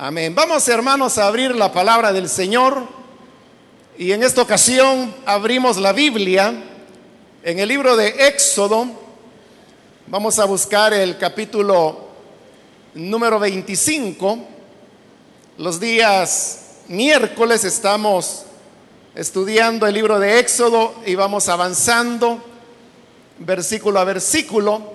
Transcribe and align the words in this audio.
Amén. 0.00 0.32
Vamos 0.32 0.68
hermanos 0.68 1.18
a 1.18 1.26
abrir 1.26 1.56
la 1.56 1.72
palabra 1.72 2.12
del 2.12 2.28
Señor 2.28 2.86
y 3.98 4.12
en 4.12 4.22
esta 4.22 4.42
ocasión 4.42 5.12
abrimos 5.26 5.76
la 5.76 5.92
Biblia 5.92 6.54
en 7.42 7.58
el 7.58 7.68
libro 7.68 7.96
de 7.96 8.28
Éxodo. 8.28 8.86
Vamos 10.06 10.38
a 10.38 10.44
buscar 10.44 10.94
el 10.94 11.18
capítulo 11.18 12.10
número 12.94 13.40
25. 13.40 14.38
Los 15.56 15.80
días 15.80 16.76
miércoles 16.86 17.64
estamos 17.64 18.44
estudiando 19.16 19.84
el 19.84 19.94
libro 19.94 20.20
de 20.20 20.38
Éxodo 20.38 20.94
y 21.06 21.16
vamos 21.16 21.48
avanzando 21.48 22.40
versículo 23.40 23.98
a 23.98 24.04
versículo. 24.04 24.92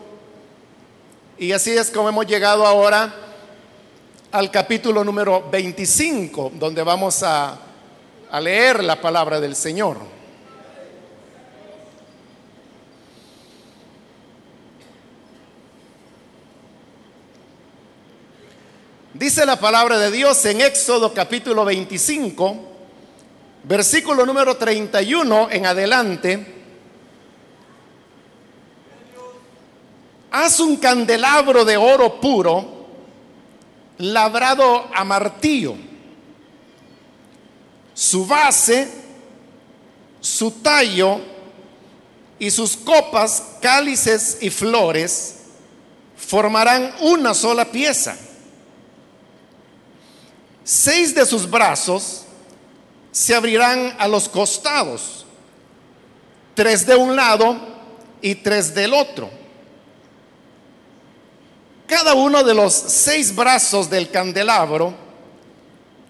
Y 1.37 1.51
así 1.51 1.71
es 1.71 1.91
como 1.91 2.07
hemos 2.07 2.25
llegado 2.25 2.65
ahora 2.65 3.22
al 4.33 4.49
capítulo 4.49 5.03
número 5.03 5.47
25, 5.51 6.53
donde 6.55 6.81
vamos 6.81 7.21
a, 7.21 7.55
a 8.31 8.41
leer 8.41 8.83
la 8.83 8.99
palabra 8.99 9.39
del 9.39 9.55
Señor. 9.55 9.97
Dice 19.13 19.45
la 19.45 19.59
palabra 19.59 19.99
de 19.99 20.09
Dios 20.09 20.43
en 20.45 20.61
Éxodo 20.61 21.13
capítulo 21.13 21.63
25, 21.63 22.57
versículo 23.65 24.25
número 24.25 24.57
31 24.57 25.49
en 25.51 25.65
adelante. 25.67 26.55
Haz 30.31 30.59
un 30.59 30.77
candelabro 30.77 31.63
de 31.63 31.77
oro 31.77 32.19
puro 32.19 32.72
labrado 34.11 34.89
a 34.93 35.03
martillo. 35.05 35.75
Su 37.93 38.25
base, 38.25 38.91
su 40.19 40.51
tallo 40.51 41.21
y 42.37 42.51
sus 42.51 42.75
copas, 42.75 43.43
cálices 43.61 44.39
y 44.41 44.49
flores 44.49 45.35
formarán 46.17 46.93
una 46.99 47.33
sola 47.33 47.65
pieza. 47.65 48.17
Seis 50.65 51.15
de 51.15 51.25
sus 51.25 51.49
brazos 51.49 52.23
se 53.11 53.35
abrirán 53.35 53.95
a 53.99 54.07
los 54.07 54.27
costados, 54.27 55.25
tres 56.55 56.85
de 56.85 56.95
un 56.95 57.15
lado 57.15 57.57
y 58.21 58.35
tres 58.35 58.73
del 58.73 58.93
otro 58.93 59.42
cada 61.93 62.15
uno 62.15 62.43
de 62.43 62.55
los 62.55 62.73
seis 62.73 63.35
brazos 63.35 63.87
del 63.87 64.09
candelabro 64.09 64.95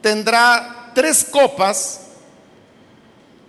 tendrá 0.02 0.92
tres 0.96 1.26
copas 1.30 2.04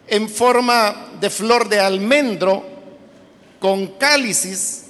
en 0.08 0.28
forma 0.28 1.12
de 1.20 1.30
flor 1.30 1.68
de 1.68 1.78
almendro 1.78 2.66
con 3.60 3.86
cálices 3.86 4.86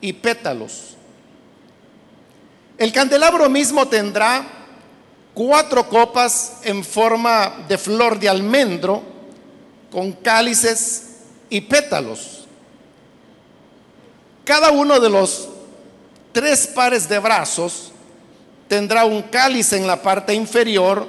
y 0.00 0.12
pétalos. 0.12 0.96
El 2.78 2.92
candelabro 2.92 3.50
mismo 3.50 3.88
tendrá 3.88 4.46
cuatro 5.34 5.88
copas 5.88 6.58
en 6.62 6.84
forma 6.84 7.56
de 7.66 7.76
flor 7.76 8.20
de 8.20 8.28
almendro 8.28 9.02
con 9.90 10.12
cálices 10.12 11.06
y 11.50 11.60
pétalos. 11.60 12.46
Cada 14.44 14.70
uno 14.70 15.00
de 15.00 15.10
los 15.10 15.48
tres 16.38 16.68
pares 16.68 17.08
de 17.08 17.18
brazos, 17.18 17.90
tendrá 18.68 19.04
un 19.04 19.22
cáliz 19.22 19.72
en 19.72 19.88
la 19.88 20.00
parte 20.00 20.32
inferior 20.32 21.04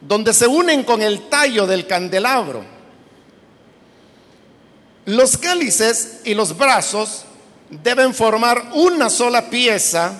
donde 0.00 0.34
se 0.34 0.48
unen 0.48 0.82
con 0.82 1.00
el 1.00 1.28
tallo 1.28 1.64
del 1.64 1.86
candelabro. 1.86 2.64
Los 5.04 5.36
cálices 5.36 6.22
y 6.24 6.34
los 6.34 6.58
brazos 6.58 7.24
deben 7.70 8.12
formar 8.12 8.70
una 8.72 9.10
sola 9.10 9.48
pieza 9.48 10.12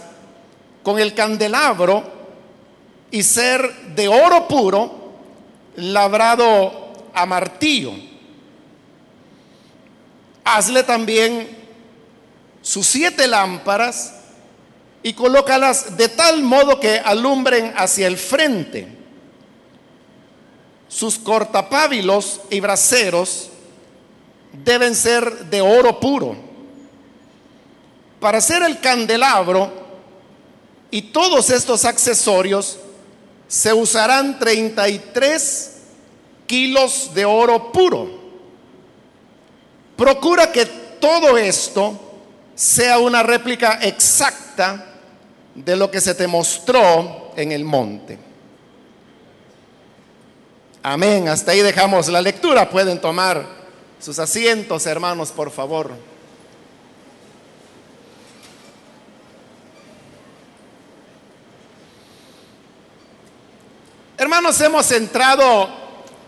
con 0.84 1.00
el 1.00 1.14
candelabro 1.14 2.04
y 3.10 3.24
ser 3.24 3.74
de 3.96 4.06
oro 4.06 4.46
puro 4.46 5.14
labrado 5.74 6.92
a 7.12 7.26
martillo. 7.26 7.90
Hazle 10.44 10.84
también 10.84 11.61
sus 12.62 12.86
siete 12.86 13.26
lámparas 13.26 14.14
y 15.02 15.12
colócalas 15.12 15.96
de 15.96 16.08
tal 16.08 16.42
modo 16.42 16.78
que 16.78 16.98
alumbren 16.98 17.74
hacia 17.76 18.06
el 18.06 18.16
frente. 18.16 18.86
Sus 20.88 21.18
cortapábilos 21.18 22.40
y 22.50 22.60
braseros 22.60 23.50
deben 24.52 24.94
ser 24.94 25.46
de 25.46 25.60
oro 25.60 25.98
puro. 25.98 26.36
Para 28.20 28.38
hacer 28.38 28.62
el 28.62 28.78
candelabro 28.78 29.72
y 30.90 31.02
todos 31.02 31.50
estos 31.50 31.84
accesorios 31.84 32.78
se 33.48 33.72
usarán 33.72 34.38
33 34.38 35.72
kilos 36.46 37.10
de 37.12 37.24
oro 37.24 37.72
puro. 37.72 38.22
Procura 39.96 40.52
que 40.52 40.66
todo 40.66 41.36
esto 41.36 42.11
sea 42.62 43.00
una 43.00 43.24
réplica 43.24 43.80
exacta 43.82 44.86
de 45.52 45.74
lo 45.74 45.90
que 45.90 46.00
se 46.00 46.14
te 46.14 46.28
mostró 46.28 47.32
en 47.34 47.50
el 47.50 47.64
monte. 47.64 48.16
Amén. 50.80 51.28
Hasta 51.28 51.50
ahí 51.50 51.60
dejamos 51.60 52.06
la 52.06 52.22
lectura. 52.22 52.70
Pueden 52.70 53.00
tomar 53.00 53.44
sus 53.98 54.20
asientos, 54.20 54.86
hermanos, 54.86 55.32
por 55.32 55.50
favor. 55.50 55.90
Hermanos, 64.16 64.60
hemos 64.60 64.92
entrado 64.92 65.68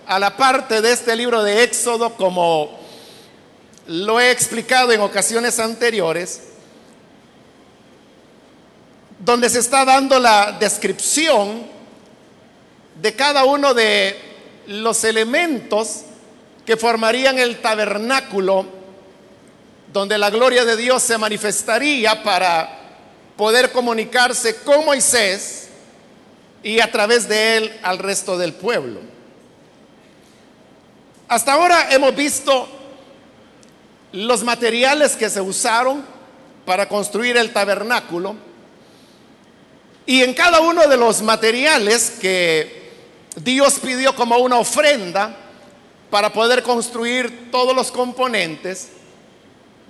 a 0.04 0.18
la 0.18 0.36
parte 0.36 0.82
de 0.82 0.90
este 0.94 1.14
libro 1.14 1.44
de 1.44 1.62
Éxodo 1.62 2.16
como 2.16 2.83
lo 3.86 4.20
he 4.20 4.30
explicado 4.30 4.92
en 4.92 5.00
ocasiones 5.00 5.58
anteriores, 5.58 6.42
donde 9.18 9.48
se 9.48 9.58
está 9.58 9.84
dando 9.84 10.18
la 10.18 10.52
descripción 10.52 11.66
de 13.00 13.14
cada 13.14 13.44
uno 13.44 13.74
de 13.74 14.16
los 14.66 15.04
elementos 15.04 16.02
que 16.64 16.76
formarían 16.76 17.38
el 17.38 17.60
tabernáculo 17.60 18.66
donde 19.92 20.18
la 20.18 20.28
gloria 20.28 20.64
de 20.64 20.76
Dios 20.76 21.02
se 21.04 21.16
manifestaría 21.18 22.22
para 22.24 22.80
poder 23.36 23.70
comunicarse 23.70 24.56
con 24.56 24.84
Moisés 24.84 25.68
y 26.64 26.80
a 26.80 26.90
través 26.90 27.28
de 27.28 27.56
él 27.58 27.80
al 27.82 27.98
resto 27.98 28.36
del 28.36 28.54
pueblo. 28.54 29.00
Hasta 31.28 31.52
ahora 31.52 31.92
hemos 31.92 32.14
visto 32.16 32.68
los 34.14 34.44
materiales 34.44 35.16
que 35.16 35.28
se 35.28 35.40
usaron 35.40 36.04
para 36.64 36.88
construir 36.88 37.36
el 37.36 37.52
tabernáculo. 37.52 38.36
Y 40.06 40.22
en 40.22 40.34
cada 40.34 40.60
uno 40.60 40.86
de 40.86 40.96
los 40.96 41.20
materiales 41.20 42.12
que 42.20 42.92
Dios 43.34 43.80
pidió 43.80 44.14
como 44.14 44.36
una 44.38 44.58
ofrenda 44.58 45.36
para 46.10 46.32
poder 46.32 46.62
construir 46.62 47.50
todos 47.50 47.74
los 47.74 47.90
componentes, 47.90 48.90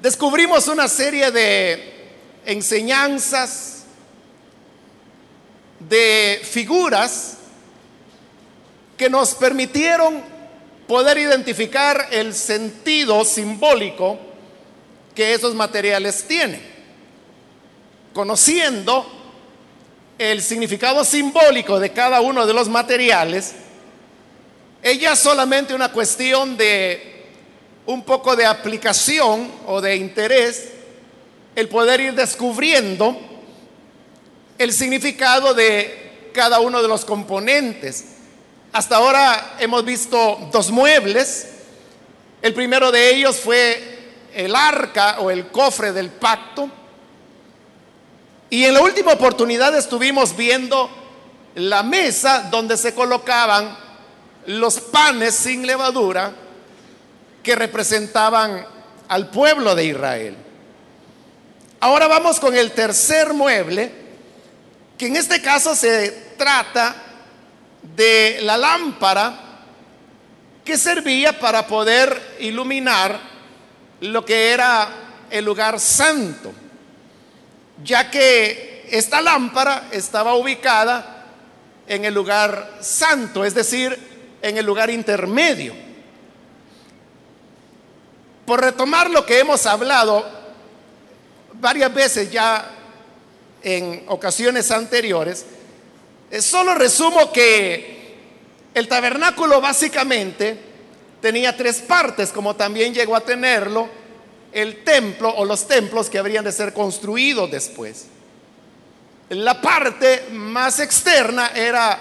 descubrimos 0.01 0.69
una 0.69 0.89
serie 0.89 1.31
de 1.31 2.09
enseñanzas, 2.47 3.85
de 5.81 6.41
figuras 6.43 7.37
que 8.97 9.11
nos 9.11 9.35
permitieron 9.35 10.34
poder 10.87 11.19
identificar 11.19 12.09
el 12.11 12.35
sentido 12.35 13.25
simbólico 13.25 14.19
que 15.15 15.33
esos 15.33 15.55
materiales 15.55 16.25
tienen. 16.25 16.61
Conociendo 18.13 19.07
el 20.19 20.43
significado 20.43 21.05
simbólico 21.05 21.81
de 21.81 21.93
cada 21.93 22.21
uno 22.21 22.47
de 22.47 22.55
los 22.55 22.69
materiales, 22.69 23.55
ella 24.83 25.17
solamente 25.17 25.75
una 25.75 25.91
cuestión 25.91 26.57
de 26.57 27.13
un 27.87 28.03
poco 28.03 28.37
de 28.37 28.47
aplicación 28.47 29.51
o 29.67 29.81
de 29.81 29.97
interés, 29.97 30.71
el 31.57 31.69
poder 31.69 32.01
ir 32.01 32.15
descubriendo 32.15 33.17
el 34.59 34.73
significado 34.73 35.55
de 35.55 36.31
cada 36.33 36.61
uno 36.61 36.83
de 36.83 36.89
los 36.89 37.05
componentes 37.05 38.14
hasta 38.75 38.97
ahora 38.97 39.55
hemos 39.61 39.85
visto 39.85 40.49
dos 40.51 40.73
muebles. 40.73 41.47
El 42.43 42.53
primero 42.53 42.91
de 42.91 43.15
ellos 43.15 43.37
fue 43.37 44.27
el 44.35 44.57
arca 44.57 45.21
o 45.21 45.31
el 45.31 45.47
cofre 45.47 45.93
del 45.93 46.11
pacto. 46.11 46.69
Y 48.51 48.65
en 48.65 48.75
la 48.75 48.83
última 48.83 49.13
oportunidad 49.13 49.79
estuvimos 49.79 50.37
viendo 50.37 50.91
la 51.55 51.85
mesa 51.85 52.49
donde 52.51 52.77
se 52.77 52.97
colocaban 52.97 53.79
los 54.47 54.81
panes 54.81 55.37
sin 55.37 55.65
levadura 55.69 56.33
que 57.45 57.55
representaban 57.55 58.67
al 59.07 59.31
pueblo 59.31 59.77
de 59.77 59.85
Israel. 59.85 60.37
Ahora 61.79 62.09
vamos 62.09 62.41
con 62.41 62.57
el 62.57 62.73
tercer 62.73 63.35
mueble, 63.35 63.93
que 64.99 65.07
en 65.07 65.15
este 65.15 65.41
caso 65.41 65.77
se 65.77 66.11
trata 66.37 67.04
de 67.97 68.39
la 68.43 68.57
lámpara 68.57 69.41
que 70.65 70.79
servía 70.79 71.39
para 71.39 71.67
poder 71.67 72.37
iluminar 72.41 73.19
lo 74.01 74.25
que 74.25 74.51
era 74.53 74.89
el 75.31 75.45
lugar 75.45 75.79
santo, 75.79 76.53
ya 77.83 78.11
que 78.11 78.87
esta 78.91 79.21
lámpara 79.21 79.89
estaba 79.91 80.35
ubicada 80.35 81.27
en 81.87 82.05
el 82.05 82.15
lugar 82.15 82.79
santo, 82.81 83.45
es 83.45 83.55
decir, 83.55 83.99
en 84.41 84.57
el 84.57 84.65
lugar 84.65 84.91
intermedio. 84.91 85.75
Por 88.47 88.61
retomar 88.61 89.11
lo 89.11 89.25
que 89.25 89.39
hemos 89.39 89.67
hablado 89.67 90.25
varias 91.55 91.93
veces 91.95 92.31
ya 92.31 92.71
en 93.63 94.05
ocasiones 94.09 94.71
anteriores, 94.71 95.47
solo 96.41 96.75
resumo 96.75 97.33
que 97.33 97.95
el 98.75 98.89
tabernáculo 98.89 99.61
básicamente 99.61 100.59
tenía 101.21 101.57
tres 101.57 101.81
partes, 101.81 102.31
como 102.33 102.57
también 102.57 102.93
llegó 102.93 103.17
a 103.17 103.21
tenerlo 103.21 103.89
el 104.53 104.85
templo 104.85 105.31
o 105.31 105.45
los 105.45 105.67
templos 105.67 106.11
que 106.11 106.19
habrían 106.19 106.45
de 106.45 106.53
ser 106.53 106.73
construidos 106.73 107.51
después. 107.51 108.07
La 109.31 109.61
parte 109.61 110.27
más 110.33 110.81
externa 110.81 111.53
era 111.55 111.99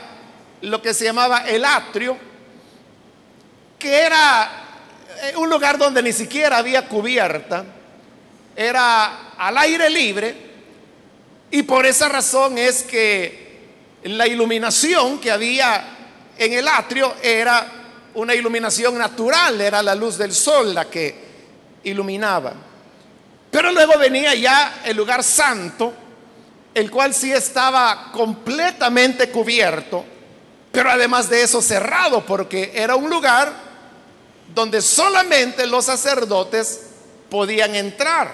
lo 0.62 0.82
que 0.82 0.94
se 0.94 1.06
llamaba 1.06 1.48
el 1.48 1.64
atrio, 1.66 2.18
que 3.80 3.98
era 4.02 4.64
eh, 5.22 5.34
un 5.38 5.50
lugar 5.50 5.78
donde 5.78 6.04
ni 6.04 6.14
siquiera 6.14 6.58
había 6.58 6.88
cubierta, 6.88 7.66
era 8.56 9.32
al 9.38 9.58
aire 9.58 9.90
libre, 9.90 10.36
y 11.50 11.64
por 11.64 11.86
esa 11.86 12.10
razón 12.10 12.58
es 12.58 12.84
que 12.84 13.43
la 14.04 14.28
iluminación 14.28 15.20
que 15.20 15.32
había 15.32 15.84
en 16.38 16.54
el 16.54 16.68
atrio 16.68 17.16
era 17.22 17.66
una 18.16 18.36
iluminación 18.36 18.98
natural, 18.98 19.60
era 19.62 19.82
la 19.82 19.96
luz 19.96 20.18
del 20.18 20.34
sol 20.34 20.74
la 20.74 20.90
que 20.90 21.16
iluminaba. 21.84 22.54
Pero 23.50 23.72
luego 23.72 23.98
venía 23.98 24.34
ya 24.36 24.82
el 24.86 24.98
lugar 24.98 25.24
santo, 25.24 25.94
el 26.74 26.90
cual 26.90 27.14
sí 27.14 27.32
estaba 27.32 28.12
completamente 28.12 29.30
cubierto, 29.30 30.04
pero 30.72 30.90
además 30.90 31.30
de 31.30 31.44
eso 31.44 31.62
cerrado, 31.62 32.26
porque 32.26 32.72
era 32.74 32.96
un 32.96 33.10
lugar 33.10 33.54
donde 34.54 34.82
solamente 34.82 35.66
los 35.68 35.86
sacerdotes 35.86 36.82
podían 37.30 37.76
entrar. 37.76 38.32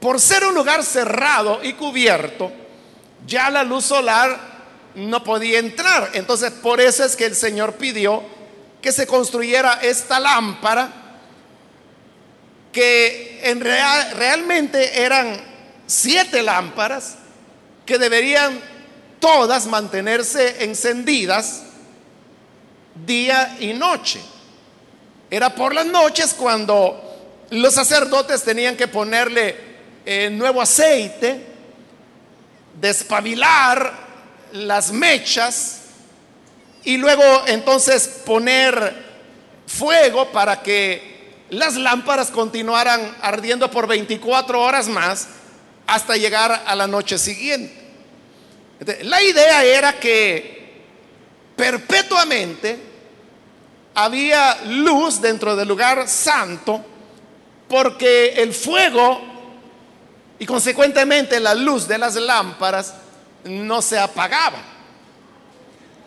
Por 0.00 0.20
ser 0.20 0.44
un 0.46 0.54
lugar 0.54 0.82
cerrado 0.82 1.60
y 1.62 1.74
cubierto, 1.74 2.52
ya 3.30 3.48
la 3.48 3.62
luz 3.62 3.86
solar 3.86 4.38
no 4.96 5.22
podía 5.24 5.60
entrar. 5.60 6.10
Entonces, 6.14 6.50
por 6.50 6.80
eso 6.80 7.04
es 7.04 7.16
que 7.16 7.24
el 7.24 7.36
Señor 7.36 7.74
pidió 7.74 8.22
que 8.82 8.92
se 8.92 9.06
construyera 9.06 9.78
esta 9.80 10.18
lámpara 10.18 10.92
que 12.72 13.40
en 13.42 13.60
real, 13.60 14.12
realmente 14.16 15.02
eran 15.02 15.40
siete 15.86 16.42
lámparas 16.42 17.16
que 17.86 17.98
deberían 17.98 18.60
todas 19.18 19.66
mantenerse 19.66 20.64
encendidas 20.64 21.62
día 23.06 23.56
y 23.60 23.72
noche. 23.72 24.20
Era 25.30 25.54
por 25.54 25.74
las 25.74 25.86
noches 25.86 26.34
cuando 26.34 27.46
los 27.50 27.74
sacerdotes 27.74 28.42
tenían 28.42 28.76
que 28.76 28.88
ponerle 28.88 29.56
eh, 30.06 30.30
nuevo 30.30 30.60
aceite, 30.60 31.49
despabilar 32.80 33.92
las 34.52 34.90
mechas 34.92 35.80
y 36.82 36.96
luego 36.96 37.22
entonces 37.46 38.08
poner 38.24 39.10
fuego 39.66 40.30
para 40.32 40.62
que 40.62 41.44
las 41.50 41.76
lámparas 41.76 42.30
continuaran 42.30 43.16
ardiendo 43.20 43.70
por 43.70 43.86
24 43.86 44.60
horas 44.60 44.88
más 44.88 45.28
hasta 45.86 46.16
llegar 46.16 46.62
a 46.66 46.74
la 46.74 46.86
noche 46.86 47.18
siguiente. 47.18 47.74
La 49.02 49.22
idea 49.22 49.64
era 49.64 49.98
que 49.98 50.82
perpetuamente 51.56 52.78
había 53.94 54.62
luz 54.66 55.20
dentro 55.20 55.54
del 55.54 55.68
lugar 55.68 56.08
santo 56.08 56.84
porque 57.68 58.34
el 58.36 58.54
fuego 58.54 59.29
y 60.40 60.46
consecuentemente 60.46 61.38
la 61.38 61.54
luz 61.54 61.86
de 61.86 61.98
las 61.98 62.16
lámparas 62.16 62.94
no 63.44 63.82
se 63.82 63.98
apagaba. 63.98 64.58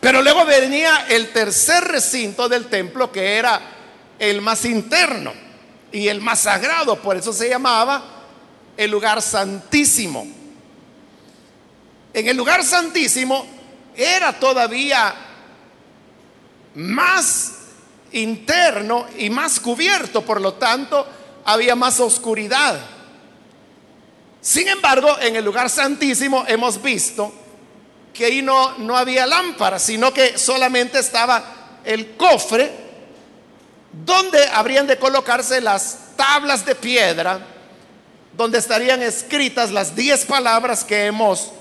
Pero 0.01 0.21
luego 0.23 0.43
venía 0.43 1.05
el 1.07 1.31
tercer 1.31 1.83
recinto 1.83 2.49
del 2.49 2.65
templo 2.65 3.11
que 3.11 3.37
era 3.37 3.61
el 4.17 4.41
más 4.41 4.65
interno 4.65 5.31
y 5.91 6.07
el 6.07 6.19
más 6.19 6.39
sagrado, 6.39 6.99
por 6.99 7.15
eso 7.15 7.31
se 7.31 7.47
llamaba 7.47 8.03
el 8.75 8.89
lugar 8.89 9.21
santísimo. 9.21 10.25
En 12.11 12.27
el 12.27 12.35
lugar 12.35 12.63
santísimo 12.63 13.45
era 13.95 14.33
todavía 14.39 15.13
más 16.73 17.53
interno 18.11 19.05
y 19.15 19.29
más 19.29 19.59
cubierto, 19.59 20.23
por 20.25 20.41
lo 20.41 20.55
tanto 20.55 21.05
había 21.45 21.75
más 21.75 21.99
oscuridad. 21.99 22.92
Sin 24.43 24.67
embargo, 24.67 25.17
en 25.21 25.37
el 25.37 25.45
lugar 25.45 25.69
santísimo 25.69 26.43
hemos 26.45 26.81
visto 26.81 27.31
que 28.13 28.25
ahí 28.25 28.41
no, 28.41 28.77
no 28.77 28.97
había 28.97 29.25
lámpara, 29.25 29.79
sino 29.79 30.13
que 30.13 30.37
solamente 30.37 30.99
estaba 30.99 31.79
el 31.85 32.17
cofre 32.17 32.69
donde 34.05 34.45
habrían 34.49 34.85
de 34.85 34.99
colocarse 34.99 35.61
las 35.61 35.97
tablas 36.17 36.65
de 36.65 36.75
piedra, 36.75 37.39
donde 38.35 38.57
estarían 38.57 39.01
escritas 39.01 39.71
las 39.71 39.95
diez 39.95 40.25
palabras 40.25 40.83
que 40.83 41.05
hemos 41.05 41.51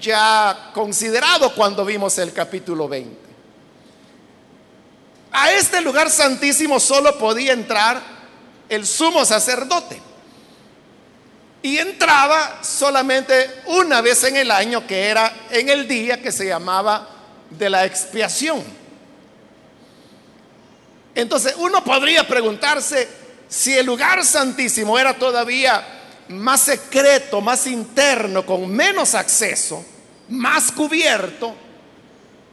ya 0.00 0.72
considerado 0.74 1.54
cuando 1.54 1.84
vimos 1.84 2.18
el 2.18 2.32
capítulo 2.32 2.88
20. 2.88 3.16
A 5.30 5.52
este 5.52 5.80
lugar 5.80 6.10
santísimo 6.10 6.80
solo 6.80 7.16
podía 7.16 7.52
entrar 7.52 8.02
el 8.68 8.84
sumo 8.84 9.24
sacerdote. 9.24 10.13
Y 11.64 11.78
entraba 11.78 12.62
solamente 12.62 13.62
una 13.64 14.02
vez 14.02 14.22
en 14.24 14.36
el 14.36 14.50
año, 14.50 14.86
que 14.86 15.06
era 15.06 15.46
en 15.48 15.70
el 15.70 15.88
día 15.88 16.20
que 16.20 16.30
se 16.30 16.44
llamaba 16.44 17.08
de 17.48 17.70
la 17.70 17.86
expiación. 17.86 18.62
Entonces 21.14 21.54
uno 21.56 21.82
podría 21.82 22.28
preguntarse 22.28 23.08
si 23.48 23.72
el 23.72 23.86
lugar 23.86 24.22
santísimo 24.26 24.98
era 24.98 25.14
todavía 25.14 25.82
más 26.28 26.60
secreto, 26.60 27.40
más 27.40 27.66
interno, 27.66 28.44
con 28.44 28.70
menos 28.70 29.14
acceso, 29.14 29.82
más 30.28 30.70
cubierto, 30.70 31.54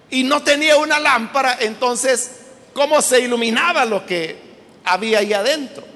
y 0.10 0.24
no 0.24 0.42
tenía 0.42 0.78
una 0.78 1.00
lámpara, 1.00 1.58
entonces, 1.60 2.32
¿cómo 2.74 3.02
se 3.02 3.20
iluminaba 3.20 3.84
lo 3.84 4.06
que 4.06 4.40
había 4.86 5.20
ahí 5.20 5.34
adentro? 5.34 5.91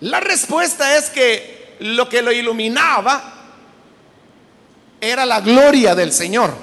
La 0.00 0.20
respuesta 0.20 0.96
es 0.96 1.10
que 1.10 1.76
lo 1.80 2.08
que 2.08 2.22
lo 2.22 2.32
iluminaba 2.32 3.34
era 5.00 5.26
la 5.26 5.40
gloria 5.40 5.94
del 5.94 6.12
Señor. 6.12 6.54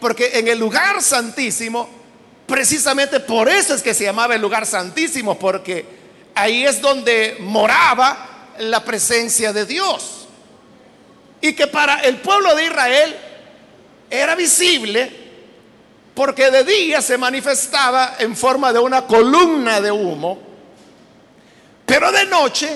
Porque 0.00 0.38
en 0.38 0.48
el 0.48 0.58
lugar 0.58 1.02
santísimo, 1.02 1.88
precisamente 2.46 3.20
por 3.20 3.48
eso 3.48 3.74
es 3.74 3.82
que 3.82 3.94
se 3.94 4.04
llamaba 4.04 4.34
el 4.34 4.40
lugar 4.40 4.66
santísimo, 4.66 5.38
porque 5.38 5.84
ahí 6.34 6.64
es 6.64 6.80
donde 6.80 7.36
moraba 7.40 8.54
la 8.58 8.84
presencia 8.84 9.52
de 9.52 9.66
Dios. 9.66 10.26
Y 11.40 11.52
que 11.52 11.68
para 11.68 12.00
el 12.00 12.16
pueblo 12.18 12.54
de 12.56 12.64
Israel 12.64 13.16
era 14.10 14.34
visible 14.34 15.28
porque 16.14 16.50
de 16.50 16.64
día 16.64 17.00
se 17.00 17.16
manifestaba 17.16 18.16
en 18.18 18.36
forma 18.36 18.72
de 18.72 18.80
una 18.80 19.06
columna 19.06 19.80
de 19.80 19.92
humo 19.92 20.47
pero 21.88 22.12
de 22.12 22.26
noche, 22.26 22.68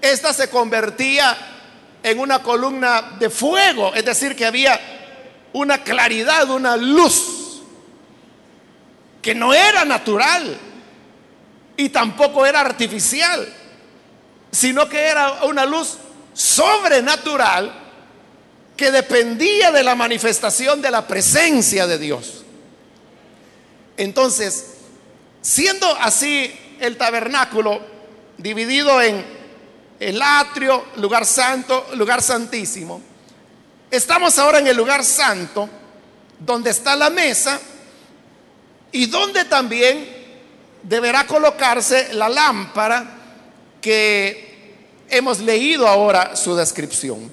esta 0.00 0.32
se 0.32 0.48
convertía 0.48 1.36
en 2.02 2.18
una 2.18 2.42
columna 2.42 3.16
de 3.18 3.28
fuego, 3.28 3.94
es 3.94 4.02
decir, 4.02 4.34
que 4.34 4.46
había 4.46 4.80
una 5.52 5.84
claridad, 5.84 6.48
una 6.48 6.74
luz, 6.74 7.60
que 9.20 9.34
no 9.34 9.52
era 9.52 9.84
natural 9.84 10.56
y 11.76 11.90
tampoco 11.90 12.46
era 12.46 12.60
artificial, 12.60 13.46
sino 14.50 14.88
que 14.88 15.00
era 15.00 15.44
una 15.44 15.66
luz 15.66 15.98
sobrenatural 16.32 17.70
que 18.74 18.90
dependía 18.90 19.70
de 19.70 19.82
la 19.82 19.94
manifestación 19.94 20.80
de 20.80 20.90
la 20.90 21.06
presencia 21.06 21.86
de 21.86 21.98
Dios. 21.98 22.42
Entonces, 23.98 24.76
siendo 25.42 25.94
así 25.96 26.58
el 26.80 26.96
tabernáculo 26.96 27.95
dividido 28.38 29.00
en 29.00 29.24
el 29.98 30.20
atrio, 30.20 30.84
lugar 30.96 31.24
santo, 31.24 31.86
lugar 31.94 32.22
santísimo, 32.22 33.00
estamos 33.90 34.38
ahora 34.38 34.58
en 34.58 34.66
el 34.66 34.76
lugar 34.76 35.04
santo, 35.04 35.68
donde 36.38 36.70
está 36.70 36.96
la 36.96 37.10
mesa 37.10 37.58
y 38.92 39.06
donde 39.06 39.44
también 39.46 40.16
deberá 40.82 41.26
colocarse 41.26 42.12
la 42.12 42.28
lámpara 42.28 43.14
que 43.80 44.74
hemos 45.08 45.40
leído 45.40 45.88
ahora 45.88 46.36
su 46.36 46.54
descripción. 46.54 47.30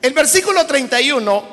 El 0.00 0.12
versículo 0.12 0.66
31 0.66 1.44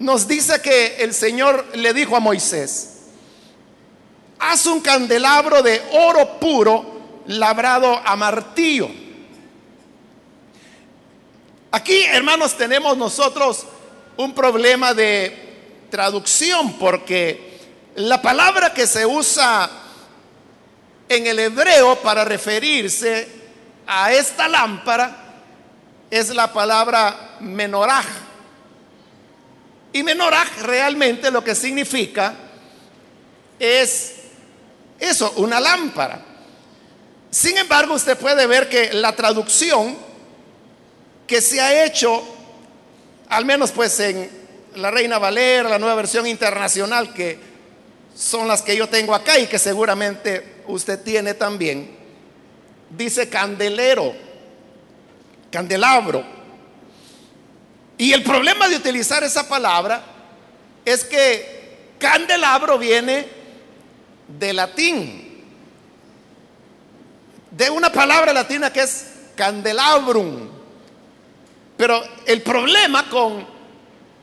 nos 0.00 0.28
dice 0.28 0.60
que 0.60 0.96
el 0.98 1.12
Señor 1.12 1.66
le 1.74 1.92
dijo 1.92 2.16
a 2.16 2.20
Moisés, 2.20 2.90
haz 4.38 4.66
un 4.66 4.80
candelabro 4.80 5.62
de 5.62 5.82
oro 5.92 6.38
puro 6.38 6.97
labrado 7.28 8.00
a 8.04 8.16
martillo. 8.16 8.90
Aquí, 11.70 12.02
hermanos, 12.04 12.56
tenemos 12.56 12.96
nosotros 12.96 13.66
un 14.16 14.34
problema 14.34 14.94
de 14.94 15.86
traducción 15.90 16.74
porque 16.74 17.60
la 17.96 18.20
palabra 18.20 18.72
que 18.72 18.86
se 18.86 19.04
usa 19.04 19.70
en 21.08 21.26
el 21.26 21.38
hebreo 21.38 21.96
para 21.96 22.24
referirse 22.24 23.28
a 23.86 24.12
esta 24.12 24.48
lámpara 24.48 25.24
es 26.10 26.30
la 26.30 26.52
palabra 26.52 27.36
menoraj. 27.40 28.06
Y 29.92 30.02
menoraj 30.02 30.62
realmente 30.62 31.30
lo 31.30 31.44
que 31.44 31.54
significa 31.54 32.34
es 33.58 34.14
eso, 34.98 35.32
una 35.36 35.60
lámpara. 35.60 36.27
Sin 37.30 37.58
embargo, 37.58 37.94
usted 37.94 38.16
puede 38.16 38.46
ver 38.46 38.68
que 38.68 38.92
la 38.94 39.14
traducción 39.14 39.96
que 41.26 41.40
se 41.42 41.60
ha 41.60 41.84
hecho, 41.84 42.22
al 43.28 43.44
menos 43.44 43.70
pues 43.70 44.00
en 44.00 44.30
la 44.76 44.90
Reina 44.90 45.18
Valera, 45.18 45.68
la 45.68 45.78
nueva 45.78 45.94
versión 45.94 46.26
internacional, 46.26 47.12
que 47.12 47.38
son 48.14 48.48
las 48.48 48.62
que 48.62 48.76
yo 48.76 48.88
tengo 48.88 49.14
acá 49.14 49.38
y 49.38 49.46
que 49.46 49.58
seguramente 49.58 50.62
usted 50.66 51.02
tiene 51.02 51.34
también, 51.34 51.90
dice 52.90 53.28
candelero, 53.28 54.14
candelabro. 55.50 56.24
Y 57.98 58.12
el 58.12 58.22
problema 58.22 58.68
de 58.68 58.76
utilizar 58.76 59.22
esa 59.22 59.46
palabra 59.48 60.02
es 60.84 61.04
que 61.04 61.94
candelabro 61.98 62.78
viene 62.78 63.26
de 64.28 64.52
latín 64.54 65.27
de 67.58 67.68
una 67.68 67.90
palabra 67.90 68.32
latina 68.32 68.72
que 68.72 68.82
es 68.82 69.06
candelabrum. 69.34 70.48
Pero 71.76 72.00
el 72.24 72.40
problema 72.40 73.10
con 73.10 73.44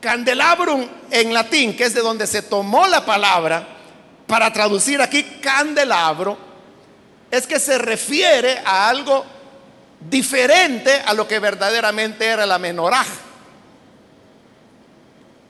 candelabrum 0.00 0.88
en 1.10 1.34
latín, 1.34 1.76
que 1.76 1.84
es 1.84 1.92
de 1.92 2.00
donde 2.00 2.26
se 2.26 2.40
tomó 2.40 2.86
la 2.86 3.04
palabra 3.04 3.68
para 4.26 4.50
traducir 4.50 5.02
aquí 5.02 5.22
candelabro, 5.42 6.38
es 7.30 7.46
que 7.46 7.60
se 7.60 7.76
refiere 7.76 8.62
a 8.64 8.88
algo 8.88 9.26
diferente 10.00 11.02
a 11.04 11.12
lo 11.12 11.28
que 11.28 11.38
verdaderamente 11.38 12.24
era 12.24 12.46
la 12.46 12.58
menorá. 12.58 13.04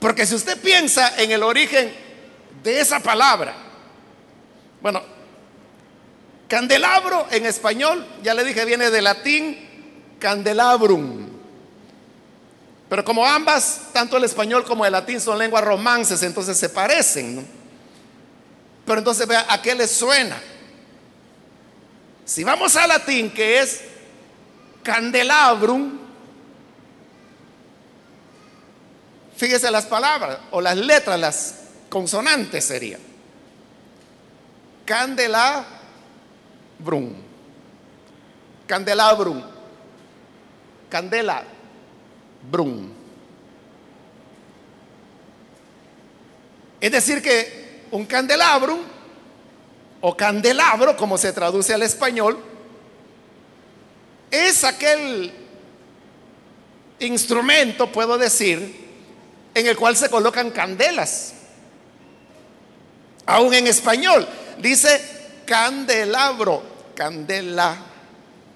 Porque 0.01 0.27
si 0.27 0.35
usted 0.35 0.61
piensa 0.61 1.17
en 1.19 1.31
el 1.31 1.45
origen 1.45 1.95
de 2.65 2.81
esa 2.81 2.99
palabra, 2.99 3.55
bueno, 4.81 5.16
Candelabro 6.49 7.27
en 7.31 7.45
español, 7.45 8.07
ya 8.23 8.33
le 8.35 8.45
dije, 8.45 8.65
viene 8.65 8.91
de 8.91 9.03
latín 9.03 10.17
candelabrum. 10.21 11.27
Pero 12.89 13.05
como 13.05 13.27
ambas, 13.27 13.89
tanto 13.93 14.17
el 14.17 14.25
español 14.25 14.65
como 14.65 14.87
el 14.87 14.93
latín 14.93 15.21
son 15.21 15.39
lenguas 15.39 15.65
romances, 15.65 16.23
entonces 16.23 16.57
se 16.57 16.69
parecen. 16.69 17.47
Pero 18.85 18.99
entonces 18.99 19.27
vea 19.27 19.45
a 19.49 19.61
qué 19.61 19.75
le 19.75 19.89
suena. 19.89 20.41
Si 22.25 22.45
vamos 22.45 22.77
al 22.77 22.89
latín, 22.89 23.31
que 23.33 23.61
es 23.61 23.81
candelabrum, 24.85 25.99
fíjese 29.37 29.69
las 29.73 29.87
palabras 29.87 30.39
o 30.53 30.61
las 30.61 30.77
letras, 30.77 31.19
las 31.19 31.55
consonantes 31.89 32.65
serían. 32.65 33.01
Candelabrum 34.85 35.76
Brum. 36.79 37.15
Candelabrum. 38.67 39.43
Candela. 40.89 41.45
Brum. 42.51 42.93
Es 46.81 46.93
decir, 46.93 47.23
que 47.23 47.87
un 47.91 48.05
candelabrum 48.05 48.79
o 50.01 50.17
candelabro, 50.17 50.97
como 50.97 51.19
se 51.19 51.33
traduce 51.33 51.73
al 51.73 51.83
español, 51.83 52.39
es 54.31 54.63
aquel 54.65 55.33
instrumento, 57.01 57.91
puedo 57.91 58.19
decir, 58.19 58.87
en 59.55 59.67
el 59.67 59.77
cual 59.77 59.97
se 59.97 60.11
colocan 60.11 60.51
candelas. 60.51 61.33
Aún 63.25 63.55
en 63.55 63.67
español, 63.67 64.29
dice 64.59 65.16
candelabro, 65.47 66.63
candela, 66.95 67.77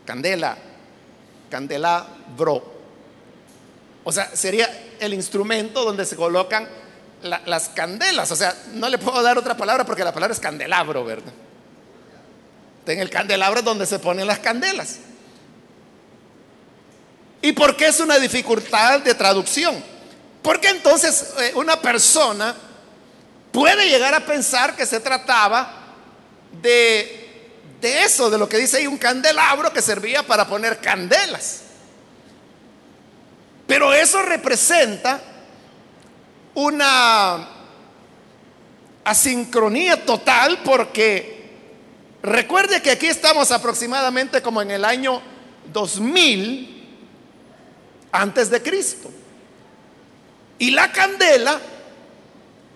candela, 0.04 0.56
candelabro. 1.50 2.80
O 4.04 4.12
sea, 4.12 4.34
sería 4.34 4.68
el 4.98 5.14
instrumento 5.14 5.84
donde 5.84 6.04
se 6.04 6.16
colocan 6.16 6.68
las 7.22 7.68
candelas. 7.70 8.30
O 8.30 8.36
sea, 8.36 8.54
no 8.74 8.88
le 8.88 8.98
puedo 8.98 9.22
dar 9.22 9.38
otra 9.38 9.56
palabra 9.56 9.84
porque 9.84 10.04
la 10.04 10.12
palabra 10.12 10.34
es 10.34 10.40
candelabro, 10.40 11.04
¿verdad? 11.04 11.32
En 12.86 12.98
el 12.98 13.10
candelabro 13.10 13.60
es 13.60 13.64
donde 13.64 13.86
se 13.86 13.98
ponen 13.98 14.26
las 14.26 14.40
candelas. 14.40 14.98
¿Y 17.42 17.52
por 17.52 17.76
qué 17.76 17.86
es 17.86 18.00
una 18.00 18.18
dificultad 18.18 19.00
de 19.00 19.14
traducción? 19.14 19.82
Porque 20.42 20.68
entonces 20.68 21.34
eh, 21.38 21.52
una 21.54 21.80
persona 21.80 22.54
puede 23.52 23.88
llegar 23.88 24.14
a 24.14 24.20
pensar 24.20 24.74
que 24.74 24.86
se 24.86 25.00
trataba 25.00 25.79
de, 26.62 27.28
eso, 27.82 28.30
de 28.30 28.38
lo 28.38 28.48
que 28.48 28.58
dice 28.58 28.78
ahí 28.78 28.86
un 28.86 28.98
candelabro 28.98 29.72
que 29.72 29.82
servía 29.82 30.26
para 30.26 30.46
poner 30.46 30.80
candelas. 30.80 31.62
Pero 33.66 33.92
eso 33.92 34.20
representa 34.22 35.20
una 36.54 37.48
asincronía 39.04 40.04
total 40.04 40.60
porque 40.64 41.50
recuerde 42.22 42.82
que 42.82 42.90
aquí 42.90 43.06
estamos 43.06 43.50
aproximadamente 43.52 44.42
como 44.42 44.60
en 44.60 44.72
el 44.72 44.84
año 44.84 45.22
2000 45.72 46.88
antes 48.12 48.50
de 48.50 48.62
Cristo. 48.62 49.10
Y 50.58 50.72
la 50.72 50.92
candela 50.92 51.60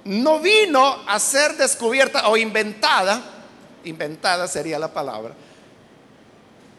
no 0.04 0.38
vino 0.38 1.02
a 1.06 1.18
ser 1.18 1.56
descubierta 1.56 2.28
o 2.28 2.36
inventada 2.36 3.33
inventada 3.84 4.48
sería 4.48 4.78
la 4.78 4.92
palabra, 4.92 5.34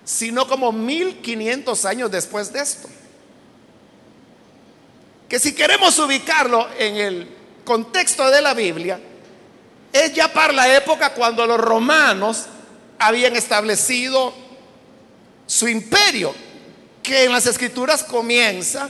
sino 0.04 0.48
como 0.48 0.72
1500 0.72 1.86
años 1.86 2.12
después 2.12 2.52
de 2.52 2.60
esto. 2.60 2.88
Que 5.30 5.40
si 5.40 5.54
queremos 5.54 5.98
ubicarlo 6.00 6.68
en 6.78 6.98
el 6.98 7.28
contexto 7.64 8.30
de 8.30 8.42
la 8.42 8.54
Biblia, 8.54 9.00
es 9.92 10.14
ya 10.14 10.32
para 10.32 10.54
la 10.54 10.76
época 10.76 11.14
cuando 11.14 11.48
los 11.48 11.60
romanos 11.60 12.46
habían 13.00 13.36
establecido 13.36 14.34
su 15.48 15.68
imperio, 15.68 16.34
que 17.02 17.24
en 17.24 17.32
las 17.32 17.46
escrituras 17.46 18.04
comienza 18.04 18.90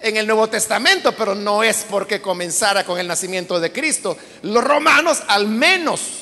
en 0.00 0.16
el 0.16 0.26
Nuevo 0.26 0.48
Testamento, 0.48 1.12
pero 1.12 1.34
no 1.34 1.62
es 1.62 1.86
porque 1.88 2.20
comenzara 2.20 2.84
con 2.84 2.98
el 2.98 3.06
nacimiento 3.06 3.60
de 3.60 3.72
Cristo. 3.72 4.16
Los 4.42 4.64
romanos 4.64 5.22
al 5.28 5.46
menos 5.46 6.21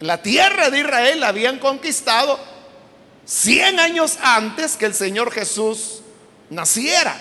la 0.00 0.22
tierra 0.22 0.70
de 0.70 0.80
Israel 0.80 1.20
la 1.20 1.28
habían 1.28 1.58
conquistado 1.58 2.38
100 3.26 3.78
años 3.78 4.18
antes 4.22 4.76
que 4.76 4.86
el 4.86 4.94
Señor 4.94 5.30
Jesús 5.30 6.00
naciera. 6.48 7.16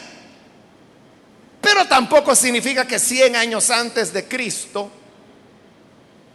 Pero 1.62 1.86
tampoco 1.86 2.36
significa 2.36 2.88
que 2.88 2.98
100 2.98 3.36
años 3.36 3.70
antes 3.70 4.14
de 4.14 4.28
Cristo 4.28 4.90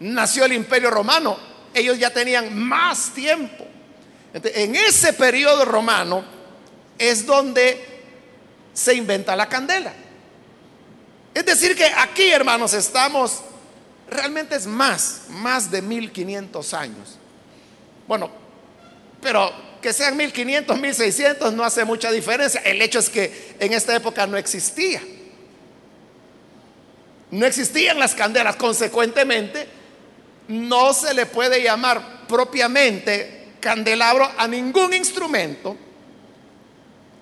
nació 0.00 0.44
el 0.44 0.52
imperio 0.52 0.90
romano. 0.90 1.38
Ellos 1.72 1.98
ya 1.98 2.10
tenían 2.10 2.56
más 2.56 3.10
tiempo. 3.14 3.66
en 4.32 4.74
ese 4.74 5.12
periodo 5.12 5.64
romano 5.64 6.24
es 6.98 7.24
donde 7.24 8.02
se 8.72 8.94
inventa 8.94 9.34
la 9.34 9.48
candela. 9.48 9.92
Es 11.32 11.46
decir, 11.46 11.76
que 11.76 11.86
aquí, 11.86 12.30
hermanos, 12.30 12.74
estamos, 12.74 13.42
realmente 14.08 14.56
es 14.56 14.66
más, 14.66 15.22
más 15.28 15.70
de 15.70 15.82
1500 15.82 16.74
años. 16.74 17.18
Bueno, 18.06 18.30
pero 19.20 19.52
que 19.80 19.92
sean 19.92 20.16
1500, 20.16 20.78
1600 20.78 21.52
no 21.52 21.64
hace 21.64 21.84
mucha 21.84 22.10
diferencia. 22.10 22.60
El 22.62 22.80
hecho 22.82 22.98
es 22.98 23.08
que 23.08 23.56
en 23.58 23.72
esta 23.72 23.94
época 23.94 24.26
no 24.26 24.36
existía. 24.36 25.02
No 27.30 27.46
existían 27.46 27.98
las 27.98 28.14
candelas, 28.14 28.56
consecuentemente, 28.56 29.66
no 30.48 30.92
se 30.92 31.14
le 31.14 31.26
puede 31.26 31.62
llamar 31.62 32.26
propiamente 32.28 33.54
candelabro 33.60 34.30
a 34.36 34.46
ningún 34.46 34.92
instrumento 34.92 35.76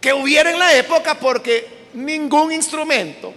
que 0.00 0.12
hubiera 0.12 0.50
en 0.50 0.58
la 0.58 0.74
época 0.74 1.14
porque 1.18 1.88
ningún 1.94 2.52
instrumento 2.52 3.32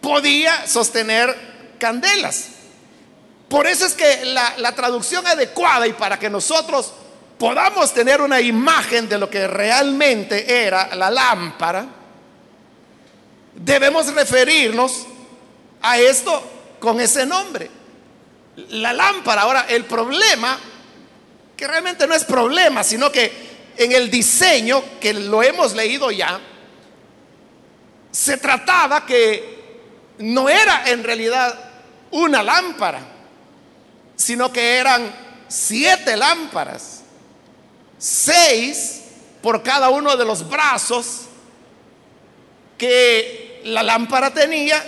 podía 0.00 0.66
sostener 0.66 1.36
candelas. 1.78 2.48
Por 3.48 3.66
eso 3.66 3.86
es 3.86 3.94
que 3.94 4.24
la, 4.26 4.54
la, 4.58 4.74
traducción 4.74 5.26
adecuada 5.26 5.86
y 5.86 5.92
para 5.92 6.18
que 6.18 6.30
nosotros 6.30 6.92
podamos 7.38 7.92
tener 7.92 8.20
una 8.20 8.40
imagen 8.40 9.08
de 9.08 9.18
lo 9.18 9.28
que 9.28 9.48
realmente 9.48 10.64
era 10.64 10.94
la 10.94 11.10
lámpara, 11.10 11.86
debemos 13.54 14.12
referirnos 14.14 15.06
a 15.82 15.98
esto 15.98 16.42
con 16.78 17.00
ese 17.00 17.26
nombre. 17.26 17.70
La 18.70 18.92
lámpara. 18.92 19.42
Ahora, 19.42 19.66
el 19.68 19.84
problema, 19.84 20.58
que 21.56 21.66
realmente 21.66 22.06
no 22.06 22.14
es 22.14 22.24
problema, 22.24 22.84
sino 22.84 23.10
que 23.10 23.50
en 23.76 23.92
el 23.92 24.10
diseño, 24.10 24.82
que 25.00 25.14
lo 25.14 25.42
hemos 25.42 25.74
leído 25.74 26.10
ya, 26.10 26.38
se 28.10 28.36
trataba 28.36 29.06
que 29.06 29.59
no 30.20 30.48
era 30.48 30.84
en 30.90 31.02
realidad 31.02 31.58
una 32.10 32.42
lámpara, 32.42 33.00
sino 34.16 34.52
que 34.52 34.76
eran 34.76 35.12
siete 35.48 36.16
lámparas, 36.16 37.02
seis 37.98 39.02
por 39.42 39.62
cada 39.62 39.88
uno 39.90 40.16
de 40.16 40.24
los 40.24 40.48
brazos 40.48 41.22
que 42.76 43.60
la 43.64 43.82
lámpara 43.82 44.32
tenía 44.32 44.82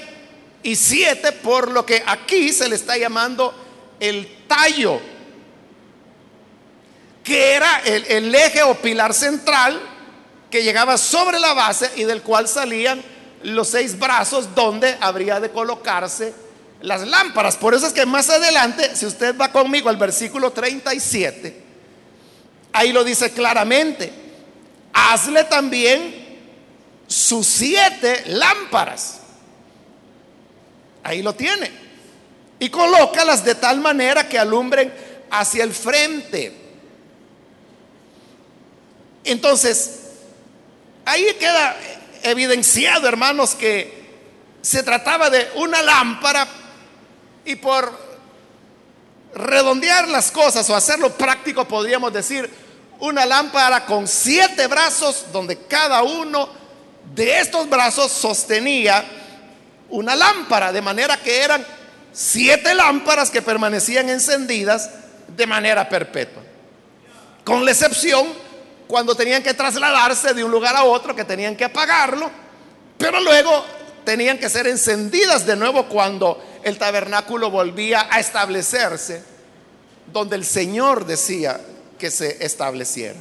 y 0.62 0.76
siete 0.76 1.32
por 1.32 1.70
lo 1.70 1.84
que 1.84 2.02
aquí 2.06 2.52
se 2.52 2.68
le 2.68 2.76
está 2.76 2.96
llamando 2.96 3.54
el 4.00 4.46
tallo 4.46 5.00
que 7.24 7.52
era 7.52 7.82
el, 7.84 8.34
eje 8.34 8.62
o 8.62 8.74
pilar 8.74 9.14
central 9.14 9.80
que 10.50 10.62
llegaba 10.62 10.98
sobre 10.98 11.38
la 11.38 11.54
base 11.54 11.90
y 11.96 12.04
del 12.04 12.22
cual 12.22 12.48
salían 12.48 13.02
los 13.42 13.68
seis 13.68 13.98
brazos 13.98 14.54
donde 14.54 14.96
habría 15.00 15.40
de 15.40 15.50
colocarse 15.50 16.34
las 16.80 17.06
lámparas. 17.06 17.56
Por 17.56 17.74
eso 17.74 17.86
es 17.86 17.92
que 17.92 18.06
más 18.06 18.28
adelante, 18.30 18.94
si 18.94 19.06
usted 19.06 19.36
va 19.36 19.52
conmigo 19.52 19.88
al 19.88 19.96
versículo 19.96 20.52
37, 20.52 21.62
ahí 22.72 22.92
lo 22.92 23.04
dice 23.04 23.30
claramente, 23.30 24.12
hazle 24.92 25.44
también 25.44 26.22
sus 27.06 27.46
siete 27.46 28.24
lámparas. 28.26 29.20
Ahí 31.02 31.22
lo 31.22 31.34
tiene. 31.34 31.70
Y 32.58 32.68
colócalas 32.68 33.44
de 33.44 33.54
tal 33.54 33.80
manera 33.80 34.28
que 34.28 34.38
alumbren 34.38 34.92
hacia 35.30 35.64
el 35.64 35.72
frente. 35.72 36.52
Entonces, 39.24 40.00
ahí 41.04 41.24
queda 41.38 41.76
evidenciado, 42.22 43.08
hermanos, 43.08 43.54
que 43.54 44.02
se 44.62 44.82
trataba 44.82 45.28
de 45.30 45.50
una 45.56 45.82
lámpara 45.82 46.46
y 47.44 47.56
por 47.56 48.12
redondear 49.34 50.08
las 50.08 50.30
cosas 50.30 50.68
o 50.70 50.76
hacerlo 50.76 51.10
práctico, 51.16 51.66
podríamos 51.66 52.12
decir, 52.12 52.48
una 53.00 53.26
lámpara 53.26 53.84
con 53.84 54.06
siete 54.06 54.66
brazos 54.68 55.26
donde 55.32 55.56
cada 55.66 56.02
uno 56.02 56.48
de 57.14 57.40
estos 57.40 57.68
brazos 57.68 58.12
sostenía 58.12 59.04
una 59.88 60.14
lámpara, 60.14 60.72
de 60.72 60.80
manera 60.80 61.16
que 61.16 61.42
eran 61.42 61.66
siete 62.12 62.74
lámparas 62.74 63.30
que 63.30 63.42
permanecían 63.42 64.08
encendidas 64.08 64.90
de 65.28 65.46
manera 65.46 65.88
perpetua, 65.88 66.42
con 67.44 67.64
la 67.64 67.72
excepción 67.72 68.26
cuando 68.86 69.14
tenían 69.14 69.42
que 69.42 69.54
trasladarse 69.54 70.34
de 70.34 70.44
un 70.44 70.50
lugar 70.50 70.76
a 70.76 70.84
otro, 70.84 71.14
que 71.16 71.24
tenían 71.24 71.56
que 71.56 71.64
apagarlo, 71.64 72.30
pero 72.98 73.20
luego 73.20 73.64
tenían 74.04 74.38
que 74.38 74.48
ser 74.48 74.66
encendidas 74.66 75.46
de 75.46 75.56
nuevo 75.56 75.88
cuando 75.88 76.42
el 76.62 76.78
tabernáculo 76.78 77.50
volvía 77.50 78.08
a 78.10 78.20
establecerse, 78.20 79.22
donde 80.12 80.36
el 80.36 80.44
Señor 80.44 81.06
decía 81.06 81.60
que 81.98 82.10
se 82.10 82.44
estableciera. 82.44 83.18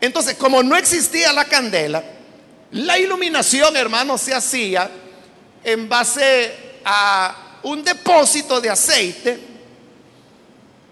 Entonces, 0.00 0.36
como 0.36 0.62
no 0.62 0.76
existía 0.76 1.32
la 1.32 1.44
candela, 1.44 2.02
la 2.72 2.98
iluminación, 2.98 3.76
hermanos, 3.76 4.20
se 4.20 4.34
hacía 4.34 4.90
en 5.62 5.88
base 5.88 6.80
a 6.84 7.58
un 7.62 7.84
depósito 7.84 8.60
de 8.60 8.70
aceite 8.70 9.51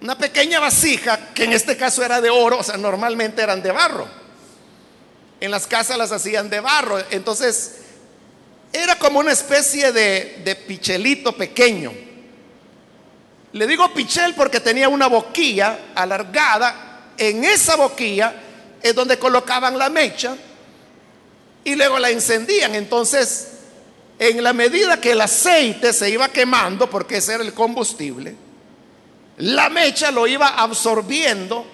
una 0.00 0.16
pequeña 0.16 0.60
vasija, 0.60 1.32
que 1.34 1.44
en 1.44 1.52
este 1.52 1.76
caso 1.76 2.02
era 2.02 2.20
de 2.20 2.30
oro, 2.30 2.58
o 2.58 2.62
sea, 2.62 2.76
normalmente 2.76 3.42
eran 3.42 3.62
de 3.62 3.70
barro. 3.70 4.08
En 5.40 5.50
las 5.50 5.66
casas 5.66 5.98
las 5.98 6.12
hacían 6.12 6.48
de 6.48 6.60
barro. 6.60 6.98
Entonces, 7.10 7.76
era 8.72 8.98
como 8.98 9.18
una 9.18 9.32
especie 9.32 9.92
de, 9.92 10.40
de 10.44 10.56
pichelito 10.56 11.32
pequeño. 11.32 11.92
Le 13.52 13.66
digo 13.66 13.92
pichel 13.92 14.34
porque 14.34 14.60
tenía 14.60 14.88
una 14.88 15.08
boquilla 15.08 15.92
alargada. 15.94 17.12
En 17.18 17.44
esa 17.44 17.76
boquilla 17.76 18.34
es 18.82 18.94
donde 18.94 19.18
colocaban 19.18 19.76
la 19.76 19.90
mecha 19.90 20.36
y 21.64 21.74
luego 21.74 21.98
la 21.98 22.10
encendían. 22.10 22.74
Entonces, 22.74 23.48
en 24.18 24.42
la 24.42 24.52
medida 24.52 25.00
que 25.00 25.12
el 25.12 25.20
aceite 25.20 25.92
se 25.92 26.08
iba 26.10 26.28
quemando, 26.28 26.88
porque 26.88 27.18
ese 27.18 27.34
era 27.34 27.42
el 27.42 27.52
combustible, 27.52 28.34
la 29.40 29.70
mecha 29.70 30.11
lo 30.11 30.26
iba 30.26 30.48
absorbiendo 30.48 31.66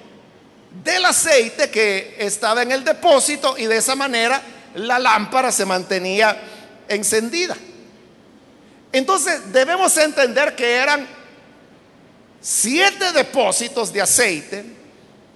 del 0.85 1.05
aceite 1.05 1.68
que 1.68 2.14
estaba 2.18 2.62
en 2.62 2.70
el 2.70 2.85
depósito 2.85 3.57
y 3.59 3.66
de 3.66 3.79
esa 3.79 3.96
manera 3.96 4.40
la 4.74 4.98
lámpara 4.98 5.50
se 5.50 5.64
mantenía 5.64 6.40
encendida. 6.88 7.57
Entonces 8.92 9.52
debemos 9.52 9.96
entender 9.96 10.55
que 10.55 10.76
eran 10.76 11.09
siete 12.40 13.12
depósitos 13.12 13.92
de 13.92 14.02
aceite 14.02 14.64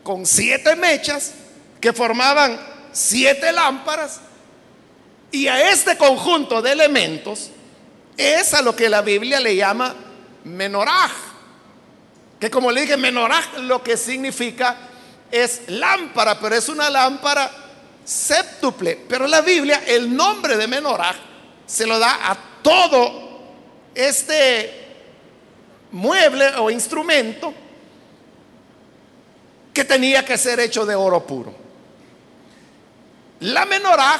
con 0.05 0.25
siete 0.25 0.77
mechas 0.77 1.33
que 1.81 1.93
formaban 1.93 2.61
siete 2.93 3.51
lámparas 3.51 4.21
y 5.33 5.49
a 5.49 5.71
este 5.71 5.97
conjunto 5.97 6.62
de 6.62 6.73
elementos 6.73 7.51
es 8.16 8.55
a 8.55 8.62
lo 8.62 8.77
que 8.77 8.88
la 8.88 9.03
Biblia 9.03 9.40
le 9.40 9.57
llama 9.57 9.97
menoraj 10.45 11.30
que 12.40 12.50
como 12.50 12.72
le 12.72 12.81
dije, 12.81 12.96
menorá 12.96 13.42
lo 13.59 13.83
que 13.83 13.98
significa 13.98 14.74
es 15.31 15.68
lámpara, 15.68 16.40
pero 16.40 16.57
es 16.57 16.70
una 16.70 16.88
lámpara 16.88 17.50
séptuple. 18.03 19.05
Pero 19.07 19.26
la 19.26 19.42
Biblia, 19.42 19.83
el 19.87 20.16
nombre 20.16 20.57
de 20.57 20.66
menorá 20.66 21.14
se 21.66 21.87
lo 21.87 21.98
da 21.98 22.31
a 22.31 22.37
todo 22.62 23.31
este 23.94 24.88
mueble 25.92 26.46
o 26.57 26.70
instrumento 26.70 27.53
que 29.74 29.85
tenía 29.85 30.24
que 30.24 30.38
ser 30.38 30.61
hecho 30.61 30.87
de 30.87 30.94
oro 30.94 31.26
puro. 31.26 31.55
La 33.40 33.66
menorá, 33.66 34.18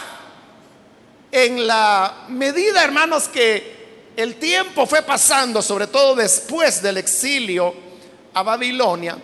en 1.33 1.67
la 1.67 2.27
medida, 2.29 2.85
hermanos, 2.85 3.29
que 3.29 4.13
el 4.17 4.37
tiempo 4.37 4.87
fue 4.87 5.03
pasando, 5.03 5.63
sobre 5.63 5.87
todo 5.87 6.15
después 6.15 6.83
del 6.83 6.99
exilio, 6.99 7.90
a 8.35 8.43
Babilonia, 8.43 9.17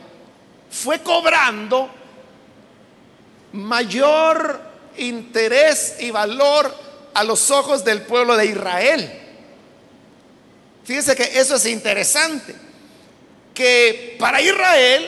fue 0.71 1.01
cobrando 1.01 1.88
mayor 3.53 4.61
interés 4.99 5.97
y 6.01 6.11
valor 6.11 6.73
a 7.14 7.25
los 7.25 7.51
ojos 7.51 7.85
del 7.85 8.03
pueblo 8.03 8.37
de 8.37 8.47
Israel. 8.47 9.23
Fíjese 10.85 11.16
que 11.16 11.38
eso 11.38 11.57
es 11.57 11.66
interesante, 11.66 12.55
que 13.55 14.16
para 14.19 14.40
Israel 14.40 15.05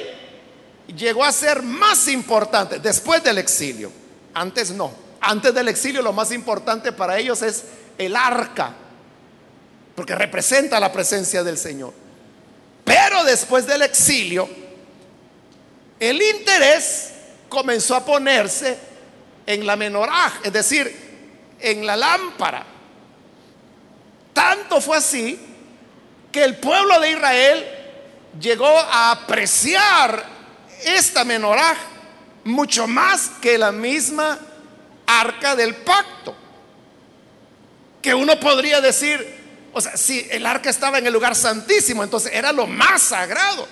llegó 0.97 1.25
a 1.25 1.33
ser 1.33 1.63
más 1.63 2.09
importante 2.09 2.79
después 2.79 3.23
del 3.23 3.39
exilio. 3.39 3.93
Antes 4.35 4.71
no. 4.71 4.93
Antes 5.21 5.53
del 5.53 5.69
exilio 5.69 6.03
lo 6.03 6.13
más 6.13 6.33
importante 6.33 6.93
para 6.93 7.19
ellos 7.19 7.43
es 7.43 7.65
el 7.99 8.17
arca, 8.17 8.75
porque 9.95 10.15
representa 10.15 10.81
la 10.81 10.93
presencia 10.93 11.43
del 11.43 11.59
Señor. 11.59 11.93
Pero 12.88 13.22
después 13.22 13.66
del 13.66 13.83
exilio, 13.83 14.48
el 16.01 16.22
interés 16.22 17.12
comenzó 17.51 17.94
a 17.94 18.05
ponerse 18.05 18.79
en 19.44 19.66
la 19.66 19.77
menorá, 19.77 20.40
es 20.42 20.51
decir, 20.51 21.57
en 21.61 21.85
la 21.85 21.96
lámpara. 21.96 22.64
Tanto 24.33 24.81
fue 24.81 24.96
así 24.96 25.38
que 26.33 26.42
el 26.42 26.57
pueblo 26.57 26.98
de 26.98 27.11
Israel 27.11 27.66
llegó 28.40 28.66
a 28.66 29.11
apreciar 29.11 30.24
esta 30.83 31.24
menorá 31.24 31.77
mucho 32.44 32.87
más 32.87 33.33
que 33.42 33.59
la 33.59 33.70
misma 33.70 34.38
arca 35.07 35.55
del 35.55 35.74
pacto. 35.74 36.35
Que 38.01 38.14
uno 38.14 38.40
podría 38.40 38.81
decir, 38.81 39.38
o 39.79 39.81
sea, 39.81 39.97
si 39.97 40.27
el 40.33 40.45
arca 40.45 40.71
estaba 40.71 40.99
en 40.99 41.07
el 41.07 41.12
lugar 41.12 41.37
santísimo, 41.37 42.03
entonces 42.03 42.33
era 42.35 42.51
lo 42.51 42.67
más 42.67 43.01
sagrado. 43.01 43.69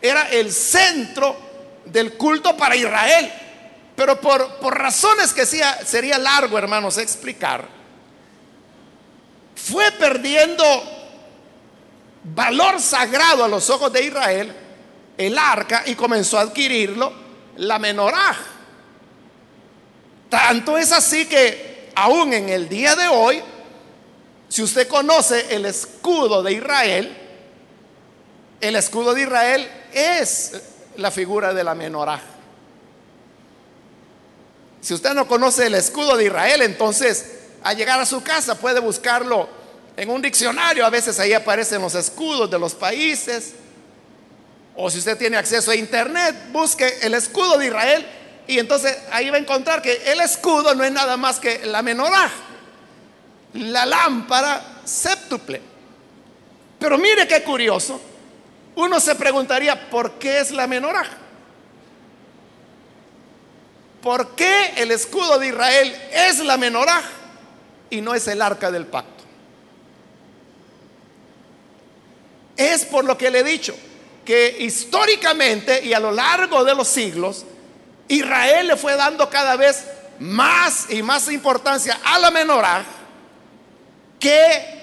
Era 0.00 0.30
el 0.30 0.52
centro 0.52 1.36
del 1.84 2.12
culto 2.12 2.56
para 2.56 2.76
Israel. 2.76 3.28
Pero 3.96 4.20
por, 4.20 4.58
por 4.58 4.78
razones 4.78 5.32
que 5.32 5.44
sería 5.44 6.16
largo, 6.16 6.56
hermanos, 6.56 6.96
explicar, 6.96 7.66
fue 9.56 9.90
perdiendo 9.90 10.64
valor 12.22 12.80
sagrado 12.80 13.42
a 13.42 13.48
los 13.48 13.68
ojos 13.68 13.92
de 13.92 14.04
Israel 14.04 14.54
el 15.18 15.36
arca 15.36 15.82
y 15.86 15.96
comenzó 15.96 16.38
a 16.38 16.42
adquirirlo 16.42 17.12
la 17.56 17.80
menorá. 17.80 18.36
Tanto 20.28 20.78
es 20.78 20.92
así 20.92 21.26
que 21.26 21.90
aún 21.96 22.32
en 22.32 22.48
el 22.48 22.68
día 22.68 22.94
de 22.94 23.08
hoy, 23.08 23.42
si 24.50 24.62
usted 24.62 24.88
conoce 24.88 25.54
el 25.54 25.64
escudo 25.64 26.42
de 26.42 26.52
Israel, 26.52 27.16
el 28.60 28.74
escudo 28.74 29.14
de 29.14 29.22
Israel 29.22 29.70
es 29.92 30.52
la 30.96 31.12
figura 31.12 31.54
de 31.54 31.62
la 31.62 31.76
menorá. 31.76 32.20
Si 34.80 34.92
usted 34.92 35.14
no 35.14 35.28
conoce 35.28 35.66
el 35.66 35.74
escudo 35.76 36.16
de 36.16 36.24
Israel, 36.24 36.62
entonces 36.62 37.26
al 37.62 37.76
llegar 37.76 38.00
a 38.00 38.06
su 38.06 38.24
casa 38.24 38.56
puede 38.56 38.80
buscarlo 38.80 39.48
en 39.96 40.10
un 40.10 40.20
diccionario. 40.20 40.84
A 40.84 40.90
veces 40.90 41.20
ahí 41.20 41.32
aparecen 41.32 41.80
los 41.80 41.94
escudos 41.94 42.50
de 42.50 42.58
los 42.58 42.74
países. 42.74 43.52
O 44.74 44.90
si 44.90 44.98
usted 44.98 45.16
tiene 45.16 45.36
acceso 45.36 45.70
a 45.70 45.76
internet, 45.76 46.34
busque 46.50 46.98
el 47.02 47.14
escudo 47.14 47.56
de 47.56 47.66
Israel 47.66 48.04
y 48.48 48.58
entonces 48.58 48.98
ahí 49.12 49.30
va 49.30 49.36
a 49.36 49.40
encontrar 49.40 49.80
que 49.80 50.10
el 50.10 50.20
escudo 50.20 50.74
no 50.74 50.82
es 50.82 50.90
nada 50.90 51.16
más 51.16 51.38
que 51.38 51.64
la 51.66 51.82
menorá, 51.82 52.28
la 53.54 53.86
lámpara 53.86 54.80
séptuple. 54.84 55.60
Pero 56.78 56.98
mire 56.98 57.26
qué 57.26 57.42
curioso. 57.42 58.00
Uno 58.76 59.00
se 59.00 59.14
preguntaría, 59.14 59.90
¿por 59.90 60.12
qué 60.12 60.40
es 60.40 60.50
la 60.50 60.66
menorá? 60.66 61.04
¿Por 64.02 64.34
qué 64.34 64.74
el 64.76 64.90
escudo 64.90 65.38
de 65.38 65.48
Israel 65.48 65.94
es 66.12 66.38
la 66.38 66.56
menorá 66.56 67.02
y 67.90 68.00
no 68.00 68.14
es 68.14 68.26
el 68.28 68.40
arca 68.40 68.70
del 68.70 68.86
pacto? 68.86 69.24
Es 72.56 72.84
por 72.86 73.04
lo 73.04 73.18
que 73.18 73.30
le 73.30 73.40
he 73.40 73.44
dicho, 73.44 73.74
que 74.24 74.56
históricamente 74.60 75.84
y 75.84 75.92
a 75.92 76.00
lo 76.00 76.12
largo 76.12 76.64
de 76.64 76.74
los 76.74 76.88
siglos, 76.88 77.44
Israel 78.08 78.68
le 78.68 78.76
fue 78.76 78.96
dando 78.96 79.28
cada 79.28 79.56
vez 79.56 79.84
más 80.18 80.90
y 80.90 81.02
más 81.02 81.30
importancia 81.30 82.00
a 82.02 82.18
la 82.18 82.30
menorá 82.30 82.84
que 84.20 84.78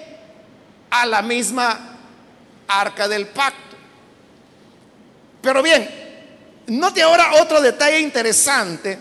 a 0.90 1.06
la 1.06 1.22
misma 1.22 1.96
arca 2.66 3.08
del 3.08 3.28
pacto. 3.28 3.76
Pero 5.40 5.62
bien, 5.62 5.88
note 6.66 7.00
ahora 7.02 7.40
otro 7.40 7.62
detalle 7.62 8.00
interesante 8.00 8.98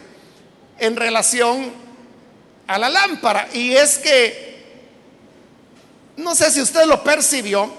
en 0.78 0.96
relación 0.96 1.74
a 2.68 2.78
la 2.78 2.90
lámpara. 2.90 3.50
Y 3.54 3.74
es 3.74 3.98
que, 3.98 4.86
no 6.18 6.36
sé 6.36 6.52
si 6.52 6.62
usted 6.62 6.86
lo 6.86 7.04
percibió, 7.04 7.72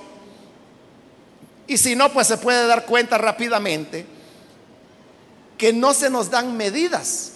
y 1.67 1.77
si 1.77 1.95
no, 1.95 2.13
pues 2.13 2.27
se 2.27 2.39
puede 2.39 2.67
dar 2.67 2.87
cuenta 2.87 3.19
rápidamente, 3.19 4.07
que 5.57 5.73
no 5.73 5.93
se 5.93 6.09
nos 6.09 6.31
dan 6.31 6.57
medidas 6.57 7.33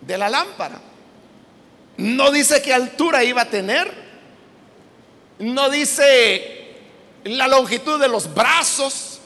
de 0.00 0.18
la 0.18 0.28
lámpara. 0.28 0.80
No 1.98 2.30
dice 2.30 2.60
qué 2.62 2.74
altura 2.74 3.24
iba 3.24 3.42
a 3.42 3.50
tener, 3.50 3.92
no 5.38 5.70
dice 5.70 6.74
la 7.24 7.48
longitud 7.48 8.00
de 8.00 8.08
los 8.08 8.32
brazos, 8.34 9.20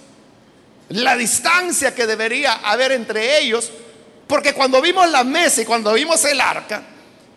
la 0.88 1.16
distancia 1.16 1.94
que 1.94 2.06
debería 2.06 2.54
haber 2.54 2.92
entre 2.92 3.38
ellos, 3.38 3.70
porque 4.26 4.54
cuando 4.54 4.80
vimos 4.80 5.08
la 5.10 5.24
mesa 5.24 5.62
y 5.62 5.64
cuando 5.64 5.92
vimos 5.92 6.24
el 6.24 6.40
arca, 6.40 6.82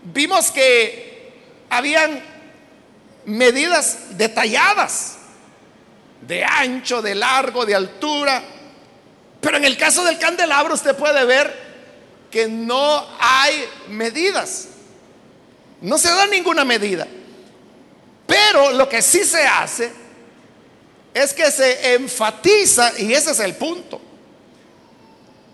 vimos 0.04 0.52
que 0.52 1.32
habían 1.69 2.22
medidas 3.26 4.17
detalladas 4.17 5.17
de 6.22 6.43
ancho, 6.43 7.02
de 7.02 7.15
largo, 7.15 7.65
de 7.65 7.76
altura, 7.76 8.41
pero 9.41 9.58
en 9.58 9.65
el 9.65 9.78
caso 9.78 10.04
del 10.04 10.17
candelabro 10.17 10.74
usted 10.74 10.96
puede 10.96 11.26
ver 11.26 11.54
que 12.32 12.48
no 12.48 13.08
hay 13.19 13.65
medidas, 13.89 14.69
no 15.84 15.98
se 15.98 16.10
da 16.10 16.26
ninguna 16.28 16.65
medida, 16.65 17.08
pero 18.26 18.72
lo 18.72 18.89
que 18.89 19.02
sí 19.02 19.24
se 19.24 19.46
hace 19.46 19.91
es 21.13 21.34
que 21.34 21.52
se 21.52 21.93
enfatiza, 21.93 23.00
y 23.00 23.13
ese 23.13 23.32
es 23.32 23.39
el 23.39 23.54
punto, 23.56 24.02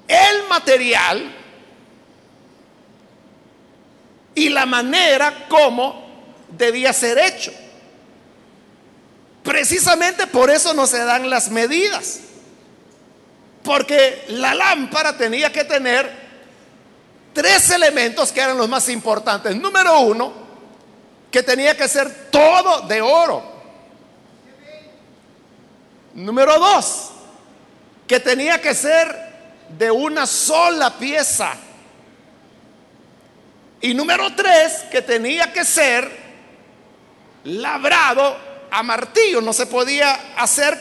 el 0.07 0.47
material 0.47 1.35
y 4.35 4.49
la 4.49 4.65
manera 4.65 5.47
como 5.49 6.07
debía 6.57 6.93
ser 6.93 7.17
hecho. 7.17 7.51
Precisamente 9.43 10.27
por 10.27 10.49
eso 10.49 10.73
no 10.73 10.87
se 10.87 11.03
dan 11.03 11.29
las 11.29 11.49
medidas. 11.49 12.19
Porque 13.63 14.23
la 14.29 14.53
lámpara 14.55 15.17
tenía 15.17 15.51
que 15.51 15.63
tener 15.63 16.09
tres 17.39 17.69
elementos 17.69 18.33
que 18.33 18.41
eran 18.41 18.57
los 18.57 18.67
más 18.67 18.89
importantes. 18.89 19.55
Número 19.55 20.01
uno, 20.01 20.33
que 21.31 21.41
tenía 21.41 21.77
que 21.77 21.87
ser 21.87 22.29
todo 22.29 22.81
de 22.81 23.01
oro. 23.01 23.41
Número 26.15 26.59
dos, 26.59 27.11
que 28.05 28.19
tenía 28.19 28.59
que 28.59 28.75
ser 28.75 29.17
de 29.69 29.89
una 29.89 30.27
sola 30.27 30.97
pieza. 30.97 31.53
Y 33.79 33.93
número 33.93 34.35
tres, 34.35 34.83
que 34.91 35.01
tenía 35.01 35.53
que 35.53 35.63
ser 35.63 36.11
labrado 37.45 38.35
a 38.69 38.83
martillo. 38.83 39.39
No 39.39 39.53
se 39.53 39.65
podía 39.65 40.33
hacer 40.35 40.77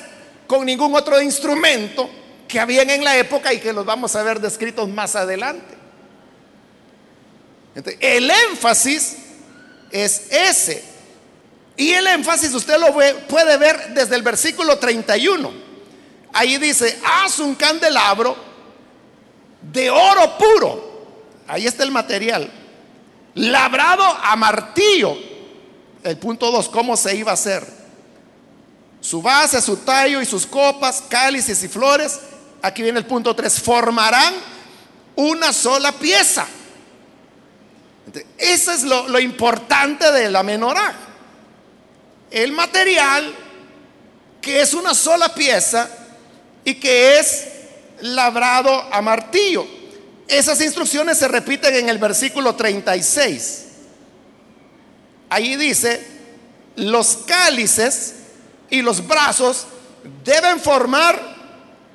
con 0.48 0.66
ningún 0.66 0.92
otro 0.96 1.22
instrumento 1.22 2.10
que 2.48 2.58
habían 2.58 2.90
en 2.90 3.04
la 3.04 3.16
época 3.16 3.52
y 3.52 3.60
que 3.60 3.72
los 3.72 3.86
vamos 3.86 4.16
a 4.16 4.24
ver 4.24 4.40
descritos 4.40 4.88
más 4.88 5.14
adelante. 5.14 5.77
El 8.00 8.30
énfasis 8.30 9.16
es 9.90 10.30
ese. 10.30 10.84
Y 11.76 11.90
el 11.92 12.06
énfasis 12.08 12.52
usted 12.54 12.76
lo 12.78 12.92
puede 13.28 13.56
ver 13.56 13.94
desde 13.94 14.16
el 14.16 14.22
versículo 14.22 14.78
31. 14.78 15.50
Ahí 16.32 16.58
dice, 16.58 16.98
haz 17.04 17.38
un 17.38 17.54
candelabro 17.54 18.36
de 19.62 19.90
oro 19.90 20.36
puro. 20.38 20.88
Ahí 21.46 21.66
está 21.66 21.84
el 21.84 21.90
material. 21.90 22.50
Labrado 23.34 24.04
a 24.04 24.34
martillo. 24.36 25.16
El 26.02 26.16
punto 26.18 26.50
2, 26.50 26.68
¿cómo 26.68 26.96
se 26.96 27.16
iba 27.16 27.30
a 27.30 27.34
hacer? 27.34 27.64
Su 29.00 29.22
base, 29.22 29.60
su 29.62 29.76
tallo 29.78 30.20
y 30.20 30.26
sus 30.26 30.46
copas, 30.46 31.04
cálices 31.08 31.62
y 31.62 31.68
flores. 31.68 32.18
Aquí 32.60 32.82
viene 32.82 32.98
el 32.98 33.06
punto 33.06 33.34
3. 33.34 33.60
Formarán 33.60 34.34
una 35.14 35.52
sola 35.52 35.92
pieza. 35.92 36.46
Eso 38.36 38.72
es 38.72 38.82
lo, 38.82 39.18
importante 39.18 40.10
de 40.12 40.30
la 40.30 40.42
menorá 40.42 40.94
el 42.30 42.52
material 42.52 43.34
que 44.40 44.60
es 44.60 44.74
una 44.74 44.94
sola 44.94 45.34
pieza 45.34 45.88
y 46.64 46.74
que 46.74 47.18
es 47.18 47.48
labrado 48.00 48.70
a 48.92 49.00
martillo. 49.00 49.66
Esas 50.26 50.60
instrucciones 50.60 51.18
se 51.18 51.28
repiten 51.28 51.74
en 51.74 51.88
el 51.88 51.98
versículo 51.98 52.54
36. 52.54 53.64
Allí 55.30 55.56
dice, 55.56 56.06
los 56.76 57.18
cálices 57.26 58.14
y 58.70 58.82
los 58.82 59.06
brazos 59.06 59.66
deben 60.24 60.60
formar 60.60 61.36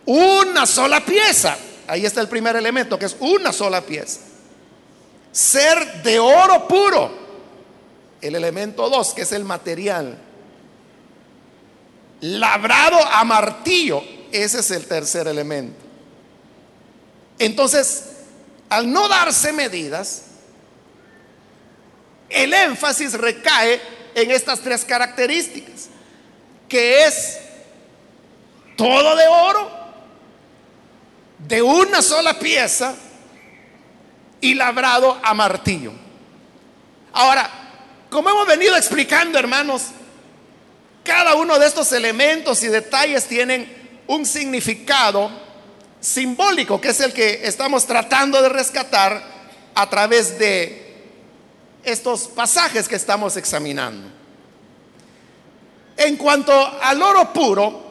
una 0.06 0.66
sola 0.66 1.06
pieza. 1.06 1.58
Ahí 1.88 2.06
está 2.06 2.22
el 2.22 2.28
primer 2.28 2.56
elemento, 2.56 2.98
que 2.98 3.06
es 3.06 3.16
una 3.20 3.54
sola 3.54 3.82
pieza. 3.82 4.20
Ser 5.34 6.04
de 6.04 6.20
oro 6.20 6.68
puro 6.68 7.12
el 8.22 8.36
elemento 8.36 8.88
2, 8.88 9.14
que 9.16 9.24
es 9.24 9.32
el 9.32 9.44
material. 9.44 10.18
Labrado 12.22 13.04
a 13.04 13.24
martillo, 13.26 14.02
ese 14.32 14.60
es 14.60 14.72
el 14.72 14.86
tercer 14.86 15.28
elemento. 15.28 15.76
Entonces, 17.40 18.12
al 18.70 18.90
no 18.92 19.10
darse 19.10 19.52
medidas, 19.52 20.26
el 22.30 22.54
énfasis 22.54 23.14
recae 23.14 23.82
en 24.14 24.30
estas 24.30 24.60
tres 24.62 24.86
características, 24.86 25.90
que 26.70 27.06
es 27.06 27.40
todo 28.78 29.16
de 29.16 29.28
oro, 29.28 29.72
de 31.40 31.62
una 31.62 32.04
sola 32.04 32.38
pieza 32.38 32.96
y 34.44 34.56
labrado 34.56 35.18
a 35.24 35.34
martillo. 35.34 35.94
Ahora, 37.14 37.50
como 38.10 38.30
hemos 38.30 38.46
venido 38.46 38.76
explicando, 38.76 39.40
hermanos, 39.40 39.84
cada 41.02 41.36
uno 41.36 41.58
de 41.58 41.66
estos 41.66 41.94
elementos 41.94 42.62
y 42.62 42.68
detalles 42.68 43.26
tienen 43.26 44.02
un 44.06 44.26
significado 44.26 45.32
simbólico, 46.02 46.82
que 46.82 46.90
es 46.90 47.00
el 47.00 47.14
que 47.14 47.48
estamos 47.48 47.88
tratando 47.88 48.42
de 48.42 48.50
rescatar 48.50 49.24
a 49.76 49.90
través 49.90 50.38
de 50.38 50.94
estos 51.86 52.28
pasajes 52.28 52.90
que 52.90 52.98
estamos 52.98 53.38
examinando. 53.38 54.10
En 55.96 56.18
cuanto 56.18 56.52
al 56.82 57.02
oro 57.02 57.32
puro, 57.32 57.82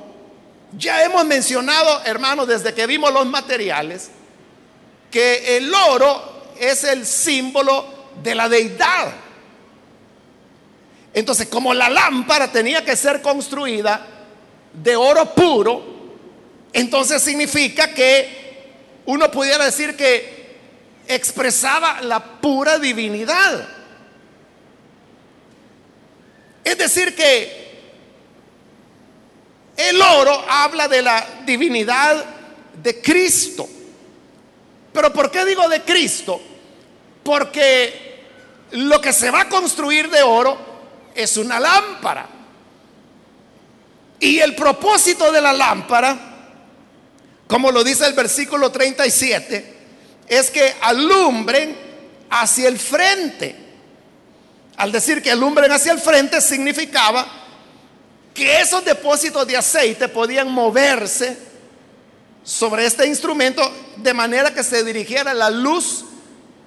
ya 0.76 1.02
hemos 1.02 1.24
mencionado, 1.24 2.02
hermanos, 2.04 2.46
desde 2.46 2.74
que 2.74 2.86
vimos 2.86 3.10
los 3.10 3.24
materiales, 3.24 4.10
que 5.10 5.56
el 5.56 5.72
oro 5.74 6.31
es 6.58 6.84
el 6.84 7.06
símbolo 7.06 7.86
de 8.22 8.34
la 8.34 8.48
deidad. 8.48 9.12
Entonces, 11.14 11.48
como 11.48 11.74
la 11.74 11.90
lámpara 11.90 12.50
tenía 12.50 12.84
que 12.84 12.96
ser 12.96 13.20
construida 13.20 14.06
de 14.72 14.96
oro 14.96 15.34
puro, 15.34 15.82
entonces 16.72 17.22
significa 17.22 17.92
que 17.92 18.42
uno 19.06 19.30
pudiera 19.30 19.64
decir 19.64 19.96
que 19.96 20.42
expresaba 21.08 22.00
la 22.00 22.40
pura 22.40 22.78
divinidad. 22.78 23.68
Es 26.64 26.78
decir, 26.78 27.14
que 27.14 27.62
el 29.76 30.00
oro 30.00 30.44
habla 30.48 30.88
de 30.88 31.02
la 31.02 31.26
divinidad 31.44 32.24
de 32.82 33.00
Cristo. 33.00 33.68
Pero 34.92 35.12
¿por 35.12 35.30
qué 35.30 35.44
digo 35.44 35.68
de 35.68 35.82
Cristo? 35.82 36.40
Porque 37.22 38.24
lo 38.72 39.00
que 39.00 39.12
se 39.12 39.30
va 39.30 39.42
a 39.42 39.48
construir 39.48 40.10
de 40.10 40.22
oro 40.22 40.58
es 41.14 41.36
una 41.36 41.58
lámpara. 41.58 42.28
Y 44.20 44.38
el 44.38 44.54
propósito 44.54 45.32
de 45.32 45.40
la 45.40 45.52
lámpara, 45.52 46.16
como 47.46 47.72
lo 47.72 47.82
dice 47.82 48.06
el 48.06 48.14
versículo 48.14 48.70
37, 48.70 49.76
es 50.28 50.50
que 50.50 50.74
alumbren 50.80 51.76
hacia 52.30 52.68
el 52.68 52.78
frente. 52.78 53.56
Al 54.76 54.92
decir 54.92 55.22
que 55.22 55.30
alumbren 55.30 55.70
hacia 55.72 55.92
el 55.92 55.98
frente 55.98 56.40
significaba 56.40 57.26
que 58.32 58.60
esos 58.60 58.84
depósitos 58.84 59.46
de 59.46 59.56
aceite 59.56 60.08
podían 60.08 60.50
moverse 60.50 61.51
sobre 62.42 62.86
este 62.86 63.06
instrumento 63.06 63.62
de 63.96 64.14
manera 64.14 64.52
que 64.52 64.64
se 64.64 64.84
dirigiera 64.84 65.32
la 65.34 65.50
luz 65.50 66.04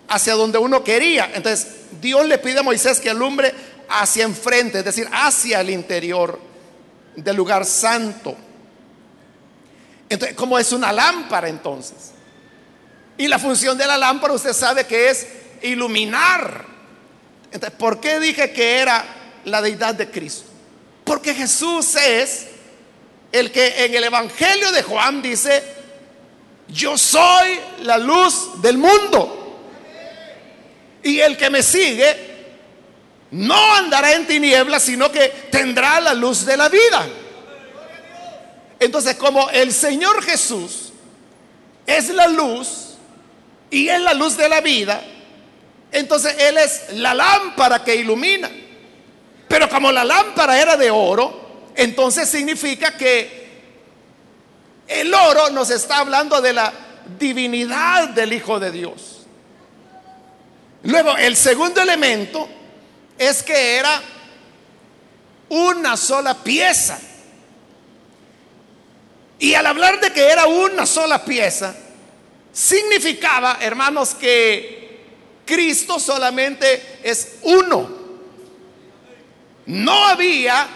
hacia 0.08 0.34
donde 0.34 0.58
uno 0.58 0.84
quería. 0.84 1.32
Entonces, 1.34 1.68
Dios 2.02 2.26
le 2.26 2.38
pide 2.38 2.60
a 2.60 2.64
Moisés 2.64 3.00
que 3.00 3.10
alumbre 3.10 3.54
hacia 3.90 4.24
enfrente, 4.24 4.80
es 4.80 4.86
decir, 4.86 5.08
hacia 5.12 5.62
el 5.62 5.70
interior 5.70 6.40
del 7.16 7.36
lugar 7.36 7.66
santo. 7.66 8.36
Entonces, 10.10 10.36
como 10.36 10.58
es 10.60 10.72
una 10.72 10.92
lámpara 10.92 11.50
entonces. 11.50 12.12
Y 13.18 13.28
la 13.28 13.40
función 13.40 13.78
de 13.78 13.86
la 13.86 13.98
lámpara 13.98 14.34
usted 14.34 14.54
sabe 14.54 14.86
que 14.86 15.10
es 15.10 15.28
iluminar 15.62 16.76
entonces, 17.56 17.80
¿por 17.80 18.02
qué 18.02 18.20
dije 18.20 18.52
que 18.52 18.80
era 18.80 19.06
la 19.46 19.62
deidad 19.62 19.96
de 19.96 20.12
Cristo? 20.12 20.44
Porque 21.06 21.34
Jesús 21.34 21.96
es 21.96 22.48
el 23.40 23.52
que 23.52 23.84
en 23.84 23.94
el 23.94 24.06
Evangelio 24.06 24.72
de 24.72 24.82
Juan 24.82 25.22
dice, 25.22 25.62
yo 26.70 26.98
soy 26.98 27.60
la 27.82 27.98
luz 27.98 28.62
del 28.62 28.78
mundo. 28.78 29.60
Y 31.04 31.20
el 31.20 31.36
que 31.36 31.50
me 31.50 31.62
sigue 31.62 32.16
no 33.32 33.76
andará 33.76 34.14
en 34.14 34.26
tinieblas, 34.26 34.84
sino 34.84 35.12
que 35.12 35.28
tendrá 35.52 36.00
la 36.00 36.14
luz 36.14 36.46
de 36.46 36.56
la 36.56 36.70
vida. 36.70 37.06
Entonces, 38.80 39.16
como 39.16 39.50
el 39.50 39.74
Señor 39.74 40.24
Jesús 40.24 40.94
es 41.86 42.08
la 42.10 42.28
luz 42.28 42.96
y 43.70 43.90
es 43.90 44.00
la 44.00 44.14
luz 44.14 44.38
de 44.38 44.48
la 44.48 44.62
vida, 44.62 45.04
entonces 45.92 46.36
Él 46.40 46.58
es 46.58 46.94
la 46.94 47.14
lámpara 47.14 47.84
que 47.84 47.96
ilumina. 47.96 48.50
Pero 49.50 49.68
como 49.68 49.92
la 49.92 50.06
lámpara 50.06 50.60
era 50.60 50.78
de 50.78 50.90
oro, 50.90 51.45
entonces 51.76 52.30
significa 52.30 52.96
que 52.98 53.46
el 54.88 55.14
oro 55.14 55.50
nos 55.50 55.70
está 55.70 56.00
hablando 56.00 56.42
de 56.42 56.54
la 56.54 56.74
divinidad 57.20 58.10
del 58.10 58.34
Hijo 58.34 58.60
de 58.60 58.72
Dios. 58.72 59.26
Luego, 60.84 61.18
el 61.18 61.36
segundo 61.36 61.82
elemento 61.82 62.48
es 63.18 63.42
que 63.42 63.78
era 63.78 64.02
una 65.50 65.98
sola 65.98 66.36
pieza. 66.36 67.00
Y 69.40 69.54
al 69.54 69.66
hablar 69.66 70.00
de 70.00 70.14
que 70.14 70.28
era 70.28 70.46
una 70.46 70.86
sola 70.86 71.26
pieza, 71.26 71.76
significaba, 72.54 73.58
hermanos, 73.60 74.14
que 74.16 75.04
Cristo 75.46 76.00
solamente 76.00 77.00
es 77.04 77.40
uno. 77.44 77.90
No 79.66 80.06
había 80.06 80.68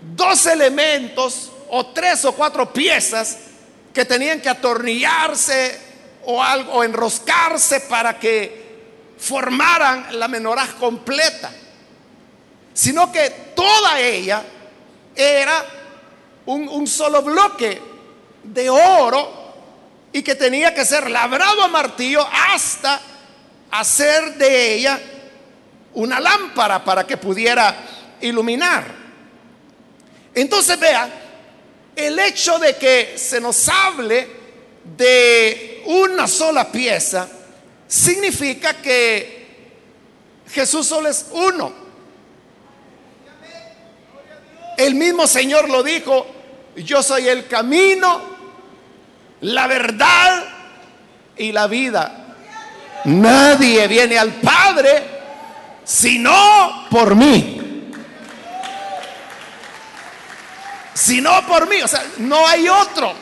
dos 0.00 0.46
elementos 0.46 1.50
o 1.68 1.86
tres 1.86 2.24
o 2.24 2.32
cuatro 2.32 2.72
piezas 2.72 3.36
que 3.92 4.04
tenían 4.04 4.40
que 4.40 4.48
atornillarse 4.48 5.78
o 6.24 6.42
algo 6.42 6.72
o 6.72 6.84
enroscarse 6.84 7.80
para 7.82 8.18
que 8.18 9.14
formaran 9.18 10.18
la 10.18 10.28
menorá 10.28 10.66
completa, 10.78 11.50
sino 12.72 13.12
que 13.12 13.52
toda 13.54 14.00
ella 14.00 14.42
era 15.14 15.64
un, 16.46 16.68
un 16.68 16.86
solo 16.86 17.22
bloque 17.22 17.80
de 18.42 18.70
oro 18.70 19.40
y 20.12 20.22
que 20.22 20.34
tenía 20.34 20.74
que 20.74 20.84
ser 20.84 21.10
labrado 21.10 21.62
a 21.62 21.68
martillo 21.68 22.26
hasta 22.48 23.00
hacer 23.70 24.34
de 24.34 24.74
ella 24.74 25.00
una 25.94 26.20
lámpara 26.20 26.84
para 26.84 27.06
que 27.06 27.16
pudiera 27.16 27.76
iluminar. 28.20 28.99
Entonces 30.40 30.78
vea, 30.78 31.08
el 31.94 32.18
hecho 32.18 32.58
de 32.58 32.76
que 32.76 33.14
se 33.16 33.40
nos 33.40 33.68
hable 33.68 34.26
de 34.96 35.82
una 35.86 36.26
sola 36.26 36.70
pieza 36.70 37.28
significa 37.86 38.74
que 38.74 39.40
Jesús 40.52 40.86
solo 40.86 41.08
es 41.08 41.26
uno. 41.32 41.72
El 44.76 44.94
mismo 44.94 45.26
Señor 45.26 45.68
lo 45.68 45.82
dijo, 45.82 46.26
yo 46.76 47.02
soy 47.02 47.28
el 47.28 47.46
camino, 47.46 48.22
la 49.42 49.66
verdad 49.66 50.44
y 51.36 51.52
la 51.52 51.66
vida. 51.66 52.36
Nadie 53.04 53.86
viene 53.88 54.18
al 54.18 54.32
Padre 54.34 55.20
sino 55.84 56.86
por 56.90 57.14
mí. 57.14 57.59
Sino 60.94 61.46
por 61.46 61.68
mí. 61.68 61.80
O 61.82 61.88
sea, 61.88 62.04
no 62.18 62.46
hay 62.46 62.68
otro. 62.68 63.12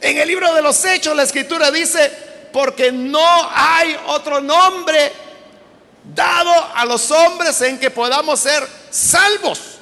En 0.00 0.16
el 0.16 0.28
libro 0.28 0.54
de 0.54 0.62
los 0.62 0.84
Hechos 0.84 1.16
la 1.16 1.24
escritura 1.24 1.70
dice, 1.70 2.10
porque 2.52 2.92
no 2.92 3.26
hay 3.52 3.96
otro 4.06 4.40
nombre 4.40 5.12
dado 6.14 6.52
a 6.74 6.84
los 6.84 7.10
hombres 7.10 7.60
en 7.62 7.78
que 7.78 7.90
podamos 7.90 8.40
ser 8.40 8.66
salvos. 8.90 9.78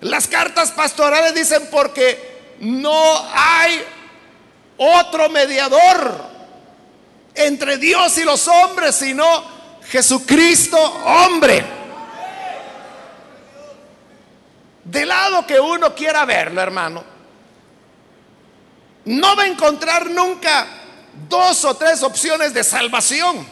Las 0.00 0.26
cartas 0.28 0.72
pastorales 0.72 1.34
dicen 1.34 1.68
porque 1.70 2.54
no 2.60 3.28
hay 3.32 3.82
otro 4.76 5.28
mediador 5.30 6.24
entre 7.34 7.78
Dios 7.78 8.18
y 8.18 8.24
los 8.24 8.46
hombres, 8.48 8.96
sino 8.96 9.24
Jesucristo 9.88 10.78
hombre. 10.78 11.75
De 14.86 15.04
lado 15.04 15.44
que 15.44 15.58
uno 15.58 15.92
quiera 15.96 16.24
verlo, 16.24 16.60
hermano, 16.60 17.02
no 19.06 19.34
va 19.36 19.42
a 19.42 19.46
encontrar 19.48 20.08
nunca 20.08 20.64
dos 21.28 21.64
o 21.64 21.76
tres 21.76 22.04
opciones 22.04 22.54
de 22.54 22.62
salvación. 22.62 23.44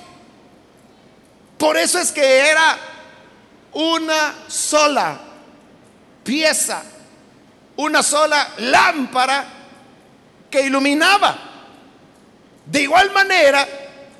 Por 1.58 1.76
eso 1.76 1.98
es 1.98 2.12
que 2.12 2.48
era 2.48 2.78
una 3.72 4.44
sola 4.46 5.18
pieza, 6.22 6.84
una 7.76 8.04
sola 8.04 8.50
lámpara 8.58 9.44
que 10.48 10.62
iluminaba. 10.62 11.36
De 12.64 12.82
igual 12.82 13.10
manera, 13.10 13.66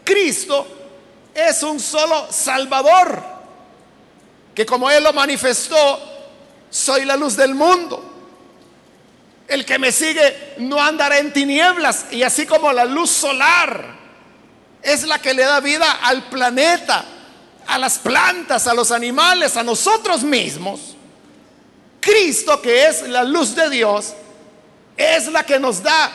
Cristo 0.02 0.66
es 1.32 1.62
un 1.62 1.78
solo 1.78 2.26
Salvador, 2.32 3.22
que 4.52 4.66
como 4.66 4.90
Él 4.90 5.04
lo 5.04 5.12
manifestó, 5.12 6.13
soy 6.74 7.04
la 7.04 7.16
luz 7.16 7.36
del 7.36 7.54
mundo. 7.54 8.02
El 9.46 9.64
que 9.64 9.78
me 9.78 9.92
sigue 9.92 10.54
no 10.58 10.82
andará 10.82 11.18
en 11.18 11.32
tinieblas 11.32 12.06
y 12.10 12.24
así 12.24 12.46
como 12.46 12.72
la 12.72 12.84
luz 12.84 13.10
solar 13.10 13.94
es 14.82 15.04
la 15.04 15.20
que 15.20 15.34
le 15.34 15.44
da 15.44 15.60
vida 15.60 16.00
al 16.02 16.24
planeta, 16.24 17.04
a 17.68 17.78
las 17.78 18.00
plantas, 18.00 18.66
a 18.66 18.74
los 18.74 18.90
animales, 18.90 19.56
a 19.56 19.62
nosotros 19.62 20.24
mismos. 20.24 20.96
Cristo, 22.00 22.60
que 22.60 22.88
es 22.88 23.02
la 23.02 23.22
luz 23.22 23.54
de 23.54 23.70
Dios, 23.70 24.12
es 24.96 25.28
la 25.28 25.46
que 25.46 25.60
nos 25.60 25.80
da 25.80 26.10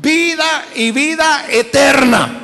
vida 0.00 0.64
y 0.74 0.92
vida 0.92 1.44
eterna. 1.50 2.40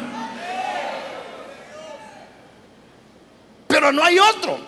Pero 3.66 3.92
no 3.92 4.04
hay 4.04 4.18
otro. 4.18 4.58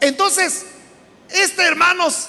Entonces, 0.00 0.73
este 1.34 1.64
hermanos 1.64 2.28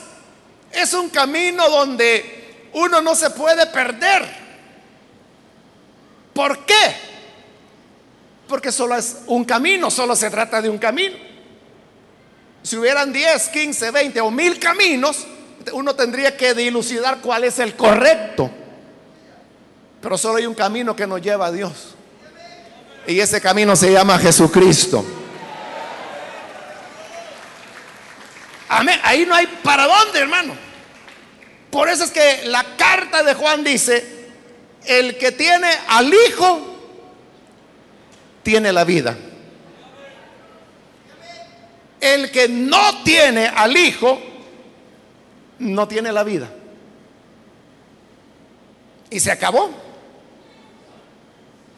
es 0.72 0.94
un 0.94 1.10
camino 1.10 1.70
donde 1.70 2.70
uno 2.74 3.02
no 3.02 3.16
se 3.16 3.30
puede 3.30 3.66
perder. 3.68 4.26
¿Por 6.34 6.66
qué? 6.66 6.96
Porque 8.48 8.72
solo 8.72 8.96
es 8.96 9.20
un 9.28 9.46
camino, 9.46 9.90
solo 9.90 10.16
se 10.16 10.30
trata 10.30 10.62
de 10.62 10.70
un 10.70 10.78
camino. 10.78 11.16
Si 12.62 12.78
hubieran 12.78 13.14
10, 13.14 13.50
15, 13.50 13.92
20 13.92 14.22
o 14.22 14.32
mil 14.32 14.60
caminos, 14.60 15.26
uno 15.72 15.96
tendría 15.96 16.36
que 16.36 16.54
dilucidar 16.54 17.20
cuál 17.22 17.44
es 17.44 17.60
el 17.60 17.76
correcto. 17.76 18.50
Pero 20.02 20.18
solo 20.18 20.38
hay 20.38 20.46
un 20.46 20.56
camino 20.56 20.96
que 20.96 21.08
nos 21.08 21.22
lleva 21.22 21.48
a 21.48 21.52
Dios. 21.52 21.96
Y 23.08 23.20
ese 23.20 23.40
camino 23.40 23.76
se 23.76 23.92
llama 23.92 24.18
Jesucristo. 24.18 25.06
Amén. 28.76 29.00
Ahí 29.04 29.26
no 29.26 29.34
hay 29.34 29.48
para 29.64 29.88
dónde, 29.88 30.20
hermano. 30.20 30.54
Por 31.72 31.88
eso 31.88 32.04
es 32.04 32.12
que 32.12 32.42
la 32.48 32.76
carta 32.76 33.24
de 33.24 33.34
Juan 33.34 33.64
dice, 33.64 34.06
el 34.86 35.18
que 35.18 35.32
tiene 35.32 35.70
al 35.88 36.14
Hijo, 36.14 36.76
tiene 38.44 38.74
la 38.74 38.84
vida. 38.84 39.18
El 42.02 42.30
que 42.32 42.50
no 42.50 43.02
tiene 43.04 43.48
al 43.48 43.78
Hijo, 43.78 44.22
no 45.60 45.88
tiene 45.88 46.12
la 46.12 46.26
vida. 46.26 46.50
Y 49.10 49.22
se 49.22 49.32
acabó. 49.32 49.72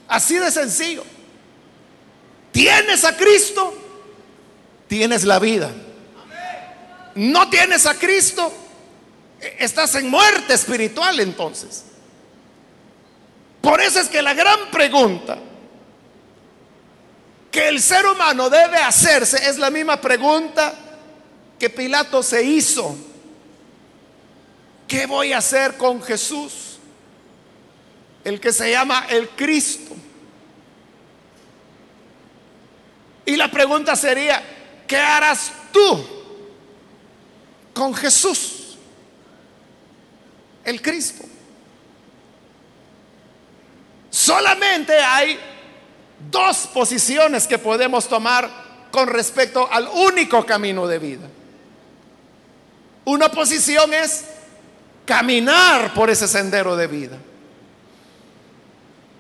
Así 0.08 0.36
de 0.36 0.50
sencillo. 0.50 1.04
Tienes 2.52 3.06
a 3.06 3.16
Cristo, 3.16 3.72
tienes 4.88 5.26
la 5.26 5.38
vida. 5.38 5.72
No 7.18 7.50
tienes 7.50 7.86
a 7.86 7.96
Cristo, 7.96 8.54
Estás 9.40 9.96
en 9.96 10.10
muerte 10.10 10.54
espiritual 10.54 11.20
entonces. 11.20 11.86
Por 13.62 13.82
eso 13.82 14.00
es 14.00 14.08
que 14.08 14.22
la 14.22 14.34
gran 14.34 14.72
pregunta 14.72 15.38
que 17.52 17.68
el 17.68 17.82
ser 17.82 18.06
humano 18.06 18.50
debe 18.50 18.78
hacerse 18.78 19.48
es 19.48 19.58
la 19.58 19.70
misma 19.70 20.00
pregunta 20.02 20.74
que 21.60 21.70
Pilato 21.70 22.24
se 22.24 22.44
hizo. 22.44 22.96
¿Qué 24.88 25.06
voy 25.06 25.34
a 25.34 25.40
hacer 25.40 25.78
con 25.78 26.02
Jesús? 26.02 26.80
El 28.24 28.40
que 28.40 28.52
se 28.52 28.72
llama 28.72 29.06
el 29.10 29.30
Cristo. 29.30 29.96
Y 33.26 33.36
la 33.36 33.52
pregunta 33.52 33.96
sería, 33.96 34.42
¿qué 34.88 34.98
harás 34.98 35.52
tú 35.72 36.18
con 37.78 37.94
Jesús? 37.94 38.68
el 40.68 40.82
Cristo. 40.82 41.24
Solamente 44.10 44.94
hay 45.00 45.40
dos 46.30 46.68
posiciones 46.74 47.48
que 47.48 47.58
podemos 47.58 48.08
tomar 48.10 48.50
con 48.92 49.08
respecto 49.08 49.72
al 49.72 49.88
único 49.88 50.46
camino 50.46 50.86
de 50.86 51.00
vida. 51.00 51.28
Una 53.06 53.32
posición 53.32 53.94
es 53.94 54.26
caminar 55.06 55.94
por 55.94 56.10
ese 56.10 56.28
sendero 56.28 56.76
de 56.76 56.88
vida. 56.88 57.18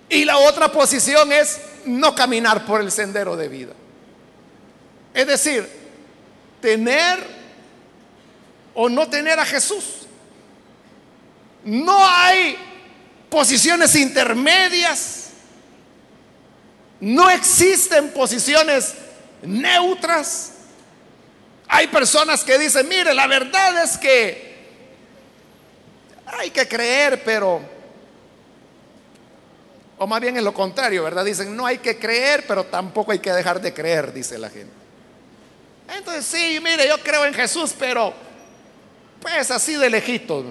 Y 0.09 0.25
la 0.25 0.39
otra 0.39 0.69
posición 0.69 1.31
es 1.31 1.61
no 1.85 2.13
caminar 2.13 2.65
por 2.65 2.81
el 2.81 2.91
sendero 2.91 3.37
de 3.37 3.47
vida. 3.47 3.73
Es 5.13 5.27
decir, 5.27 5.65
tener 6.59 7.36
o 8.79 8.87
no 8.89 9.09
tener 9.09 9.39
a 9.39 9.45
Jesús. 9.45 10.05
No 11.63 11.97
hay 12.07 12.55
posiciones 13.27 13.95
intermedias. 13.95 15.31
No 16.99 17.27
existen 17.27 18.11
posiciones 18.11 18.93
neutras. 19.41 20.51
Hay 21.67 21.87
personas 21.87 22.43
que 22.43 22.59
dicen, 22.59 22.87
mire, 22.87 23.15
la 23.15 23.25
verdad 23.25 23.83
es 23.83 23.97
que 23.97 24.55
hay 26.27 26.51
que 26.51 26.67
creer, 26.67 27.23
pero... 27.23 27.59
O 29.97 30.05
más 30.05 30.21
bien 30.21 30.37
es 30.37 30.43
lo 30.43 30.53
contrario, 30.53 31.03
¿verdad? 31.03 31.25
Dicen, 31.25 31.55
no 31.55 31.65
hay 31.65 31.79
que 31.79 31.97
creer, 31.97 32.45
pero 32.47 32.63
tampoco 32.63 33.11
hay 33.11 33.17
que 33.17 33.33
dejar 33.33 33.59
de 33.59 33.73
creer, 33.73 34.13
dice 34.13 34.37
la 34.37 34.51
gente. 34.51 34.71
Entonces, 35.97 36.27
sí, 36.27 36.59
mire, 36.61 36.87
yo 36.87 37.01
creo 37.01 37.25
en 37.25 37.33
Jesús, 37.33 37.73
pero 37.79 38.26
pues 39.21 39.51
así 39.51 39.75
de 39.75 39.89
lejito. 39.89 40.43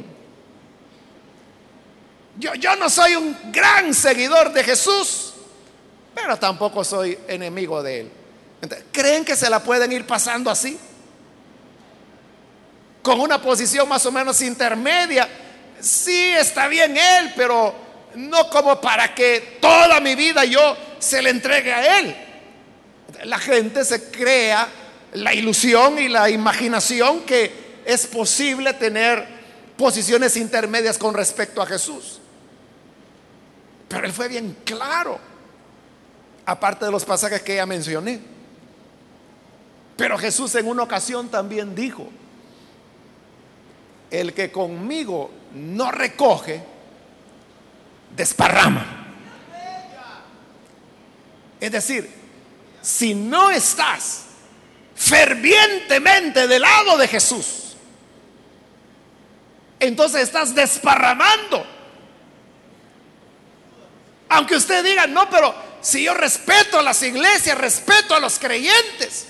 Yo, 2.38 2.76
no 2.76 2.90
soy 2.90 3.16
un 3.16 3.36
gran 3.50 3.94
seguidor 3.94 4.52
de 4.52 4.62
Jesús, 4.62 5.32
pero 6.14 6.36
tampoco 6.38 6.84
soy 6.84 7.18
enemigo 7.28 7.82
de 7.82 8.00
él. 8.00 8.12
¿Creen 8.92 9.24
que 9.24 9.36
se 9.36 9.48
la 9.48 9.62
pueden 9.62 9.90
ir 9.92 10.06
pasando 10.06 10.50
así? 10.50 10.78
Con 13.02 13.20
una 13.20 13.40
posición 13.40 13.88
más 13.88 14.04
o 14.04 14.12
menos 14.12 14.42
intermedia. 14.42 15.28
Sí, 15.80 16.32
está 16.32 16.68
bien 16.68 16.96
él, 16.96 17.32
pero 17.36 17.74
no 18.16 18.50
como 18.50 18.80
para 18.80 19.14
que 19.14 19.58
toda 19.60 20.00
mi 20.00 20.14
vida 20.14 20.44
yo 20.44 20.76
se 20.98 21.22
le 21.22 21.30
entregue 21.30 21.72
a 21.72 21.98
él. 22.00 22.16
La 23.24 23.38
gente 23.38 23.84
se 23.84 24.10
crea 24.10 24.68
la 25.12 25.32
ilusión 25.32 25.98
y 25.98 26.08
la 26.08 26.28
imaginación 26.28 27.20
que 27.20 27.65
es 27.86 28.06
posible 28.06 28.74
tener 28.74 29.24
posiciones 29.76 30.36
intermedias 30.36 30.98
con 30.98 31.14
respecto 31.14 31.62
a 31.62 31.66
Jesús. 31.66 32.20
Pero 33.88 34.04
él 34.04 34.12
fue 34.12 34.26
bien 34.26 34.56
claro, 34.64 35.20
aparte 36.44 36.84
de 36.84 36.90
los 36.90 37.04
pasajes 37.04 37.42
que 37.42 37.54
ya 37.54 37.64
mencioné. 37.64 38.20
Pero 39.96 40.18
Jesús 40.18 40.54
en 40.56 40.66
una 40.66 40.82
ocasión 40.82 41.28
también 41.28 41.74
dijo, 41.76 42.08
el 44.10 44.34
que 44.34 44.50
conmigo 44.50 45.30
no 45.54 45.92
recoge, 45.92 46.62
desparrama. 48.16 49.04
Es 51.60 51.70
decir, 51.70 52.10
si 52.82 53.14
no 53.14 53.50
estás 53.50 54.24
fervientemente 54.96 56.48
del 56.48 56.62
lado 56.62 56.98
de 56.98 57.06
Jesús, 57.06 57.75
entonces 59.80 60.22
estás 60.22 60.54
desparramando 60.54 61.76
aunque 64.28 64.56
usted 64.56 64.84
diga, 64.84 65.06
no, 65.06 65.28
pero 65.30 65.54
si 65.80 66.04
yo 66.04 66.14
respeto 66.14 66.78
a 66.78 66.82
las 66.82 67.02
iglesias, 67.02 67.56
respeto 67.56 68.14
a 68.14 68.20
los 68.20 68.38
creyentes. 68.38 69.26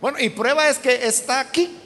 Bueno, 0.00 0.18
y 0.18 0.30
prueba 0.30 0.68
es 0.68 0.78
que 0.78 1.06
está 1.06 1.40
aquí. 1.40 1.76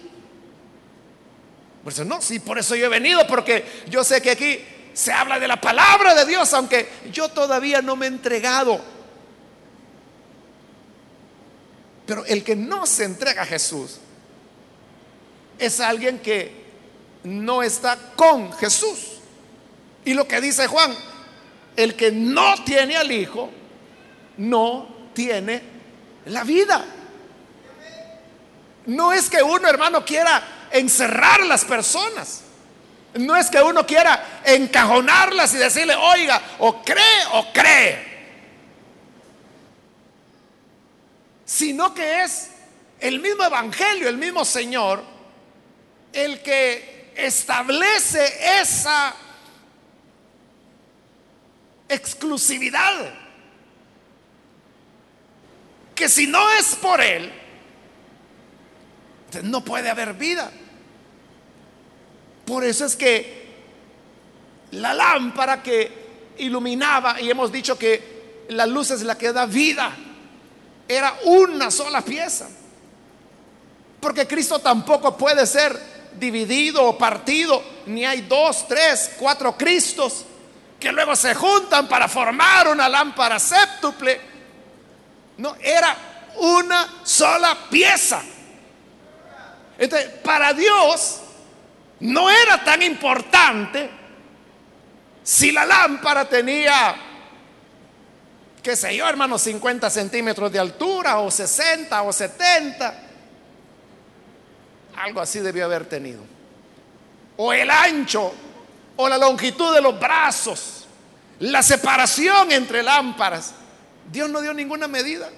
Por 1.83 1.93
eso 1.93 2.05
no, 2.05 2.23
sí, 2.23 2.39
por 2.39 2.59
eso 2.59 2.75
yo 2.77 2.87
he 2.87 2.89
venido, 2.89 3.27
porque 3.27 3.65
yo 3.89 4.05
sé 4.05 4.23
que 4.23 4.31
aquí 4.31 4.65
se 4.95 5.13
habla 5.13 5.39
de 5.39 5.49
la 5.49 5.61
palabra 5.61 6.15
de 6.15 6.25
Dios, 6.27 6.53
aunque 6.55 6.89
yo 7.13 7.29
todavía 7.29 7.83
no 7.83 7.97
me 7.97 8.07
he 8.07 8.09
entregado. 8.09 8.81
Pero 12.07 12.25
el 12.25 12.43
que 12.43 12.57
no 12.57 12.87
se 12.87 13.05
entrega 13.05 13.43
a 13.43 13.47
Jesús 13.47 13.99
es 15.59 15.81
alguien 15.81 16.19
que 16.21 16.62
no 17.25 17.63
está 17.63 17.97
con 18.17 18.53
Jesús. 18.55 19.19
Y 20.05 20.15
lo 20.15 20.27
que 20.27 20.41
dice 20.41 20.67
Juan, 20.67 20.95
el 21.77 21.95
que 21.95 22.11
no 22.11 22.55
tiene 22.65 22.97
al 22.97 23.11
Hijo, 23.11 23.51
no 24.37 24.89
tiene 25.15 25.63
la 26.27 26.45
vida. 26.45 26.85
No 28.87 29.13
es 29.13 29.31
que 29.31 29.43
uno, 29.43 29.69
hermano, 29.69 30.05
quiera 30.05 30.69
encerrar 30.73 31.45
las 31.47 31.65
personas. 31.65 32.43
No 33.15 33.37
es 33.37 33.51
que 33.51 33.61
uno 33.63 33.87
quiera 33.87 34.41
encajonarlas 34.45 35.55
y 35.55 35.59
decirle, 35.59 35.95
oiga, 35.95 36.41
o 36.59 36.83
cree 36.83 37.27
o 37.33 37.53
cree. 37.53 38.13
Sino 41.45 41.93
que 41.95 42.25
es 42.25 42.51
el 42.99 43.21
mismo 43.21 43.45
Evangelio, 43.45 44.09
el 44.09 44.17
mismo 44.17 44.45
Señor, 44.45 45.03
el 46.13 46.41
que 46.41 47.02
establece 47.17 48.61
esa 48.61 49.15
exclusividad. 51.89 53.13
Que 55.95 56.09
si 56.09 56.27
no 56.27 56.51
es 56.53 56.75
por 56.77 57.01
Él, 57.01 57.33
no 59.43 59.65
puede 59.65 59.91
haber 59.91 60.15
vida. 60.15 60.51
Por 62.45 62.65
eso 62.65 62.85
es 62.85 62.97
que 62.97 63.43
la 64.73 64.95
lámpara 64.95 65.63
que 65.63 66.03
iluminaba, 66.39 67.21
y 67.21 67.31
hemos 67.31 67.53
dicho 67.53 67.79
que 67.79 68.45
la 68.49 68.67
luz 68.67 68.91
es 68.91 69.03
la 69.03 69.17
que 69.17 69.33
da 69.33 69.47
vida, 69.47 69.95
era 70.89 71.19
una 71.25 71.71
sola 71.71 72.03
pieza. 72.03 72.49
Porque 74.01 74.27
Cristo 74.27 74.59
tampoco 74.59 75.17
puede 75.17 75.47
ser 75.47 75.92
dividido 76.19 76.85
o 76.85 76.99
partido, 76.99 77.63
ni 77.87 78.05
hay 78.05 78.23
dos, 78.23 78.67
tres, 78.69 79.13
cuatro 79.19 79.57
Cristos 79.57 80.27
que 80.79 80.91
luego 80.91 81.15
se 81.15 81.33
juntan 81.35 81.87
para 81.87 82.09
formar 82.09 82.67
una 82.67 82.89
lámpara 82.89 83.39
séptuple. 83.39 84.21
No, 85.39 85.55
era 85.61 85.97
una 86.37 87.03
sola 87.05 87.57
pieza. 87.71 88.21
Entonces, 89.79 90.11
para 90.25 90.53
Dios 90.53 91.21
no 92.01 92.29
era 92.29 92.65
tan 92.65 92.83
importante 92.83 93.89
si 95.23 95.53
la 95.53 95.65
lámpara 95.65 96.29
tenía, 96.29 96.97
qué 98.61 98.75
sé 98.75 98.97
yo, 98.97 99.09
hermanos, 99.09 99.43
50 99.43 99.89
centímetros 99.89 100.51
de 100.51 100.59
altura 100.59 101.21
o 101.21 101.31
60 101.31 102.03
o 102.03 102.13
70. 102.13 103.12
Algo 105.03 105.21
así 105.21 105.41
debió 105.41 105.65
haber 105.65 105.87
tenido. 105.87 106.23
O 107.37 107.53
el 107.53 107.69
ancho 107.69 108.33
o 108.95 109.09
la 109.09 109.19
longitud 109.19 109.75
de 109.75 109.81
los 109.81 109.99
brazos, 109.99 110.87
la 111.41 111.61
separación 111.61 112.53
entre 112.53 112.85
lámparas. 112.85 113.53
Dios 114.13 114.31
no 114.31 114.41
dio 114.41 114.55
ninguna 114.55 114.87
medida. 114.87 115.29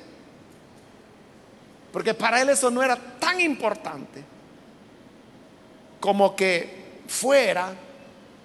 Porque 1.90 2.12
para 2.12 2.42
él 2.42 2.50
eso 2.50 2.70
no 2.70 2.82
era 2.82 2.94
tan 3.18 3.40
importante 3.40 4.22
como 5.98 6.36
que 6.36 7.00
fuera 7.08 7.72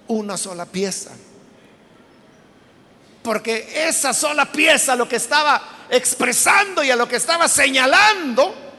una 0.08 0.38
sola 0.38 0.64
pieza. 0.64 1.10
Porque 3.22 3.86
esa 3.86 4.14
sola 4.14 4.50
pieza 4.50 4.96
lo 4.96 5.06
que 5.06 5.16
estaba 5.16 5.60
expresando 5.90 6.82
y 6.82 6.90
a 6.90 6.96
lo 6.96 7.06
que 7.06 7.16
estaba 7.16 7.46
señalando 7.46 8.69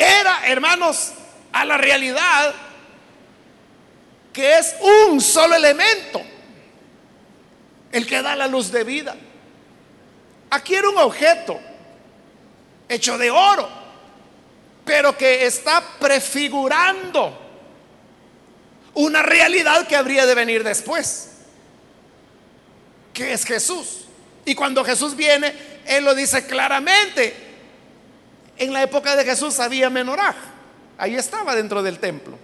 era, 0.00 0.46
hermanos, 0.46 1.12
a 1.52 1.64
la 1.64 1.76
realidad 1.76 2.54
que 4.32 4.58
es 4.58 4.74
un 5.08 5.20
solo 5.20 5.56
elemento 5.56 6.22
el 7.92 8.06
que 8.06 8.22
da 8.22 8.36
la 8.36 8.46
luz 8.46 8.70
de 8.70 8.84
vida. 8.84 9.16
Aquí 10.50 10.74
era 10.74 10.88
un 10.88 10.98
objeto 10.98 11.60
hecho 12.88 13.18
de 13.18 13.30
oro 13.30 13.80
pero 14.90 15.16
que 15.16 15.46
está 15.46 15.82
prefigurando 16.00 17.38
una 18.94 19.22
realidad 19.22 19.86
que 19.86 19.94
habría 19.94 20.26
de 20.26 20.34
venir 20.34 20.64
después, 20.64 21.28
que 23.12 23.32
es 23.32 23.44
Jesús. 23.44 24.06
Y 24.44 24.56
cuando 24.56 24.84
Jesús 24.84 25.14
viene, 25.14 25.54
Él 25.86 26.04
lo 26.04 26.12
dice 26.12 26.44
claramente. 26.44 27.49
En 28.60 28.74
la 28.74 28.82
época 28.82 29.16
de 29.16 29.24
Jesús 29.24 29.58
había 29.58 29.88
menorá, 29.88 30.34
ahí 30.98 31.16
estaba 31.16 31.56
dentro 31.56 31.82
del 31.82 31.98
templo. 31.98 32.38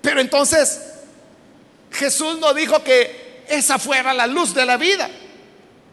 Pero 0.00 0.22
entonces 0.22 0.80
Jesús 1.90 2.38
no 2.38 2.54
dijo 2.54 2.82
que 2.82 3.44
esa 3.46 3.78
fuera 3.78 4.14
la 4.14 4.26
luz 4.26 4.54
de 4.54 4.64
la 4.64 4.78
vida, 4.78 5.10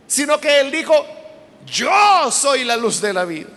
sino 0.08 0.40
que 0.40 0.62
Él 0.62 0.72
dijo, 0.72 1.06
yo 1.66 2.32
soy 2.32 2.64
la 2.64 2.78
luz 2.78 3.02
de 3.02 3.12
la 3.12 3.26
vida. 3.26 3.50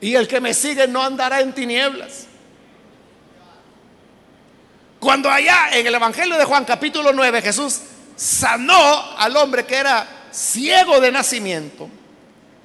Y 0.00 0.16
el 0.16 0.26
que 0.26 0.40
me 0.40 0.52
sigue 0.52 0.88
no 0.88 1.00
andará 1.00 1.40
en 1.40 1.52
tinieblas. 1.52 2.26
Cuando 4.98 5.30
allá 5.30 5.68
en 5.74 5.86
el 5.86 5.94
Evangelio 5.94 6.36
de 6.36 6.44
Juan 6.44 6.64
capítulo 6.64 7.12
9 7.12 7.40
Jesús 7.40 7.82
sanó 8.16 9.16
al 9.16 9.36
hombre 9.36 9.64
que 9.64 9.76
era 9.76 10.17
ciego 10.30 11.00
de 11.00 11.12
nacimiento, 11.12 11.88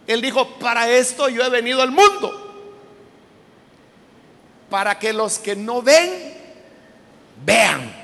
él 0.07 0.21
dijo, 0.21 0.59
para 0.59 0.89
esto 0.89 1.29
yo 1.29 1.43
he 1.43 1.49
venido 1.49 1.81
al 1.81 1.91
mundo, 1.91 2.39
para 4.69 4.99
que 4.99 5.13
los 5.13 5.39
que 5.39 5.55
no 5.55 5.81
ven, 5.81 6.33
vean. 7.45 8.03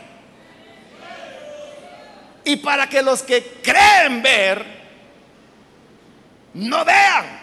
Y 2.46 2.56
para 2.58 2.88
que 2.88 3.02
los 3.02 3.22
que 3.22 3.60
creen 3.62 4.22
ver, 4.24 4.66
no 6.54 6.86
vean. 6.86 7.40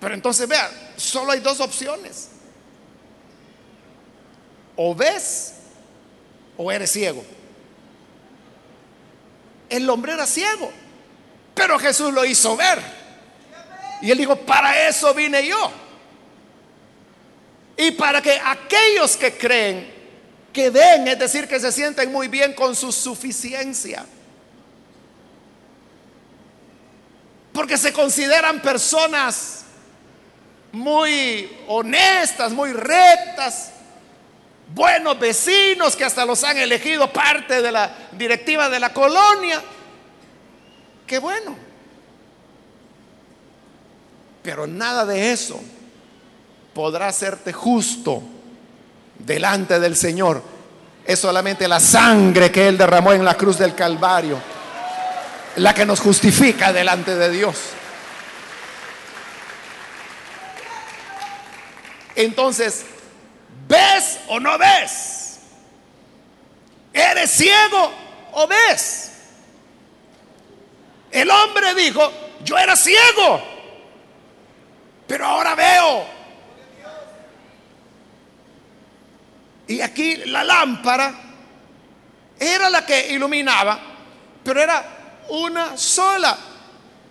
Pero 0.00 0.14
entonces 0.14 0.48
vean, 0.48 0.70
solo 0.96 1.32
hay 1.32 1.40
dos 1.40 1.60
opciones. 1.60 2.30
O 4.76 4.94
ves 4.94 5.54
o 6.56 6.70
eres 6.70 6.90
ciego. 6.90 7.24
El 9.74 9.90
hombre 9.90 10.12
era 10.12 10.24
ciego, 10.24 10.70
pero 11.52 11.80
Jesús 11.80 12.14
lo 12.14 12.24
hizo 12.24 12.56
ver. 12.56 12.80
Y 14.02 14.08
él 14.08 14.18
dijo, 14.18 14.36
para 14.36 14.86
eso 14.88 15.12
vine 15.12 15.44
yo. 15.44 15.72
Y 17.76 17.90
para 17.90 18.22
que 18.22 18.40
aquellos 18.44 19.16
que 19.16 19.36
creen, 19.36 19.92
que 20.52 20.70
ven, 20.70 21.08
es 21.08 21.18
decir, 21.18 21.48
que 21.48 21.58
se 21.58 21.72
sienten 21.72 22.12
muy 22.12 22.28
bien 22.28 22.52
con 22.52 22.76
su 22.76 22.92
suficiencia, 22.92 24.06
porque 27.52 27.76
se 27.76 27.92
consideran 27.92 28.62
personas 28.62 29.64
muy 30.70 31.50
honestas, 31.66 32.52
muy 32.52 32.72
rectas, 32.72 33.72
buenos 34.72 35.18
vecinos 35.18 35.96
que 35.96 36.04
hasta 36.04 36.24
los 36.24 36.44
han 36.44 36.56
elegido 36.56 37.12
parte 37.12 37.60
de 37.60 37.72
la 37.72 37.94
directiva 38.12 38.68
de 38.68 38.80
la 38.80 38.92
colonia. 38.92 39.62
Qué 41.06 41.18
bueno. 41.18 41.56
Pero 44.42 44.66
nada 44.66 45.04
de 45.06 45.32
eso 45.32 45.60
podrá 46.72 47.08
hacerte 47.08 47.52
justo 47.52 48.22
delante 49.18 49.80
del 49.80 49.96
Señor. 49.96 50.42
Es 51.04 51.18
solamente 51.18 51.68
la 51.68 51.80
sangre 51.80 52.50
que 52.50 52.68
Él 52.68 52.78
derramó 52.78 53.12
en 53.12 53.24
la 53.24 53.34
cruz 53.34 53.58
del 53.58 53.74
Calvario 53.74 54.54
la 55.56 55.74
que 55.74 55.86
nos 55.86 56.00
justifica 56.00 56.72
delante 56.72 57.14
de 57.14 57.30
Dios. 57.30 57.56
Entonces, 62.16 62.84
¿ves 62.84 62.93
o 64.28 64.40
no 64.40 64.58
ves? 64.58 65.38
¿Eres 66.92 67.30
ciego 67.30 67.92
o 68.32 68.46
ves? 68.46 69.12
El 71.10 71.30
hombre 71.30 71.74
dijo, 71.74 72.12
yo 72.42 72.58
era 72.58 72.76
ciego, 72.76 73.42
pero 75.06 75.26
ahora 75.26 75.54
veo. 75.54 76.06
Y 79.66 79.80
aquí 79.80 80.16
la 80.26 80.44
lámpara 80.44 81.14
era 82.38 82.68
la 82.68 82.84
que 82.84 83.12
iluminaba, 83.12 83.78
pero 84.42 84.60
era 84.60 84.84
una 85.28 85.76
sola. 85.76 86.36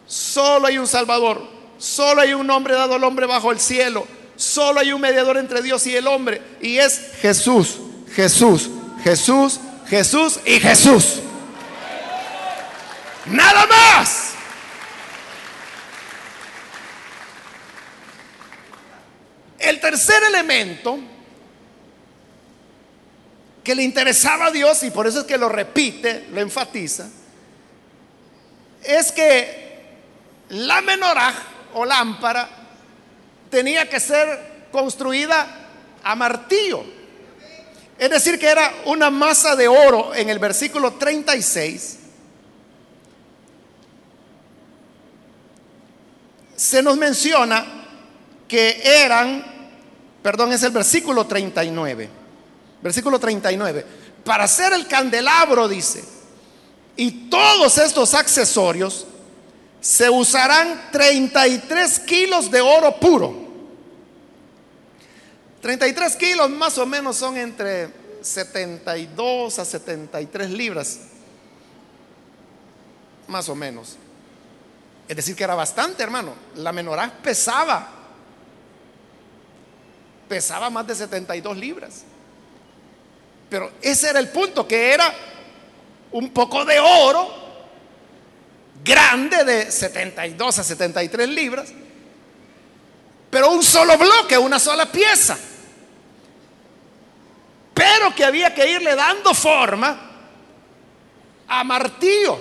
Solo 0.05 0.67
hay 0.67 0.77
un 0.77 0.87
Salvador. 0.87 1.41
Solo 1.77 2.21
hay 2.21 2.33
un 2.33 2.49
hombre 2.49 2.75
dado 2.75 2.95
al 2.95 3.03
hombre 3.03 3.25
bajo 3.25 3.51
el 3.51 3.59
cielo. 3.59 4.05
Solo 4.43 4.81
hay 4.81 4.91
un 4.91 4.99
mediador 4.99 5.37
entre 5.37 5.61
Dios 5.61 5.87
y 5.87 5.95
el 5.95 6.05
hombre. 6.05 6.41
Y 6.59 6.77
es 6.77 7.13
Jesús, 7.21 7.79
Jesús, 8.13 8.69
Jesús, 9.01 9.59
Jesús 9.87 10.39
y 10.45 10.59
Jesús. 10.59 11.21
Nada 13.27 13.65
más. 13.65 14.33
El 19.59 19.79
tercer 19.79 20.21
elemento 20.23 20.99
que 23.63 23.75
le 23.75 23.83
interesaba 23.83 24.47
a 24.47 24.51
Dios, 24.51 24.83
y 24.83 24.91
por 24.91 25.07
eso 25.07 25.21
es 25.21 25.25
que 25.25 25.37
lo 25.37 25.47
repite, 25.47 26.27
lo 26.33 26.41
enfatiza, 26.41 27.07
es 28.83 29.09
que 29.13 29.85
la 30.49 30.81
menorá 30.81 31.33
o 31.75 31.85
lámpara 31.85 32.62
tenía 33.53 33.87
que 33.87 33.99
ser 33.99 34.67
construida 34.71 35.45
a 36.03 36.15
martillo. 36.15 36.83
Es 37.99 38.09
decir, 38.09 38.39
que 38.39 38.47
era 38.47 38.73
una 38.85 39.11
masa 39.11 39.55
de 39.55 39.67
oro 39.67 40.15
en 40.15 40.27
el 40.31 40.39
versículo 40.39 40.93
36. 40.93 41.99
Se 46.55 46.81
nos 46.81 46.97
menciona 46.97 47.63
que 48.47 48.81
eran, 48.83 49.45
perdón, 50.23 50.51
es 50.51 50.63
el 50.63 50.71
versículo 50.71 51.27
39. 51.27 52.09
Versículo 52.81 53.19
39. 53.19 53.85
Para 54.25 54.45
hacer 54.45 54.73
el 54.73 54.87
candelabro, 54.87 55.67
dice, 55.67 56.03
y 56.97 57.29
todos 57.29 57.77
estos 57.77 58.15
accesorios, 58.15 59.05
se 59.79 60.09
usarán 60.09 60.89
33 60.91 61.99
kilos 61.99 62.49
de 62.49 62.59
oro 62.59 62.99
puro. 62.99 63.42
33 65.63 66.17
kilos 66.17 66.49
más 66.49 66.77
o 66.77 66.85
menos 66.85 67.15
son 67.15 67.37
entre 67.37 67.87
72 68.21 69.59
a 69.59 69.63
73 69.63 70.49
libras. 70.49 70.99
Más 73.29 73.47
o 73.47 73.55
menos. 73.55 73.95
Es 75.07 75.15
decir, 75.15 75.37
que 75.37 75.45
era 75.45 75.55
bastante, 75.55 76.03
hermano. 76.03 76.33
La 76.55 76.73
menorá 76.73 77.09
pesaba. 77.23 77.87
Pesaba 80.27 80.69
más 80.69 80.85
de 80.85 80.95
72 80.95 81.55
libras. 81.55 82.03
Pero 83.49 83.71
ese 83.81 84.09
era 84.09 84.19
el 84.19 84.27
punto, 84.27 84.67
que 84.67 84.91
era 84.91 85.15
un 86.11 86.31
poco 86.31 86.65
de 86.65 86.77
oro 86.77 87.41
grande 88.83 89.45
de 89.45 89.71
72 89.71 90.59
a 90.59 90.61
73 90.61 91.29
libras, 91.29 91.69
pero 93.29 93.49
un 93.49 93.63
solo 93.63 93.97
bloque, 93.97 94.37
una 94.37 94.59
sola 94.59 94.91
pieza. 94.91 95.37
Pero 97.83 98.15
que 98.15 98.23
había 98.23 98.53
que 98.53 98.65
irle 98.71 98.95
dando 98.95 99.33
forma 99.33 99.99
a 101.45 101.63
martillo. 101.65 102.39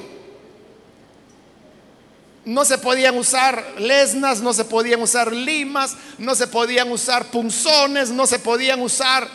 No 2.45 2.65
se 2.65 2.79
podían 2.79 3.19
usar 3.19 3.75
lesnas, 3.79 4.41
no 4.41 4.53
se 4.53 4.65
podían 4.65 5.03
usar 5.03 5.33
limas, 5.33 5.97
no 6.19 6.37
se 6.37 6.47
podían 6.47 6.93
usar 6.93 7.25
punzones, 7.27 8.11
no 8.11 8.25
se 8.25 8.39
podían 8.39 8.81
usar 8.83 9.27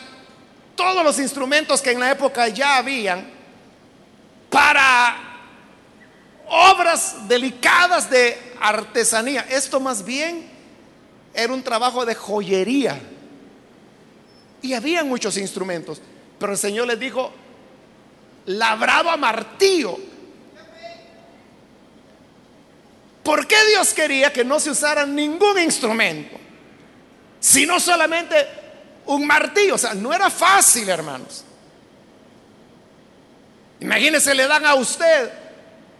todos 0.76 1.04
los 1.04 1.18
instrumentos 1.18 1.82
que 1.82 1.90
en 1.90 2.00
la 2.00 2.10
época 2.10 2.48
ya 2.48 2.78
habían 2.78 3.28
para 4.48 5.14
obras 6.48 7.28
delicadas 7.28 8.08
de 8.08 8.54
artesanía. 8.62 9.42
Esto 9.50 9.78
más 9.78 10.02
bien 10.02 10.48
era 11.34 11.52
un 11.52 11.62
trabajo 11.62 12.06
de 12.06 12.14
joyería. 12.14 12.98
Y 14.62 14.74
había 14.74 15.04
muchos 15.04 15.36
instrumentos. 15.36 16.00
Pero 16.38 16.52
el 16.52 16.58
Señor 16.58 16.86
les 16.86 16.98
dijo, 16.98 17.32
labrado 18.46 19.10
a 19.10 19.16
martillo. 19.16 19.96
¿Por 23.22 23.46
qué 23.46 23.56
Dios 23.68 23.92
quería 23.92 24.32
que 24.32 24.44
no 24.44 24.58
se 24.58 24.70
usara 24.70 25.04
ningún 25.04 25.58
instrumento? 25.58 26.36
Sino 27.40 27.78
solamente 27.78 28.34
un 29.06 29.26
martillo. 29.26 29.74
O 29.74 29.78
sea, 29.78 29.94
no 29.94 30.12
era 30.12 30.30
fácil, 30.30 30.88
hermanos. 30.88 31.44
Imagínense, 33.80 34.34
le 34.34 34.46
dan 34.46 34.64
a 34.64 34.74
usted 34.74 35.30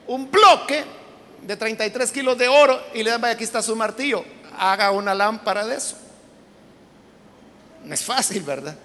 un 0.06 0.30
bloque 0.30 0.84
de 1.42 1.56
33 1.56 2.10
kilos 2.10 2.38
de 2.38 2.48
oro 2.48 2.80
y 2.94 3.02
le 3.02 3.10
dan, 3.10 3.24
aquí 3.26 3.44
está 3.44 3.62
su 3.62 3.76
martillo, 3.76 4.24
haga 4.58 4.90
una 4.90 5.14
lámpara 5.14 5.66
de 5.66 5.76
eso. 5.76 5.96
No 7.88 7.94
es 7.94 8.04
fácil, 8.04 8.42
¿verdad? 8.42 8.76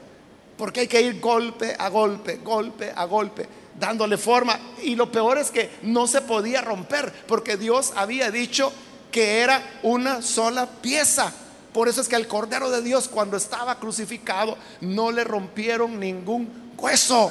Porque 0.57 0.79
hay 0.79 0.87
que 0.87 1.01
ir 1.01 1.19
golpe 1.19 1.75
a 1.77 1.89
golpe, 1.89 2.37
golpe 2.37 2.93
a 2.95 3.03
golpe, 3.03 3.45
dándole 3.77 4.17
forma. 4.17 4.57
Y 4.81 4.95
lo 4.95 5.11
peor 5.11 5.37
es 5.37 5.51
que 5.51 5.69
no 5.81 6.07
se 6.07 6.21
podía 6.21 6.61
romper, 6.61 7.11
porque 7.27 7.57
Dios 7.57 7.91
había 7.97 8.31
dicho 8.31 8.71
que 9.11 9.41
era 9.41 9.61
una 9.83 10.21
sola 10.21 10.65
pieza. 10.65 11.33
Por 11.73 11.89
eso 11.89 11.99
es 11.99 12.07
que 12.07 12.15
al 12.15 12.27
Cordero 12.27 12.69
de 12.69 12.81
Dios, 12.81 13.09
cuando 13.09 13.35
estaba 13.35 13.77
crucificado, 13.77 14.57
no 14.79 15.11
le 15.11 15.25
rompieron 15.25 15.99
ningún 15.99 16.71
hueso. 16.77 17.29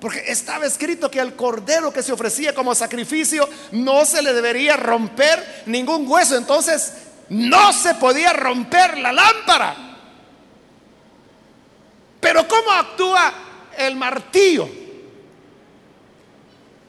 Porque 0.00 0.24
estaba 0.26 0.64
escrito 0.64 1.10
que 1.10 1.20
al 1.20 1.36
cordero 1.36 1.92
que 1.92 2.02
se 2.02 2.12
ofrecía 2.12 2.54
como 2.54 2.74
sacrificio 2.74 3.48
no 3.72 4.04
se 4.04 4.22
le 4.22 4.32
debería 4.32 4.76
romper 4.76 5.62
ningún 5.66 6.10
hueso. 6.10 6.36
Entonces 6.36 6.92
no 7.32 7.72
se 7.72 7.94
podía 7.94 8.34
romper 8.34 8.98
la 8.98 9.10
lámpara. 9.10 9.74
Pero 12.20 12.46
¿cómo 12.46 12.70
actúa 12.70 13.32
el 13.78 13.96
martillo? 13.96 14.68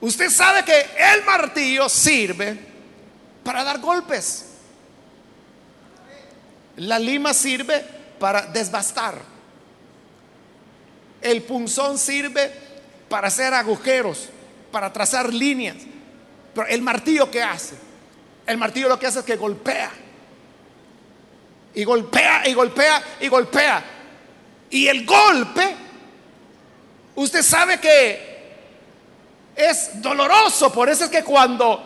Usted 0.02 0.30
sabe 0.30 0.66
que 0.66 0.86
el 1.14 1.24
martillo 1.24 1.88
sirve 1.88 2.60
para 3.42 3.64
dar 3.64 3.80
golpes. 3.80 4.50
La 6.76 7.00
lima 7.00 7.34
sirve 7.34 7.80
para 8.20 8.42
desbastar. 8.42 9.16
El 11.22 11.42
punzón 11.44 11.98
sirve 11.98 12.52
para 13.08 13.30
hacer 13.30 13.54
agujeros, 13.54 14.28
para 14.74 14.92
trazar 14.92 15.34
líneas. 15.34 15.78
Pero 16.54 16.68
el 16.68 16.82
martillo 16.82 17.32
que 17.32 17.42
hace? 17.42 17.76
El 18.46 18.58
martillo 18.58 18.90
lo 18.90 19.00
que 19.00 19.08
hace 19.08 19.20
es 19.20 19.26
que 19.26 19.38
golpea. 19.38 20.03
Y 21.76 21.84
golpea 21.84 22.48
y 22.48 22.54
golpea 22.54 23.04
y 23.20 23.28
golpea. 23.28 23.84
Y 24.70 24.88
el 24.88 25.06
golpe, 25.06 25.76
usted 27.16 27.42
sabe 27.42 27.80
que 27.80 28.34
es 29.56 30.02
doloroso. 30.02 30.72
Por 30.72 30.90
eso 30.90 31.06
es 31.06 31.10
que 31.10 31.24
cuando 31.24 31.82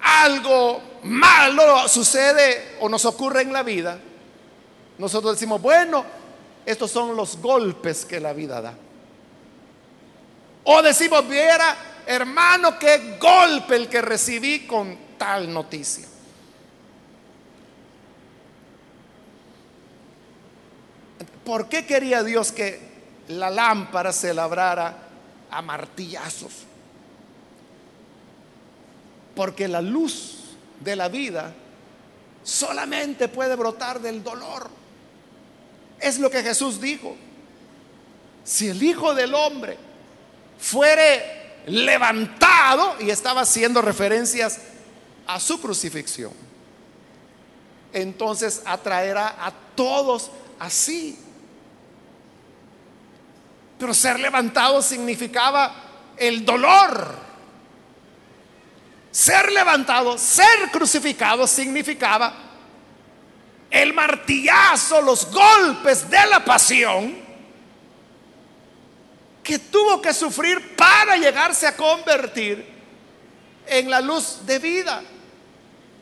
algo 0.00 0.82
malo 1.04 1.88
sucede 1.88 2.76
o 2.80 2.88
nos 2.88 3.04
ocurre 3.04 3.42
en 3.42 3.52
la 3.52 3.62
vida, 3.62 3.98
nosotros 4.98 5.34
decimos, 5.34 5.60
bueno, 5.60 6.04
estos 6.64 6.90
son 6.90 7.16
los 7.16 7.38
golpes 7.38 8.04
que 8.04 8.20
la 8.20 8.32
vida 8.32 8.60
da. 8.60 8.74
O 10.64 10.82
decimos, 10.82 11.28
viera, 11.28 11.76
hermano, 12.06 12.78
qué 12.78 13.18
golpe 13.20 13.76
el 13.76 13.88
que 13.88 14.00
recibí 14.00 14.60
con 14.60 14.96
tal 15.18 15.52
noticia. 15.52 16.06
¿Por 21.44 21.68
qué 21.68 21.84
quería 21.86 22.22
Dios 22.22 22.52
que 22.52 22.80
la 23.28 23.50
lámpara 23.50 24.12
se 24.12 24.32
labrara 24.32 24.96
a 25.50 25.62
martillazos? 25.62 26.52
Porque 29.34 29.68
la 29.68 29.82
luz 29.82 30.38
de 30.80 30.96
la 30.96 31.08
vida 31.08 31.52
solamente 32.42 33.28
puede 33.28 33.56
brotar 33.56 34.00
del 34.00 34.22
dolor. 34.22 34.70
Es 36.00 36.18
lo 36.18 36.30
que 36.30 36.42
Jesús 36.42 36.80
dijo. 36.80 37.16
Si 38.44 38.68
el 38.68 38.82
Hijo 38.82 39.14
del 39.14 39.34
Hombre 39.34 39.78
fuere 40.58 41.62
levantado 41.66 42.96
y 43.00 43.10
estaba 43.10 43.40
haciendo 43.42 43.80
referencias 43.80 44.60
a 45.26 45.40
su 45.40 45.60
crucifixión, 45.60 46.32
entonces 47.92 48.62
atraerá 48.66 49.34
a 49.38 49.52
todos 49.74 50.30
así. 50.58 51.18
Pero 53.78 53.92
ser 53.92 54.20
levantado 54.20 54.80
significaba 54.82 55.74
el 56.16 56.44
dolor. 56.44 57.24
Ser 59.10 59.52
levantado, 59.52 60.18
ser 60.18 60.70
crucificado 60.72 61.46
significaba 61.46 62.34
el 63.70 63.92
martillazo, 63.92 65.00
los 65.02 65.30
golpes 65.30 66.08
de 66.08 66.26
la 66.26 66.44
pasión 66.44 67.24
que 69.42 69.58
tuvo 69.58 70.00
que 70.00 70.14
sufrir 70.14 70.74
para 70.74 71.16
llegarse 71.16 71.66
a 71.66 71.76
convertir 71.76 72.66
en 73.66 73.90
la 73.90 74.00
luz 74.00 74.38
de 74.46 74.58
vida. 74.58 75.02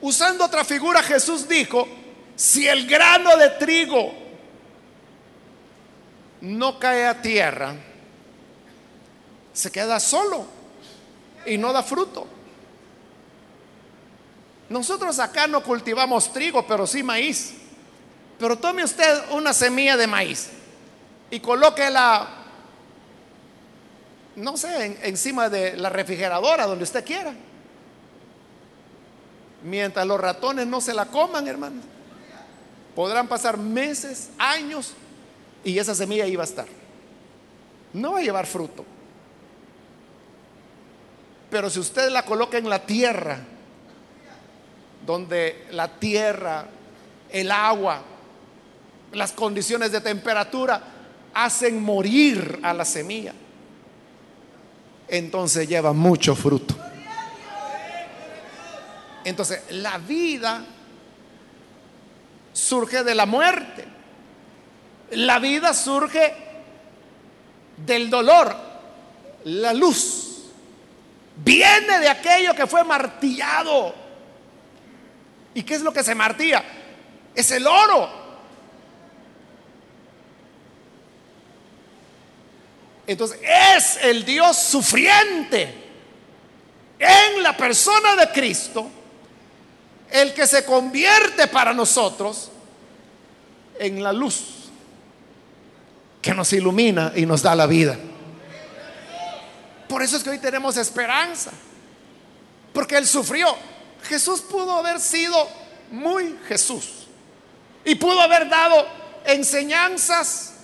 Usando 0.00 0.44
otra 0.44 0.64
figura, 0.64 1.02
Jesús 1.02 1.48
dijo, 1.48 1.88
si 2.36 2.66
el 2.68 2.86
grano 2.86 3.36
de 3.36 3.50
trigo 3.50 4.21
no 6.42 6.78
cae 6.78 7.06
a 7.06 7.22
tierra, 7.22 7.74
se 9.54 9.72
queda 9.72 9.98
solo 9.98 10.44
y 11.46 11.56
no 11.56 11.72
da 11.72 11.82
fruto. 11.82 12.26
Nosotros 14.68 15.18
acá 15.18 15.46
no 15.46 15.62
cultivamos 15.62 16.32
trigo, 16.32 16.66
pero 16.66 16.86
sí 16.86 17.02
maíz. 17.02 17.54
Pero 18.38 18.58
tome 18.58 18.84
usted 18.84 19.30
una 19.30 19.52
semilla 19.52 19.96
de 19.96 20.06
maíz 20.06 20.48
y 21.30 21.40
colóquela 21.40 22.42
no 24.36 24.56
sé, 24.56 24.98
encima 25.02 25.48
de 25.48 25.76
la 25.76 25.90
refrigeradora, 25.90 26.66
donde 26.66 26.84
usted 26.84 27.04
quiera. 27.04 27.34
Mientras 29.62 30.06
los 30.06 30.20
ratones 30.20 30.66
no 30.66 30.80
se 30.80 30.94
la 30.94 31.06
coman, 31.06 31.46
hermano. 31.46 31.80
Podrán 32.96 33.28
pasar 33.28 33.58
meses, 33.58 34.30
años, 34.38 34.94
y 35.64 35.78
esa 35.78 35.94
semilla 35.94 36.26
iba 36.26 36.42
a 36.42 36.46
estar. 36.46 36.66
No 37.92 38.12
va 38.12 38.18
a 38.18 38.22
llevar 38.22 38.46
fruto. 38.46 38.84
Pero 41.50 41.68
si 41.68 41.78
usted 41.78 42.10
la 42.10 42.24
coloca 42.24 42.56
en 42.56 42.68
la 42.68 42.84
tierra, 42.86 43.38
donde 45.04 45.66
la 45.70 45.88
tierra, 45.88 46.66
el 47.30 47.50
agua, 47.50 48.02
las 49.12 49.32
condiciones 49.32 49.92
de 49.92 50.00
temperatura 50.00 50.82
hacen 51.34 51.82
morir 51.82 52.60
a 52.62 52.72
la 52.72 52.84
semilla, 52.84 53.34
entonces 55.08 55.68
lleva 55.68 55.92
mucho 55.92 56.34
fruto. 56.34 56.74
Entonces, 59.24 59.62
la 59.70 59.98
vida 59.98 60.64
surge 62.52 63.04
de 63.04 63.14
la 63.14 63.26
muerte. 63.26 63.91
La 65.12 65.38
vida 65.38 65.74
surge 65.74 66.34
del 67.76 68.08
dolor. 68.08 68.54
La 69.44 69.72
luz 69.72 70.44
viene 71.36 71.98
de 71.98 72.08
aquello 72.08 72.54
que 72.54 72.66
fue 72.66 72.84
martillado. 72.84 73.94
¿Y 75.54 75.62
qué 75.62 75.74
es 75.74 75.82
lo 75.82 75.92
que 75.92 76.02
se 76.02 76.14
martilla? 76.14 76.64
Es 77.34 77.50
el 77.50 77.66
oro. 77.66 78.22
Entonces 83.06 83.38
es 83.42 83.98
el 84.04 84.24
Dios 84.24 84.56
sufriente 84.56 85.74
en 86.98 87.42
la 87.42 87.56
persona 87.56 88.14
de 88.16 88.30
Cristo 88.30 88.88
el 90.10 90.32
que 90.32 90.46
se 90.46 90.64
convierte 90.64 91.48
para 91.48 91.74
nosotros 91.74 92.50
en 93.78 94.02
la 94.02 94.12
luz 94.12 94.61
que 96.22 96.32
nos 96.32 96.52
ilumina 96.52 97.12
y 97.16 97.26
nos 97.26 97.42
da 97.42 97.54
la 97.56 97.66
vida. 97.66 97.98
Por 99.88 100.02
eso 100.02 100.16
es 100.16 100.22
que 100.22 100.30
hoy 100.30 100.38
tenemos 100.38 100.76
esperanza, 100.76 101.50
porque 102.72 102.96
Él 102.96 103.06
sufrió. 103.06 103.54
Jesús 104.04 104.40
pudo 104.40 104.72
haber 104.76 105.00
sido 105.00 105.48
muy 105.90 106.38
Jesús 106.48 107.08
y 107.84 107.96
pudo 107.96 108.20
haber 108.20 108.48
dado 108.48 108.86
enseñanzas, 109.24 110.54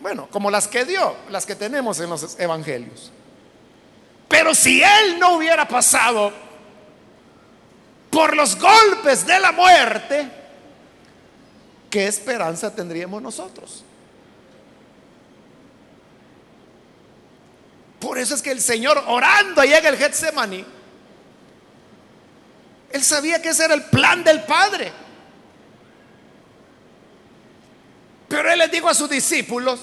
bueno, 0.00 0.28
como 0.30 0.50
las 0.50 0.68
que 0.68 0.84
dio, 0.84 1.16
las 1.30 1.46
que 1.46 1.56
tenemos 1.56 1.98
en 1.98 2.10
los 2.10 2.38
evangelios. 2.38 3.10
Pero 4.28 4.54
si 4.54 4.82
Él 4.82 5.18
no 5.18 5.36
hubiera 5.36 5.66
pasado 5.66 6.30
por 8.10 8.36
los 8.36 8.58
golpes 8.58 9.26
de 9.26 9.40
la 9.40 9.52
muerte, 9.52 10.30
¿qué 11.90 12.06
esperanza 12.06 12.74
tendríamos 12.74 13.22
nosotros? 13.22 13.82
Por 18.04 18.18
eso 18.18 18.34
es 18.34 18.42
que 18.42 18.50
el 18.50 18.60
Señor 18.60 19.02
orando 19.06 19.62
allá 19.62 19.78
el 19.78 19.96
Getsemaní, 19.96 20.62
él 22.90 23.02
sabía 23.02 23.40
que 23.40 23.48
ese 23.48 23.64
era 23.64 23.72
el 23.72 23.84
plan 23.84 24.22
del 24.22 24.42
Padre. 24.42 24.92
Pero 28.28 28.52
él 28.52 28.58
les 28.58 28.70
dijo 28.70 28.90
a 28.90 28.94
sus 28.94 29.08
discípulos, 29.08 29.80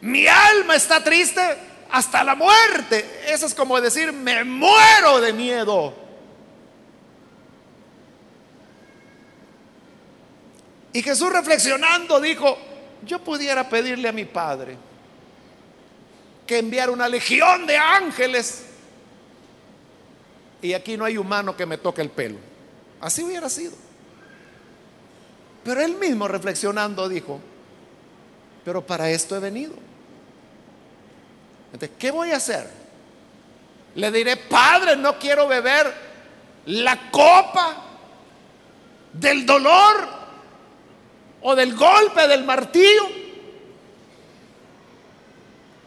mi 0.00 0.26
alma 0.26 0.74
está 0.74 1.04
triste 1.04 1.40
hasta 1.88 2.24
la 2.24 2.34
muerte. 2.34 3.22
Eso 3.28 3.46
es 3.46 3.54
como 3.54 3.80
decir, 3.80 4.12
me 4.12 4.42
muero 4.42 5.20
de 5.20 5.32
miedo. 5.32 5.94
Y 10.92 11.00
Jesús 11.00 11.32
reflexionando 11.32 12.20
dijo, 12.20 12.58
yo 13.04 13.20
pudiera 13.20 13.68
pedirle 13.68 14.08
a 14.08 14.12
mi 14.12 14.24
Padre 14.24 14.91
que 16.52 16.58
enviara 16.58 16.92
una 16.92 17.08
legión 17.08 17.66
de 17.66 17.78
ángeles 17.78 18.64
y 20.60 20.74
aquí 20.74 20.98
no 20.98 21.06
hay 21.06 21.16
humano 21.16 21.56
que 21.56 21.64
me 21.64 21.78
toque 21.78 22.02
el 22.02 22.10
pelo. 22.10 22.36
Así 23.00 23.22
hubiera 23.22 23.48
sido. 23.48 23.72
Pero 25.64 25.80
él 25.80 25.94
mismo 25.94 26.28
reflexionando 26.28 27.08
dijo, 27.08 27.40
pero 28.66 28.86
para 28.86 29.08
esto 29.08 29.34
he 29.34 29.40
venido. 29.40 29.72
Entonces, 31.72 31.96
¿qué 31.98 32.10
voy 32.10 32.32
a 32.32 32.36
hacer? 32.36 32.68
Le 33.94 34.12
diré, 34.12 34.36
Padre, 34.36 34.94
no 34.94 35.18
quiero 35.18 35.48
beber 35.48 35.90
la 36.66 37.10
copa 37.10 37.76
del 39.14 39.46
dolor 39.46 40.06
o 41.40 41.54
del 41.54 41.74
golpe 41.74 42.28
del 42.28 42.44
martillo. 42.44 43.21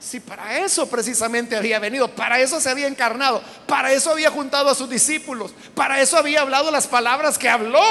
Si 0.06 0.20
para 0.20 0.60
eso 0.60 0.88
precisamente 0.88 1.56
había 1.56 1.80
venido, 1.80 2.08
para 2.08 2.40
eso 2.40 2.62
se 2.62 2.70
había 2.70 2.86
encarnado, 2.86 3.42
para 3.66 3.92
eso 3.92 4.12
había 4.12 4.30
juntado 4.30 4.70
a 4.70 4.76
sus 4.76 4.88
discípulos, 4.88 5.52
para 5.74 6.00
eso 6.00 6.16
había 6.16 6.42
hablado 6.42 6.70
las 6.70 6.86
palabras 6.86 7.40
que 7.40 7.50
habló. 7.50 7.82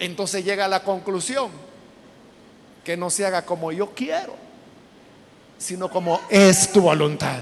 Entonces 0.00 0.44
llega 0.44 0.64
a 0.64 0.68
la 0.68 0.82
conclusión 0.82 1.52
que 2.82 2.96
no 2.96 3.08
se 3.08 3.24
haga 3.24 3.46
como 3.46 3.70
yo 3.70 3.94
quiero, 3.94 4.34
sino 5.56 5.88
como 5.88 6.20
es 6.28 6.72
tu 6.72 6.80
voluntad. 6.80 7.38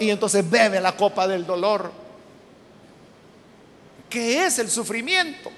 Y 0.00 0.08
entonces 0.08 0.48
bebe 0.48 0.80
la 0.80 0.96
copa 0.96 1.28
del 1.28 1.44
dolor 1.44 1.92
¿Qué 4.08 4.46
es 4.46 4.58
el 4.58 4.70
sufrimiento? 4.70 5.50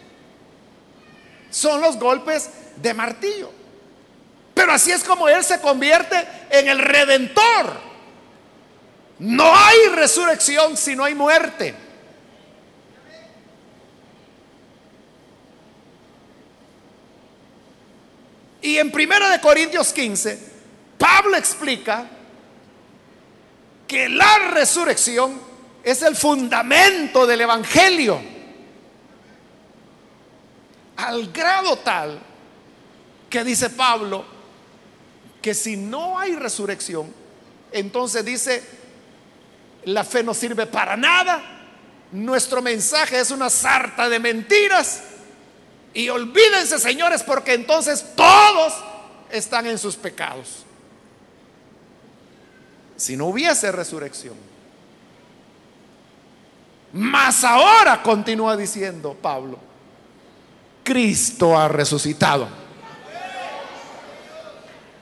Son 1.50 1.80
los 1.80 1.96
golpes 1.96 2.50
de 2.76 2.94
martillo. 2.94 3.57
Pero 4.58 4.72
así 4.72 4.90
es 4.90 5.04
como 5.04 5.28
Él 5.28 5.44
se 5.44 5.60
convierte 5.60 6.16
en 6.50 6.66
el 6.66 6.80
redentor. 6.80 7.80
No 9.20 9.54
hay 9.56 9.86
resurrección 9.94 10.76
si 10.76 10.96
no 10.96 11.04
hay 11.04 11.14
muerte. 11.14 11.76
Y 18.60 18.78
en 18.78 18.92
1 18.92 19.30
de 19.30 19.40
Corintios 19.40 19.92
15, 19.92 20.40
Pablo 20.98 21.36
explica 21.36 22.08
que 23.86 24.08
la 24.08 24.38
resurrección 24.50 25.40
es 25.84 26.02
el 26.02 26.16
fundamento 26.16 27.28
del 27.28 27.42
evangelio 27.42 28.20
al 30.96 31.30
grado 31.30 31.78
tal 31.78 32.18
que 33.30 33.44
dice 33.44 33.70
Pablo 33.70 34.37
que 35.48 35.54
si 35.54 35.78
no 35.78 36.18
hay 36.18 36.36
resurrección, 36.36 37.10
entonces 37.72 38.22
dice, 38.22 38.62
la 39.86 40.04
fe 40.04 40.22
no 40.22 40.34
sirve 40.34 40.66
para 40.66 40.94
nada, 40.94 41.42
nuestro 42.12 42.60
mensaje 42.60 43.18
es 43.18 43.30
una 43.30 43.48
sarta 43.48 44.10
de 44.10 44.18
mentiras 44.18 45.04
y 45.94 46.10
olvídense 46.10 46.78
señores 46.78 47.22
porque 47.22 47.54
entonces 47.54 48.04
todos 48.14 48.74
están 49.30 49.66
en 49.66 49.78
sus 49.78 49.96
pecados. 49.96 50.66
Si 52.98 53.16
no 53.16 53.28
hubiese 53.28 53.72
resurrección. 53.72 54.34
Mas 56.92 57.42
ahora, 57.42 58.02
continúa 58.02 58.54
diciendo 58.54 59.16
Pablo, 59.22 59.58
Cristo 60.84 61.58
ha 61.58 61.68
resucitado. 61.68 62.67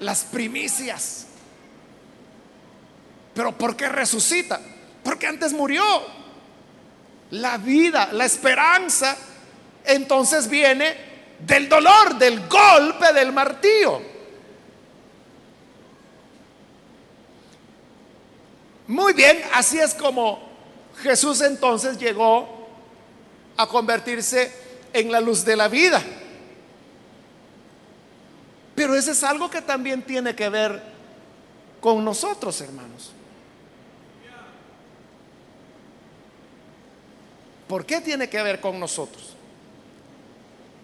Las 0.00 0.24
primicias. 0.24 1.26
Pero 3.34 3.52
¿por 3.52 3.76
qué 3.76 3.88
resucita? 3.88 4.60
Porque 5.02 5.26
antes 5.26 5.52
murió. 5.52 5.84
La 7.30 7.58
vida, 7.58 8.10
la 8.12 8.24
esperanza, 8.24 9.16
entonces 9.84 10.48
viene 10.48 10.94
del 11.40 11.68
dolor, 11.68 12.16
del 12.16 12.48
golpe 12.48 13.12
del 13.12 13.32
martillo. 13.32 14.00
Muy 18.86 19.12
bien, 19.14 19.42
así 19.52 19.78
es 19.78 19.94
como 19.94 20.38
Jesús 21.02 21.40
entonces 21.40 21.98
llegó 21.98 22.68
a 23.56 23.66
convertirse 23.66 24.52
en 24.92 25.10
la 25.10 25.20
luz 25.20 25.44
de 25.44 25.56
la 25.56 25.68
vida. 25.68 26.02
Pero 28.76 28.94
eso 28.94 29.10
es 29.10 29.24
algo 29.24 29.50
que 29.50 29.62
también 29.62 30.02
tiene 30.02 30.36
que 30.36 30.48
ver 30.50 30.82
con 31.80 32.04
nosotros, 32.04 32.60
hermanos. 32.60 33.10
¿Por 37.66 37.84
qué 37.84 38.00
tiene 38.00 38.28
que 38.28 38.40
ver 38.42 38.60
con 38.60 38.78
nosotros? 38.78 39.34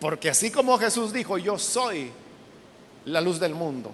Porque 0.00 0.30
así 0.30 0.50
como 0.50 0.76
Jesús 0.78 1.12
dijo, 1.12 1.38
yo 1.38 1.58
soy 1.58 2.10
la 3.04 3.20
luz 3.20 3.38
del 3.38 3.54
mundo, 3.54 3.92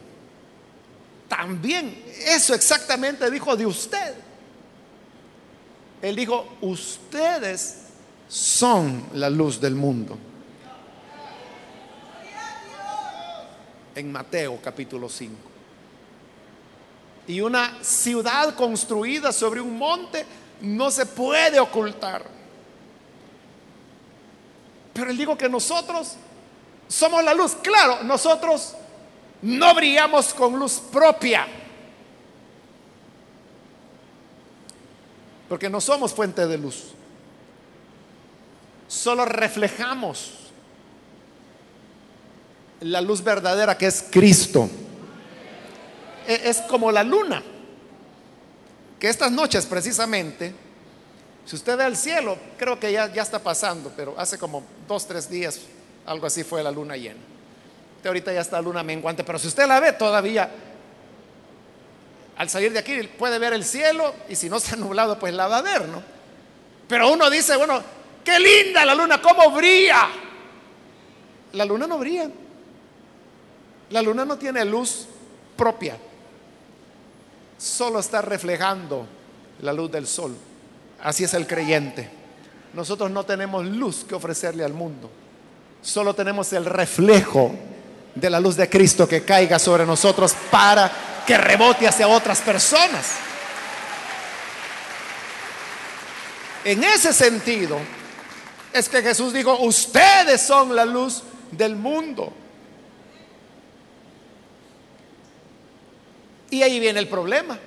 también 1.29 2.03
eso 2.25 2.55
exactamente 2.55 3.31
dijo 3.31 3.57
de 3.57 3.67
usted. 3.67 4.15
Él 6.01 6.15
dijo, 6.15 6.57
ustedes 6.63 7.79
son 8.29 9.05
la 9.13 9.29
luz 9.29 9.61
del 9.61 9.75
mundo. 9.75 10.17
En 13.99 14.13
Mateo 14.13 14.61
capítulo 14.63 15.09
5. 15.09 15.35
Y 17.27 17.41
una 17.41 17.83
ciudad 17.83 18.55
construida 18.55 19.33
sobre 19.33 19.61
un 19.61 19.77
monte 19.77 20.25
no 20.61 20.89
se 20.93 21.05
puede 21.05 21.59
ocultar. 21.59 22.25
Pero 24.93 25.11
él 25.11 25.17
dijo 25.17 25.37
que 25.37 25.49
nosotros 25.49 26.15
somos 26.87 27.25
la 27.25 27.35
luz. 27.35 27.57
Claro, 27.57 28.05
nosotros 28.05 28.77
no 29.43 29.75
brillamos 29.75 30.33
con 30.33 30.57
luz 30.57 30.75
propia. 30.75 31.49
Porque 35.49 35.69
no 35.69 35.81
somos 35.81 36.15
fuente 36.15 36.47
de 36.47 36.57
luz. 36.57 36.93
Solo 38.87 39.25
reflejamos 39.25 40.38
la 42.81 43.01
luz 43.01 43.23
verdadera 43.23 43.77
que 43.77 43.87
es 43.87 44.05
Cristo. 44.11 44.69
E, 46.27 46.43
es 46.45 46.61
como 46.63 46.93
la 46.93 47.03
luna. 47.03 47.43
Que 48.99 49.09
estas 49.09 49.31
noches 49.31 49.65
precisamente, 49.67 50.53
si 51.45 51.57
usted 51.57 51.77
ve 51.77 51.87
el 51.87 51.97
cielo, 51.97 52.37
creo 52.57 52.79
que 52.79 52.93
ya, 52.93 53.13
ya 53.13 53.23
está 53.23 53.39
pasando, 53.39 53.93
pero 53.97 54.15
hace 54.19 54.39
como 54.39 54.65
dos, 54.87 55.07
tres 55.07 55.31
días, 55.31 55.61
algo 56.05 56.27
así 56.27 56.43
fue 56.43 56.63
la 56.63 56.71
luna 56.71 56.97
llena. 56.97 57.21
Usted 57.97 58.09
ahorita 58.09 58.33
ya 58.33 58.41
está 58.41 58.61
luna 58.61 58.83
menguante, 58.83 59.25
pero 59.25 59.39
si 59.39 59.49
usted 59.49 59.67
la 59.67 59.81
ve 59.81 59.93
todavía, 59.93 60.51
al 62.37 62.49
salir 62.49 62.73
de 62.73 62.79
aquí 62.79 63.03
puede 63.19 63.39
ver 63.39 63.53
el 63.53 63.65
cielo 63.65 64.15
y 64.29 64.37
si 64.37 64.49
no 64.49 64.57
está 64.57 64.77
nublado, 64.77 65.19
pues 65.19 65.33
la 65.35 65.49
va 65.49 65.59
a 65.59 65.63
ver, 65.63 65.89
¿no? 65.89 66.03
Pero 66.89 67.13
uno 67.13 67.29
dice, 67.29 67.57
bueno, 67.57 67.83
qué 68.25 68.39
linda 68.39 68.85
la 68.85 68.95
luna, 68.95 69.21
cómo 69.21 69.51
brilla. 69.51 70.09
La 71.53 71.65
luna 71.65 71.87
no 71.87 71.99
brilla. 71.99 72.31
La 73.91 74.03
luna 74.03 74.25
no 74.25 74.37
tiene 74.37 74.65
luz 74.65 75.07
propia. 75.57 75.97
Solo 77.57 77.99
está 77.99 78.23
reflejando 78.23 79.07
la 79.63 79.73
luz 79.73 79.91
del 79.91 80.07
sol. 80.07 80.37
Así 81.03 81.25
es 81.25 81.35
el 81.35 81.47
creyente. 81.47 82.09
Nosotros 82.75 83.11
no 83.11 83.25
tenemos 83.25 83.65
luz 83.67 84.05
que 84.09 84.15
ofrecerle 84.15 84.65
al 84.65 84.73
mundo. 84.73 85.11
Solo 85.83 86.15
tenemos 86.15 86.53
el 86.53 86.65
reflejo 86.65 87.53
de 88.15 88.31
la 88.31 88.41
luz 88.41 88.57
de 88.57 88.69
Cristo 88.69 89.09
que 89.09 89.25
caiga 89.25 89.59
sobre 89.59 89.87
nosotros 89.87 90.35
para 90.51 90.91
que 91.27 91.39
rebote 91.39 91.87
hacia 91.87 92.09
otras 92.09 92.41
personas. 92.41 93.13
En 96.65 96.83
ese 96.85 97.13
sentido, 97.13 97.79
es 98.73 98.89
que 98.89 99.03
Jesús 99.03 99.33
dijo, 99.33 99.59
ustedes 99.61 100.43
son 100.43 100.75
la 100.75 100.85
luz 100.85 101.23
del 101.51 101.77
mundo. 101.77 102.33
Y 106.51 106.63
ahí 106.63 106.81
viene 106.81 107.01
el 107.01 107.09
problema. 107.09 107.59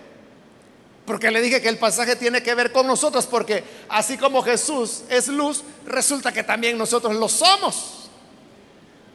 Porque 1.05 1.31
le 1.31 1.41
dije 1.41 1.61
que 1.61 1.69
el 1.69 1.77
pasaje 1.77 2.15
tiene 2.15 2.43
que 2.43 2.55
ver 2.55 2.71
con 2.71 2.87
nosotros, 2.87 3.25
porque 3.25 3.63
así 3.89 4.17
como 4.17 4.43
Jesús 4.43 5.03
es 5.09 5.27
luz, 5.27 5.63
resulta 5.85 6.31
que 6.31 6.43
también 6.43 6.77
nosotros 6.77 7.15
lo 7.15 7.27
somos. 7.27 8.09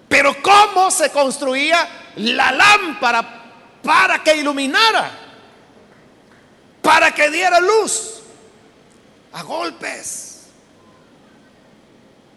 Pero 0.08 0.36
¿cómo 0.42 0.90
se 0.90 1.10
construía 1.10 1.88
la 2.16 2.52
lámpara 2.52 3.44
para 3.82 4.22
que 4.22 4.36
iluminara? 4.36 5.10
Para 6.82 7.12
que 7.12 7.30
diera 7.30 7.60
luz. 7.60 8.20
A 9.32 9.42
golpes. 9.42 10.46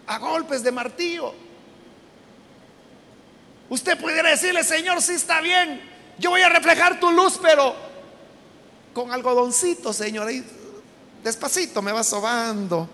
A 0.08 0.18
golpes 0.18 0.64
de 0.64 0.72
martillo. 0.72 1.34
Usted 3.70 4.00
pudiera 4.00 4.30
decirle, 4.30 4.64
Señor, 4.64 5.02
sí 5.02 5.14
está 5.14 5.42
bien. 5.42 5.89
Yo 6.20 6.32
voy 6.32 6.42
a 6.42 6.50
reflejar 6.50 7.00
tu 7.00 7.12
luz, 7.12 7.40
pero 7.42 7.74
con 8.94 9.12
algodoncito, 9.12 9.94
Señor. 9.94 10.28
Ahí 10.28 10.44
despacito 11.24 11.82
me 11.82 11.92
va 11.92 12.04
sobando. 12.04 12.90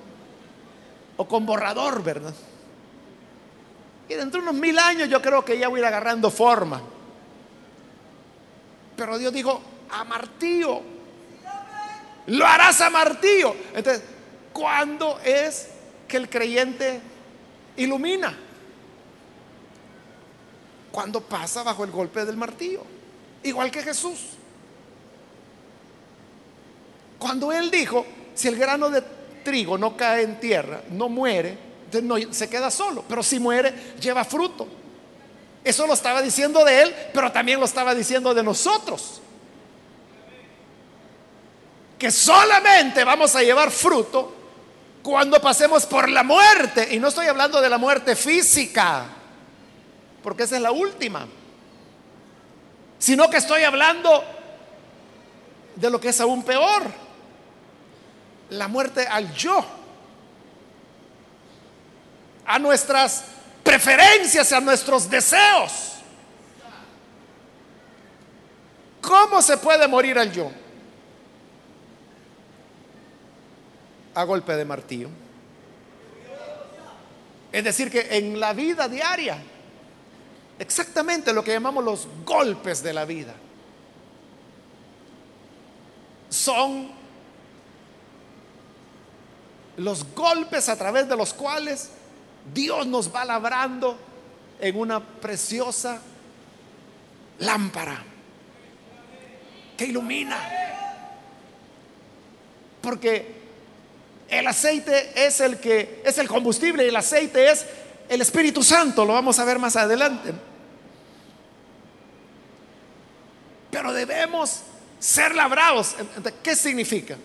O 1.17 1.27
con 1.27 1.45
borrador, 1.45 2.03
¿verdad? 2.03 2.33
Y 4.07 4.13
dentro 4.13 4.41
de 4.41 4.49
unos 4.49 4.61
mil 4.61 4.77
años 4.77 5.09
yo 5.09 5.21
creo 5.21 5.43
que 5.43 5.57
ya 5.57 5.67
voy 5.67 5.79
a 5.79 5.81
ir 5.81 5.85
agarrando 5.87 6.29
forma. 6.29 6.81
Pero 8.95 9.17
Dios 9.17 9.33
dijo, 9.33 9.61
a 9.89 10.03
martillo. 10.03 10.81
Lo 12.27 12.45
harás 12.45 12.81
a 12.81 12.89
martillo. 12.89 13.55
Entonces, 13.73 14.03
¿cuándo 14.53 15.19
es 15.23 15.69
que 16.07 16.17
el 16.17 16.29
creyente 16.29 17.01
ilumina? 17.77 18.37
Cuando 20.91 21.21
pasa 21.21 21.63
bajo 21.63 21.83
el 21.83 21.91
golpe 21.91 22.23
del 22.25 22.37
martillo. 22.37 22.94
Igual 23.45 23.69
que 23.69 23.83
Jesús. 23.83 24.19
Cuando 27.19 27.51
Él 27.51 27.69
dijo, 27.69 28.05
si 28.33 28.47
el 28.47 28.57
grano 28.57 28.89
de 28.89 29.03
trigo 29.43 29.77
no 29.77 29.95
cae 29.95 30.23
en 30.23 30.39
tierra, 30.39 30.81
no 30.89 31.09
muere, 31.09 31.57
no, 32.01 32.15
se 32.31 32.49
queda 32.49 32.71
solo, 32.71 33.05
pero 33.07 33.21
si 33.21 33.39
muere, 33.39 33.93
lleva 34.01 34.25
fruto. 34.25 34.67
Eso 35.63 35.85
lo 35.85 35.93
estaba 35.93 36.21
diciendo 36.21 36.65
de 36.65 36.81
él, 36.81 36.95
pero 37.13 37.31
también 37.31 37.59
lo 37.59 37.65
estaba 37.65 37.95
diciendo 37.95 38.33
de 38.33 38.43
nosotros. 38.43 39.21
Que 41.97 42.11
solamente 42.11 43.03
vamos 43.03 43.35
a 43.35 43.41
llevar 43.41 43.71
fruto 43.71 44.33
cuando 45.01 45.39
pasemos 45.39 45.85
por 45.85 46.09
la 46.09 46.23
muerte. 46.23 46.89
Y 46.91 46.99
no 46.99 47.07
estoy 47.07 47.27
hablando 47.27 47.61
de 47.61 47.69
la 47.69 47.77
muerte 47.77 48.15
física, 48.15 49.05
porque 50.21 50.43
esa 50.43 50.55
es 50.57 50.61
la 50.61 50.71
última. 50.71 51.27
Sino 53.05 53.29
que 53.29 53.37
estoy 53.37 53.61
hablando 53.61 54.23
de 55.75 55.91
lo 55.91 56.01
que 56.01 56.09
es 56.09 56.19
aún 56.19 56.41
peor. 56.41 56.81
La 58.49 58.67
muerte 58.67 59.05
al 59.05 59.31
yo 59.35 59.63
a 62.47 62.57
nuestras 62.57 63.25
preferencias, 63.63 64.51
a 64.51 64.59
nuestros 64.59 65.07
deseos. 65.07 65.97
¿Cómo 69.01 69.39
se 69.43 69.57
puede 69.57 69.87
morir 69.87 70.17
al 70.17 70.31
yo? 70.31 70.51
A 74.15 74.23
golpe 74.23 74.55
de 74.55 74.65
martillo. 74.65 75.09
Es 77.51 77.63
decir, 77.63 77.91
que 77.91 78.17
en 78.17 78.39
la 78.39 78.53
vida 78.53 78.89
diaria, 78.89 79.37
exactamente 80.59 81.33
lo 81.33 81.43
que 81.43 81.51
llamamos 81.53 81.83
los 81.83 82.07
golpes 82.25 82.81
de 82.81 82.93
la 82.93 83.05
vida, 83.05 83.35
son 86.29 86.89
los 89.77 90.05
golpes 90.13 90.69
a 90.69 90.77
través 90.77 91.07
de 91.07 91.15
los 91.15 91.33
cuales 91.33 91.89
Dios 92.53 92.87
nos 92.87 93.13
va 93.13 93.25
labrando 93.25 93.97
en 94.59 94.77
una 94.77 94.99
preciosa 94.99 96.01
lámpara 97.39 98.03
que 99.77 99.85
ilumina. 99.85 100.37
Porque 102.81 103.35
el 104.29 104.47
aceite 104.47 105.25
es 105.25 105.41
el 105.41 105.59
que 105.59 106.01
es 106.05 106.17
el 106.17 106.27
combustible 106.27 106.85
y 106.85 106.89
el 106.89 106.95
aceite 106.95 107.51
es 107.51 107.65
el 108.09 108.21
Espíritu 108.21 108.63
Santo, 108.63 109.05
lo 109.05 109.13
vamos 109.13 109.39
a 109.39 109.45
ver 109.45 109.59
más 109.59 109.75
adelante. 109.75 110.33
Pero 113.71 113.91
debemos 113.93 114.61
ser 114.99 115.35
labrados. 115.35 115.95
¿Qué 116.41 116.55
significa? 116.55 117.17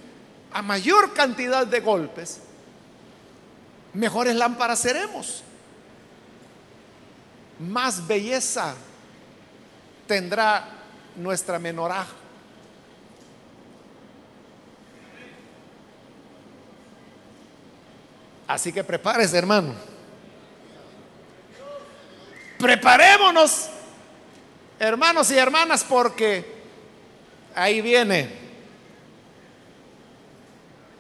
A 0.53 0.63
mayor 0.63 1.13
cantidad 1.15 1.67
de 1.67 1.81
golpes, 1.81 2.41
mejores 3.95 4.35
lámparas 4.35 4.81
seremos. 4.81 5.45
Más 7.59 8.07
belleza 8.07 8.75
tendrá 10.07 10.69
nuestra 11.15 11.59
menorá. 11.59 12.07
Así 18.49 18.73
que 18.73 18.83
prepárese, 18.83 19.39
hermano. 19.39 19.90
Preparémonos, 22.61 23.69
hermanos 24.79 25.31
y 25.31 25.39
hermanas, 25.39 25.85
porque 25.85 26.45
ahí 27.55 27.81
viene 27.81 28.41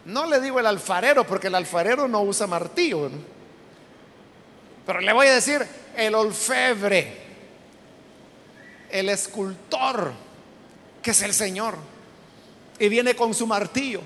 no 0.05 0.27
le 0.27 0.41
digo 0.41 0.59
el 0.59 0.67
alfarero 0.67 1.27
porque 1.27 1.49
el 1.49 1.55
alfarero 1.55 2.09
no 2.09 2.23
usa 2.23 2.47
martillo. 2.47 3.11
Pero 4.87 5.01
le 5.01 5.13
voy 5.13 5.27
a 5.27 5.35
decir 5.35 5.65
el 5.97 6.15
olfebre, 6.15 7.17
el 8.91 9.09
escultor, 9.09 10.13
que 11.03 11.11
es 11.11 11.23
el 11.23 11.35
Señor. 11.35 11.77
Y 12.79 12.89
viene 12.89 13.15
con 13.15 13.35
su 13.35 13.47
martillo. 13.47 14.01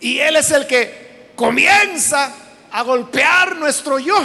Y 0.00 0.18
Él 0.18 0.36
es 0.36 0.50
el 0.50 0.66
que 0.66 1.30
comienza 1.34 2.32
a 2.70 2.82
golpear 2.82 3.56
nuestro 3.56 3.98
yo. 3.98 4.16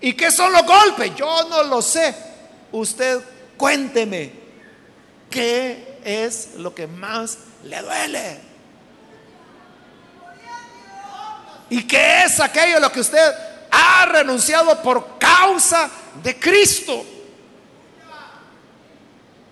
¿Y 0.00 0.14
qué 0.14 0.30
son 0.30 0.52
los 0.52 0.64
golpes? 0.64 1.14
Yo 1.14 1.44
no 1.48 1.62
lo 1.64 1.82
sé. 1.82 2.14
Usted 2.72 3.20
cuénteme, 3.56 4.32
¿qué 5.28 5.98
es 6.04 6.54
lo 6.56 6.74
que 6.74 6.86
más 6.86 7.38
le 7.64 7.80
duele? 7.82 8.40
¿Y 11.68 11.86
qué 11.86 12.24
es 12.24 12.40
aquello 12.40 12.78
a 12.78 12.80
lo 12.80 12.90
que 12.90 13.00
usted 13.00 13.34
ha 13.70 14.06
renunciado 14.06 14.82
por 14.82 15.18
causa 15.18 15.90
de 16.22 16.38
Cristo? 16.38 17.04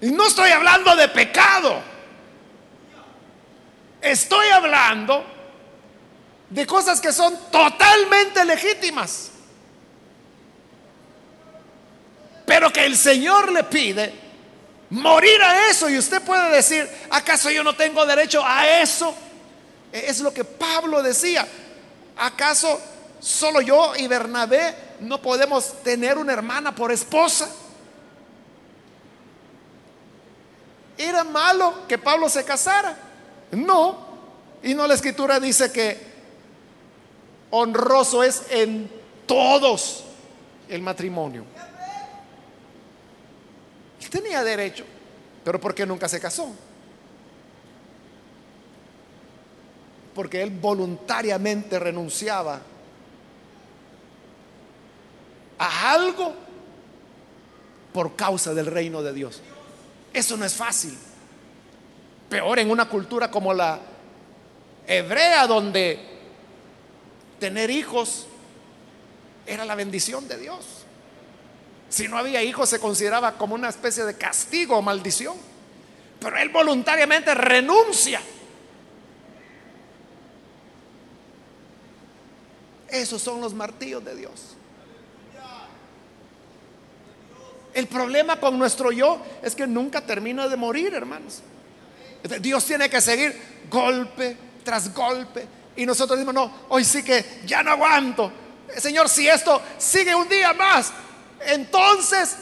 Y 0.01 0.11
no 0.11 0.26
estoy 0.26 0.51
hablando 0.51 0.96
de 0.96 1.09
pecado. 1.09 1.80
Estoy 4.01 4.49
hablando 4.49 5.24
de 6.51 6.66
cosas 6.66 7.01
que 7.01 7.12
son 7.12 7.36
totalmente 7.51 8.44
legítimas. 8.44 9.32
Pero 12.49 12.72
que 12.72 12.86
el 12.86 12.96
Señor 12.96 13.53
le 13.53 13.62
pide 13.64 14.11
morir 14.88 15.38
a 15.42 15.68
eso. 15.68 15.86
Y 15.90 15.99
usted 15.99 16.22
puede 16.22 16.51
decir, 16.51 16.88
¿acaso 17.11 17.51
yo 17.51 17.62
no 17.62 17.76
tengo 17.76 18.07
derecho 18.07 18.42
a 18.42 18.66
eso? 18.80 19.14
Es 19.92 20.20
lo 20.20 20.32
que 20.32 20.44
Pablo 20.44 21.03
decía. 21.03 21.46
¿Acaso 22.16 22.80
solo 23.20 23.61
yo 23.61 23.94
y 23.96 24.07
Bernabé 24.07 24.74
no 25.01 25.20
podemos 25.20 25.82
tener 25.82 26.16
una 26.16 26.32
hermana 26.32 26.74
por 26.74 26.90
esposa? 26.90 27.51
¿Era 30.96 31.24
malo 31.24 31.86
que 31.86 31.99
Pablo 31.99 32.30
se 32.30 32.44
casara? 32.46 32.96
No. 33.51 34.09
Y 34.62 34.72
no 34.72 34.86
la 34.86 34.94
escritura 34.94 35.38
dice 35.38 35.70
que 35.70 36.01
honroso 37.51 38.24
es 38.24 38.44
en 38.49 38.90
todos 39.26 40.05
el 40.70 40.80
matrimonio. 40.80 41.44
Tenía 44.11 44.43
derecho, 44.43 44.85
pero 45.45 45.61
¿por 45.61 45.75
qué 45.75 45.85
nunca 45.85 46.09
se 46.09 46.21
casó? 46.21 46.51
Porque 50.15 50.43
él 50.43 50.51
voluntariamente 50.51 51.79
renunciaba 51.79 52.61
a 55.59 55.93
algo 55.93 56.35
por 57.93 58.17
causa 58.17 58.55
del 58.55 58.67
reino 58.67 59.03
de 59.03 59.13
Dios. 59.13 59.43
Eso 60.13 60.37
no 60.37 60.45
es 60.45 60.55
fácil. 60.55 60.97
Peor 62.29 62.59
en 62.59 62.71
una 62.71 62.89
cultura 62.89 63.31
como 63.31 63.53
la 63.55 63.81
hebrea, 64.87 65.47
donde 65.47 65.99
tener 67.39 67.71
hijos 67.71 68.27
era 69.47 69.65
la 69.65 69.75
bendición 69.75 70.27
de 70.29 70.39
Dios. 70.39 70.78
Si 71.89 72.07
no 72.09 72.18
había 72.18 72.43
hijos 72.43 72.68
se 72.68 72.78
consideraba 72.78 73.39
como 73.39 73.55
una 73.55 73.68
especie 73.68 74.05
de 74.05 74.14
castigo 74.14 74.76
o 74.76 74.82
maldición. 74.82 75.36
Pero 76.20 76.36
él 76.36 76.49
voluntariamente 76.51 77.34
renuncia. 77.34 78.20
Esos 82.89 83.22
son 83.22 83.41
los 83.41 83.55
martillos 83.55 84.05
de 84.05 84.16
Dios. 84.16 84.57
El 87.74 87.86
problema 87.86 88.41
con 88.41 88.59
nuestro 88.59 88.91
yo 88.91 89.22
es 89.43 89.55
que 89.55 89.66
nunca 89.66 90.01
termina 90.01 90.49
de 90.49 90.57
morir, 90.57 90.95
hermanos. 90.95 91.43
Dios 92.41 92.64
tiene 92.64 92.91
que 92.91 93.01
seguir 93.01 93.36
golpe 93.70 94.36
tras 94.64 94.93
golpe. 94.93 95.47
Y 95.76 95.86
nosotros 95.86 96.18
decimos, 96.18 96.34
no, 96.34 96.53
hoy 96.70 96.84
sí 96.84 97.05
que 97.05 97.43
ya 97.47 97.62
no 97.62 97.70
aguanto. 97.70 98.32
Señor, 98.76 99.09
si 99.09 99.28
esto 99.28 99.62
sigue 99.78 100.14
un 100.14 100.28
día 100.28 100.53
más, 100.53 100.93
entonces 101.47 102.36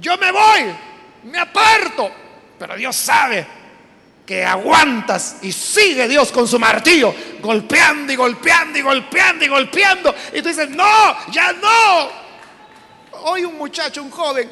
yo 0.00 0.16
me 0.18 0.30
voy, 0.30 0.74
me 1.24 1.38
aparto. 1.38 2.10
Pero 2.58 2.76
Dios 2.76 2.94
sabe 2.96 3.46
que 4.26 4.44
aguantas 4.44 5.36
y 5.42 5.52
sigue 5.52 6.08
Dios 6.08 6.32
con 6.32 6.48
su 6.48 6.58
martillo, 6.58 7.14
golpeando 7.40 8.12
y 8.12 8.16
golpeando 8.16 8.78
y 8.78 8.82
golpeando 8.82 9.44
y 9.44 9.48
golpeando. 9.48 10.14
Y 10.32 10.40
tú 10.42 10.48
dices, 10.48 10.70
no, 10.70 11.30
ya 11.30 11.52
no. 11.52 12.24
Hoy 13.24 13.44
un 13.44 13.56
muchacho, 13.56 14.02
un 14.02 14.10
joven, 14.10 14.50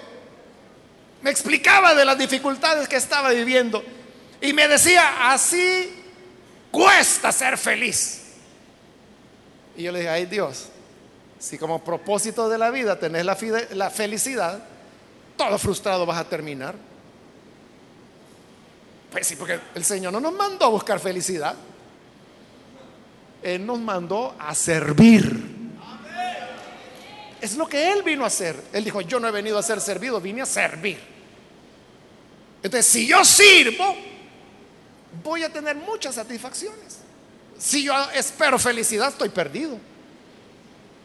me 1.22 1.30
explicaba 1.30 1.94
de 1.94 2.04
las 2.04 2.18
dificultades 2.18 2.88
que 2.88 2.96
estaba 2.96 3.30
viviendo 3.30 3.82
y 4.40 4.52
me 4.52 4.66
decía, 4.66 5.30
así 5.32 5.90
cuesta 6.70 7.30
ser 7.30 7.56
feliz. 7.56 8.22
Y 9.76 9.84
yo 9.84 9.92
le 9.92 10.00
dije, 10.00 10.10
ay 10.10 10.26
Dios, 10.26 10.68
si 11.42 11.58
como 11.58 11.82
propósito 11.82 12.48
de 12.48 12.56
la 12.56 12.70
vida 12.70 13.00
tenés 13.00 13.24
la, 13.24 13.36
la 13.72 13.90
felicidad, 13.90 14.62
todo 15.36 15.58
frustrado 15.58 16.06
vas 16.06 16.18
a 16.18 16.24
terminar. 16.24 16.76
Pues 19.10 19.26
sí, 19.26 19.34
porque 19.34 19.58
el 19.74 19.84
Señor 19.84 20.12
no 20.12 20.20
nos 20.20 20.32
mandó 20.34 20.66
a 20.66 20.68
buscar 20.68 21.00
felicidad. 21.00 21.56
Él 23.42 23.66
nos 23.66 23.80
mandó 23.80 24.36
a 24.38 24.54
servir. 24.54 25.44
Es 27.40 27.56
lo 27.56 27.66
que 27.66 27.90
Él 27.90 28.04
vino 28.04 28.22
a 28.22 28.28
hacer. 28.28 28.54
Él 28.72 28.84
dijo, 28.84 29.00
yo 29.00 29.18
no 29.18 29.26
he 29.26 29.32
venido 29.32 29.58
a 29.58 29.64
ser 29.64 29.80
servido, 29.80 30.20
vine 30.20 30.42
a 30.42 30.46
servir. 30.46 31.00
Entonces, 32.62 32.86
si 32.86 33.08
yo 33.08 33.24
sirvo, 33.24 33.96
voy 35.24 35.42
a 35.42 35.52
tener 35.52 35.74
muchas 35.74 36.14
satisfacciones. 36.14 36.98
Si 37.58 37.82
yo 37.82 37.94
espero 38.14 38.60
felicidad, 38.60 39.08
estoy 39.08 39.30
perdido. 39.30 39.90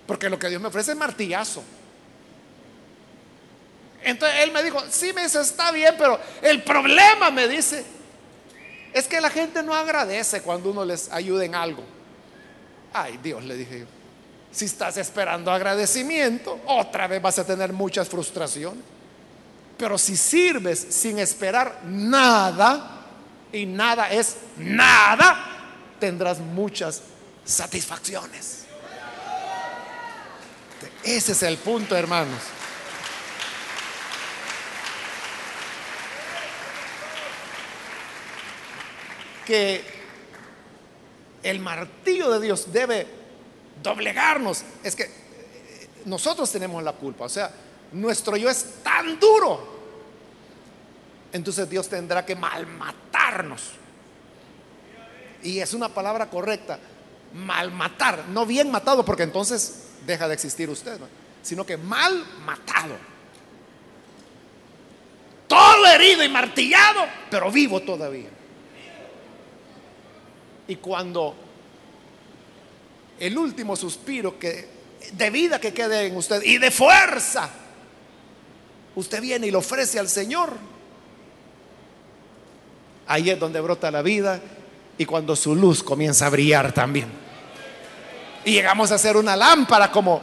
Porque 0.08 0.30
lo 0.30 0.40
que 0.40 0.50
Dios 0.50 0.62
me 0.62 0.70
ofrece 0.70 0.92
es 0.92 0.98
martillazo. 0.98 1.64
Entonces 4.04 4.40
él 4.42 4.52
me 4.52 4.64
dijo, 4.64 4.82
sí, 4.90 5.12
me 5.14 5.24
dice, 5.24 5.42
está 5.42 5.72
bien, 5.72 5.96
pero 5.98 6.20
el 6.42 6.64
problema, 6.64 7.30
me 7.30 7.48
dice, 7.48 7.84
es 8.94 9.08
que 9.08 9.20
la 9.20 9.30
gente 9.30 9.62
no 9.62 9.76
agradece 9.76 10.42
cuando 10.42 10.72
uno 10.72 10.86
les 10.86 11.12
ayuda 11.12 11.44
en 11.44 11.56
algo. 11.56 11.84
Ay, 12.94 13.20
Dios, 13.22 13.44
le 13.44 13.56
dije 13.56 13.80
yo, 13.82 13.86
si 14.52 14.66
estás 14.66 14.98
esperando 14.98 15.52
agradecimiento, 15.52 16.62
otra 16.66 17.08
vez 17.08 17.22
vas 17.22 17.38
a 17.38 17.46
tener 17.46 17.74
muchas 17.74 18.08
frustraciones. 18.08 18.84
Pero 19.78 19.98
si 19.98 20.16
sirves 20.16 20.80
sin 20.80 21.20
esperar 21.20 21.82
nada, 21.84 22.98
y 23.52 23.66
nada 23.66 24.12
es 24.12 24.38
nada, 24.58 25.38
tendrás 26.00 26.40
muchas 26.40 27.02
satisfacciones. 27.46 28.67
Ese 31.08 31.32
es 31.32 31.42
el 31.44 31.58
punto, 31.58 31.96
hermanos. 31.96 32.42
Que 39.46 39.86
el 41.44 41.62
martillo 41.62 42.30
de 42.32 42.42
Dios 42.42 42.74
debe 42.74 43.08
doblegarnos. 43.82 44.64
Es 44.84 44.98
que 44.98 45.10
nosotros 46.04 46.52
tenemos 46.52 46.84
la 46.84 46.92
culpa. 46.92 47.24
O 47.24 47.30
sea, 47.30 47.54
nuestro 47.94 48.36
yo 48.36 48.50
es 48.50 48.84
tan 48.84 49.18
duro. 49.18 49.78
Entonces 51.32 51.70
Dios 51.70 51.88
tendrá 51.88 52.26
que 52.26 52.36
malmatarnos. 52.36 53.70
Y 55.42 55.60
es 55.60 55.74
una 55.74 55.88
palabra 55.88 56.30
correcta. 56.30 56.78
Malmatar. 57.34 58.26
No 58.28 58.46
bien 58.46 58.70
matado, 58.70 59.06
porque 59.06 59.24
entonces 59.24 59.87
deja 60.08 60.28
de 60.28 60.34
existir 60.34 60.70
usted. 60.70 60.98
Sino 61.44 61.66
que 61.66 61.78
mal 61.78 62.26
matado. 62.46 62.96
Todo 65.48 65.86
herido 65.86 66.24
y 66.24 66.30
martillado, 66.30 67.06
pero 67.30 67.52
vivo 67.52 67.82
todavía. 67.82 68.30
Y 70.68 70.78
cuando 70.78 71.36
el 73.20 73.38
último 73.38 73.76
suspiro 73.76 74.38
que 74.40 74.78
de 75.14 75.30
vida 75.30 75.60
que 75.60 75.74
quede 75.74 76.08
en 76.08 76.18
usted 76.18 76.42
y 76.44 76.58
de 76.58 76.72
fuerza 76.72 77.50
usted 78.96 79.22
viene 79.22 79.48
y 79.48 79.52
lo 79.52 79.60
ofrece 79.60 80.00
al 80.00 80.10
Señor, 80.10 80.52
ahí 83.08 83.30
es 83.30 83.40
donde 83.40 83.62
brota 83.62 83.90
la 83.92 84.02
vida 84.02 84.42
y 84.98 85.06
cuando 85.06 85.36
su 85.36 85.56
luz 85.56 85.84
comienza 85.84 86.26
a 86.26 86.30
brillar 86.30 86.74
también. 86.74 87.27
Y 88.48 88.54
llegamos 88.54 88.94
a 88.94 88.98
ser 88.98 89.18
una 89.18 89.36
lámpara 89.36 89.92
como 89.92 90.22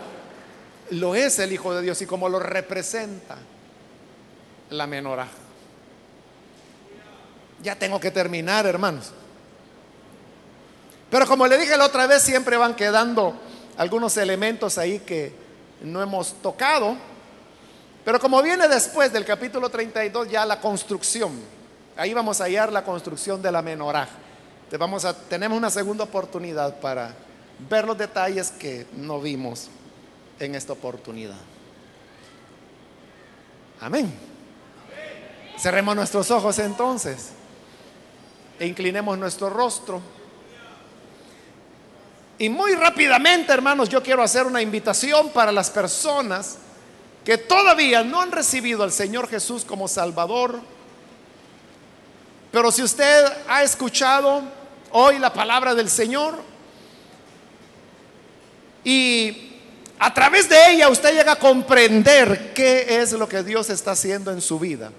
lo 0.93 1.15
es 1.15 1.39
el 1.41 1.53
Hijo 1.53 1.75
de 1.75 1.83
Dios 1.83 2.01
y 2.01 2.07
como 2.07 2.27
lo 2.31 2.39
representa 2.39 3.37
la 4.71 4.87
menorá. 4.87 5.29
Ya 7.63 7.77
tengo 7.77 8.01
que 8.01 8.11
terminar, 8.11 8.65
hermanos. 8.65 9.11
Pero 11.11 11.27
como 11.27 11.47
le 11.47 11.59
dije 11.59 11.77
la 11.77 11.85
otra 11.85 12.07
vez, 12.07 12.23
siempre 12.23 12.57
van 12.57 12.75
quedando 12.75 13.39
algunos 13.77 14.17
elementos 14.17 14.79
ahí 14.79 15.01
que 15.01 15.35
no 15.83 16.01
hemos 16.01 16.33
tocado. 16.41 16.97
Pero 18.07 18.19
como 18.19 18.41
viene 18.41 18.69
después 18.69 19.13
del 19.13 19.27
capítulo 19.27 19.69
32 19.69 20.31
ya 20.31 20.47
la 20.47 20.63
construcción, 20.63 21.39
ahí 21.95 22.15
vamos 22.15 22.41
a 22.41 22.45
hallar 22.45 22.73
la 22.73 22.85
construcción 22.85 23.43
de 23.43 23.53
la 23.53 23.61
menorá. 23.61 24.09
Tenemos 24.71 25.59
una 25.59 25.69
segunda 25.69 26.05
oportunidad 26.05 26.81
para 26.81 27.15
ver 27.69 27.87
los 27.87 27.97
detalles 27.97 28.51
que 28.51 28.87
no 28.93 29.21
vimos 29.21 29.69
en 30.39 30.55
esta 30.55 30.73
oportunidad. 30.73 31.41
Amén. 33.81 34.13
Cerremos 35.59 35.95
nuestros 35.95 36.31
ojos 36.31 36.59
entonces 36.59 37.31
e 38.59 38.67
inclinemos 38.67 39.17
nuestro 39.19 39.51
rostro. 39.51 40.01
Y 42.39 42.49
muy 42.49 42.75
rápidamente, 42.75 43.53
hermanos, 43.53 43.89
yo 43.89 44.03
quiero 44.03 44.23
hacer 44.23 44.47
una 44.47 44.61
invitación 44.61 45.31
para 45.31 45.53
las 45.53 45.71
personas 45.71 46.59
que 47.25 47.39
todavía 47.39 48.03
no 48.03 48.21
han 48.21 48.33
recibido 48.33 48.83
al 48.83 48.93
Señor 48.93 49.29
Jesús 49.29 49.65
como 49.65 49.87
Salvador. 49.87 50.61
Pero 52.51 52.71
si 52.73 52.83
usted 52.83 53.25
ha 53.49 53.63
escuchado 53.63 54.43
hoy 54.91 55.19
la 55.19 55.33
palabra 55.33 55.75
del 55.75 55.89
Señor 55.89 56.54
y 58.85 59.51
a 59.99 60.13
través 60.13 60.49
de 60.49 60.73
ella 60.73 60.89
usted 60.89 61.15
llega 61.15 61.33
a 61.33 61.39
comprender 61.39 62.53
qué 62.53 63.01
es 63.01 63.13
lo 63.13 63.29
que 63.29 63.43
Dios 63.43 63.71
está 63.71 63.93
haciendo 63.93 64.31
en 64.31 64.41
su 64.41 64.59
vida. 64.59 64.93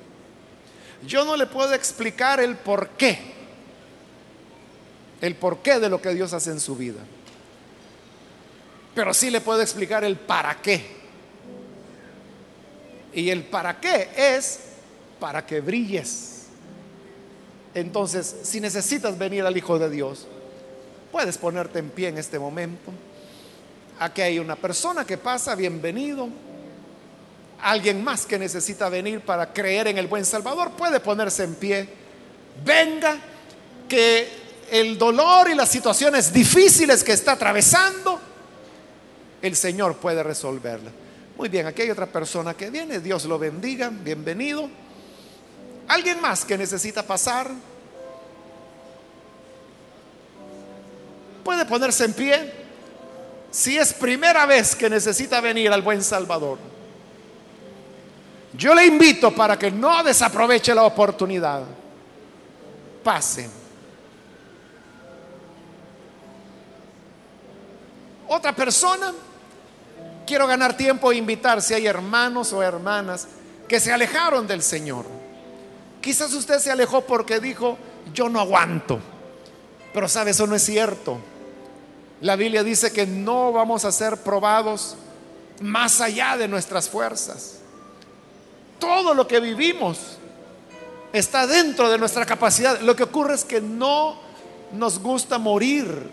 Yo 1.06 1.24
no 1.24 1.38
le 1.38 1.46
puedo 1.46 1.74
explicar 1.74 2.40
el 2.40 2.56
por 2.56 2.90
qué, 2.90 3.20
el 5.22 5.36
porqué 5.36 5.80
de 5.80 5.90
lo 5.90 6.02
que 6.02 6.14
Dios 6.14 6.34
hace 6.34 6.50
en 6.50 6.60
su 6.60 6.76
vida. 6.76 7.02
Pero 8.96 9.14
sí 9.14 9.30
le 9.30 9.42
puedo 9.42 9.62
explicar 9.62 10.04
el 10.04 10.16
para 10.16 10.56
qué. 10.62 10.84
Y 13.14 13.30
el 13.30 13.44
para 13.44 13.80
qué 13.80 14.10
es 14.18 14.60
para 15.20 15.46
que 15.46 15.62
brilles. 15.62 16.46
Entonces, 17.74 18.36
si 18.44 18.62
necesitas 18.62 19.18
venir 19.18 19.44
al 19.44 19.56
Hijo 19.56 19.78
de 19.78 19.90
Dios, 19.90 20.28
puedes 21.12 21.38
ponerte 21.38 21.80
en 21.80 21.90
pie 21.90 22.08
en 22.08 22.18
este 22.18 22.40
momento. 22.40 22.92
Aquí 24.00 24.22
hay 24.22 24.39
una 24.39 24.58
persona 24.58 25.06
que 25.06 25.18
pasa, 25.18 25.56
bienvenido. 25.56 26.28
Alguien 27.62 28.04
más 28.04 28.26
que 28.26 28.38
necesita 28.38 28.89
venir 28.89 29.22
para 29.22 29.54
creer 29.54 29.88
en 29.88 29.98
el 29.98 30.08
buen 30.08 30.26
Salvador 30.26 30.72
puede 30.72 31.00
ponerse 31.00 31.46
en 31.46 31.56
pie. 31.56 31.88
Venga, 32.66 33.18
que 33.88 34.28
el 34.70 34.98
dolor 34.98 35.50
y 35.50 35.56
las 35.56 35.70
situaciones 35.70 36.34
difíciles 36.34 37.04
que 37.04 37.14
está 37.14 37.34
atravesando, 37.34 38.20
el 39.41 39.56
Señor 39.56 39.96
puede 39.96 40.24
resolverla. 40.24 40.91
Muy 41.38 41.48
bien, 41.48 41.66
aquí 41.66 41.84
hay 41.84 41.91
otra 41.91 42.06
persona 42.06 42.54
que 42.54 42.70
viene, 42.70 43.00
Dios 43.00 43.24
lo 43.26 43.39
bendiga, 43.39 43.89
bienvenido. 43.89 44.70
¿Alguien 45.88 46.20
más 46.20 46.43
que 46.43 46.58
necesita 46.58 47.04
pasar? 47.04 47.50
Puede 51.46 51.64
ponerse 51.66 52.04
en 52.06 52.14
pie 52.14 52.64
si 53.56 53.78
es 53.78 53.93
primera 53.93 54.45
vez 54.45 54.76
que 54.76 54.89
necesita 54.89 55.39
venir 55.39 55.72
al 55.72 55.82
buen 55.82 56.03
Salvador, 56.03 56.58
yo 58.51 58.76
le 58.76 58.86
invito 58.86 59.34
para 59.34 59.58
que 59.58 59.72
no 59.72 60.03
desaproveche 60.03 60.76
la 60.76 60.84
oportunidad. 60.84 61.64
Pase. 63.01 63.49
Otra 68.28 68.53
persona, 68.53 69.14
quiero 70.28 70.47
ganar 70.47 70.76
tiempo 70.76 71.14
e 71.14 71.16
invitar 71.16 71.62
si 71.62 71.76
hay 71.76 71.88
hermanos 71.88 72.51
o 72.51 72.62
hermanas 72.62 73.26
que 73.70 73.80
se 73.80 73.93
alejaron 73.93 74.45
del 74.47 74.64
Señor. 74.64 75.06
Quizás 76.01 76.34
usted 76.34 76.60
se 76.60 76.72
alejó 76.72 77.06
porque 77.06 77.39
dijo, 77.39 77.78
yo 78.14 78.28
no 78.28 78.41
aguanto. 78.41 78.99
Pero 79.93 80.10
sabe, 80.10 80.32
eso 80.32 80.45
no 80.45 80.56
es 80.56 80.66
cierto. 80.66 81.35
La 82.22 82.36
Biblia 82.36 82.63
dice 82.63 82.91
que 82.91 83.05
no 83.05 83.51
vamos 83.51 83.86
a 83.86 83.91
ser 83.91 84.18
probados 84.18 84.95
más 85.61 86.01
allá 86.01 86.38
de 86.38 86.47
nuestras 86.47 86.89
fuerzas. 86.89 87.59
Todo 88.80 89.13
lo 89.13 89.28
que 89.28 89.39
vivimos 89.39 90.18
está 91.11 91.45
dentro 91.45 91.89
de 91.89 91.97
nuestra 91.97 92.26
capacidad. 92.26 92.80
Lo 92.82 92.95
que 92.95 93.03
ocurre 93.03 93.36
es 93.36 93.43
que 93.43 93.61
no 93.61 94.18
nos 94.74 94.99
gusta 94.99 95.38
morir 95.38 96.09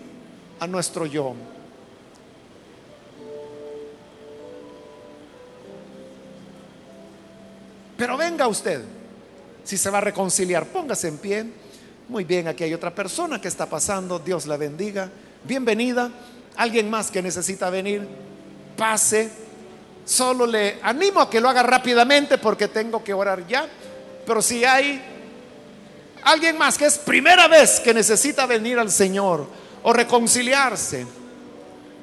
a 0.59 0.67
nuestro 0.67 1.07
yo. 1.07 1.35
Pero 7.97 8.17
venga 8.17 8.49
usted, 8.49 8.83
si 9.63 9.79
se 9.79 9.91
va 9.91 9.99
a 9.99 10.01
reconciliar, 10.01 10.67
póngase 10.67 11.07
en 11.07 11.19
pie. 11.19 11.47
Muy 12.09 12.25
bien, 12.25 12.49
aquí 12.49 12.65
hay 12.65 12.75
otra 12.75 12.93
persona 12.93 13.41
que 13.41 13.47
está 13.47 13.67
pasando, 13.67 14.19
Dios 14.19 14.47
la 14.47 14.57
bendiga 14.57 15.09
bienvenida. 15.45 16.11
Alguien 16.57 16.91
más 16.91 17.11
que 17.11 17.23
necesita 17.23 17.71
venir, 17.71 18.07
pase. 18.77 19.31
Solo 20.05 20.47
le 20.47 20.79
animo 20.83 21.21
a 21.21 21.31
que 21.31 21.41
lo 21.41 21.49
haga 21.49 21.63
rápidamente 21.63 22.39
porque 22.39 22.69
tengo 22.69 23.03
que 23.03 23.15
orar 23.15 23.47
ya. 23.47 23.67
Pero 24.27 24.43
si 24.43 24.65
hay 24.65 25.01
alguien 26.25 26.59
más 26.59 26.77
que 26.77 26.87
es 26.87 26.99
primera 26.99 27.49
vez 27.49 27.81
que 27.81 27.95
necesita 27.95 28.47
venir 28.47 28.79
al 28.79 28.91
Señor 28.91 29.47
o 29.83 29.93
reconciliarse, 29.93 31.07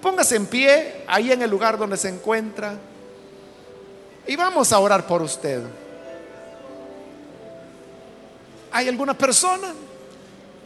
póngase 0.01 0.35
en 0.37 0.45
pie 0.47 1.03
ahí 1.07 1.31
en 1.31 1.41
el 1.41 1.49
lugar 1.49 1.77
donde 1.77 1.97
se 1.97 2.09
encuentra 2.09 2.77
y 4.25 4.35
vamos 4.35 4.71
a 4.71 4.79
orar 4.79 5.05
por 5.05 5.21
usted. 5.21 5.61
¿Hay 8.71 8.87
alguna 8.87 9.17
persona? 9.17 9.73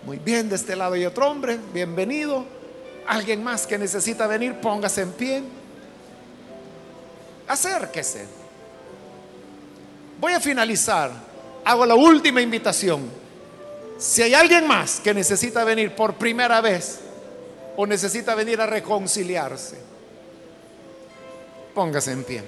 Muy 0.06 0.18
bien, 0.18 0.50
de 0.50 0.56
este 0.56 0.76
lado 0.76 0.96
hay 0.96 1.06
otro 1.06 1.30
hombre, 1.30 1.58
bienvenido. 1.74 2.46
Alguien 3.08 3.44
más 3.44 3.68
que 3.68 3.78
necesita 3.78 4.28
venir, 4.28 4.56
póngase 4.56 5.02
en 5.02 5.12
pie. 5.12 5.44
Acérquese. 7.48 8.26
Voy 10.20 10.34
a 10.34 10.40
finalizar. 10.40 11.12
Hago 11.66 11.86
la 11.86 11.96
última 11.96 12.42
invitación. 12.42 13.10
Si 13.98 14.22
hay 14.22 14.34
alguien 14.34 14.68
más 14.68 15.00
que 15.00 15.14
necesita 15.14 15.64
venir 15.64 15.96
por 15.96 16.16
primera 16.16 16.62
vez 16.62 17.00
o 17.76 17.86
necesita 17.86 18.36
venir 18.36 18.60
a 18.62 18.66
reconciliarse, 18.66 19.78
póngase 21.74 22.12
en 22.12 22.24
pie. 22.24 22.44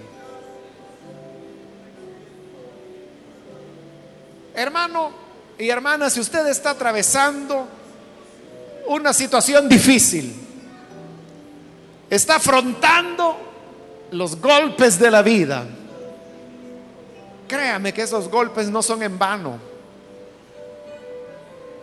Hermano 4.54 5.12
y 5.58 5.70
hermana, 5.70 6.10
si 6.10 6.20
usted 6.20 6.48
está 6.48 6.72
atravesando 6.72 7.68
una 8.88 9.14
situación 9.14 9.68
difícil, 9.68 10.45
está 12.16 12.36
afrontando 12.36 13.38
los 14.12 14.40
golpes 14.40 15.00
de 15.00 15.12
la 15.12 15.22
vida. 15.22 15.66
Créame 17.48 17.94
que 17.94 18.02
esos 18.02 18.30
golpes 18.30 18.70
no 18.70 18.82
son 18.82 19.04
en 19.04 19.18
vano. 19.20 19.60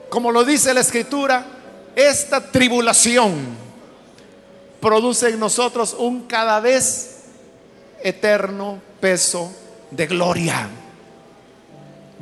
Como 0.08 0.30
lo 0.30 0.44
dice 0.44 0.74
la 0.74 0.80
escritura, 0.80 1.44
esta 1.94 2.50
tribulación 2.50 3.32
produce 4.80 5.30
en 5.30 5.38
nosotros 5.38 5.94
un 5.98 6.26
cada 6.26 6.60
vez 6.60 7.24
eterno 8.02 8.80
peso 9.00 9.52
de 9.90 10.06
gloria. 10.06 10.68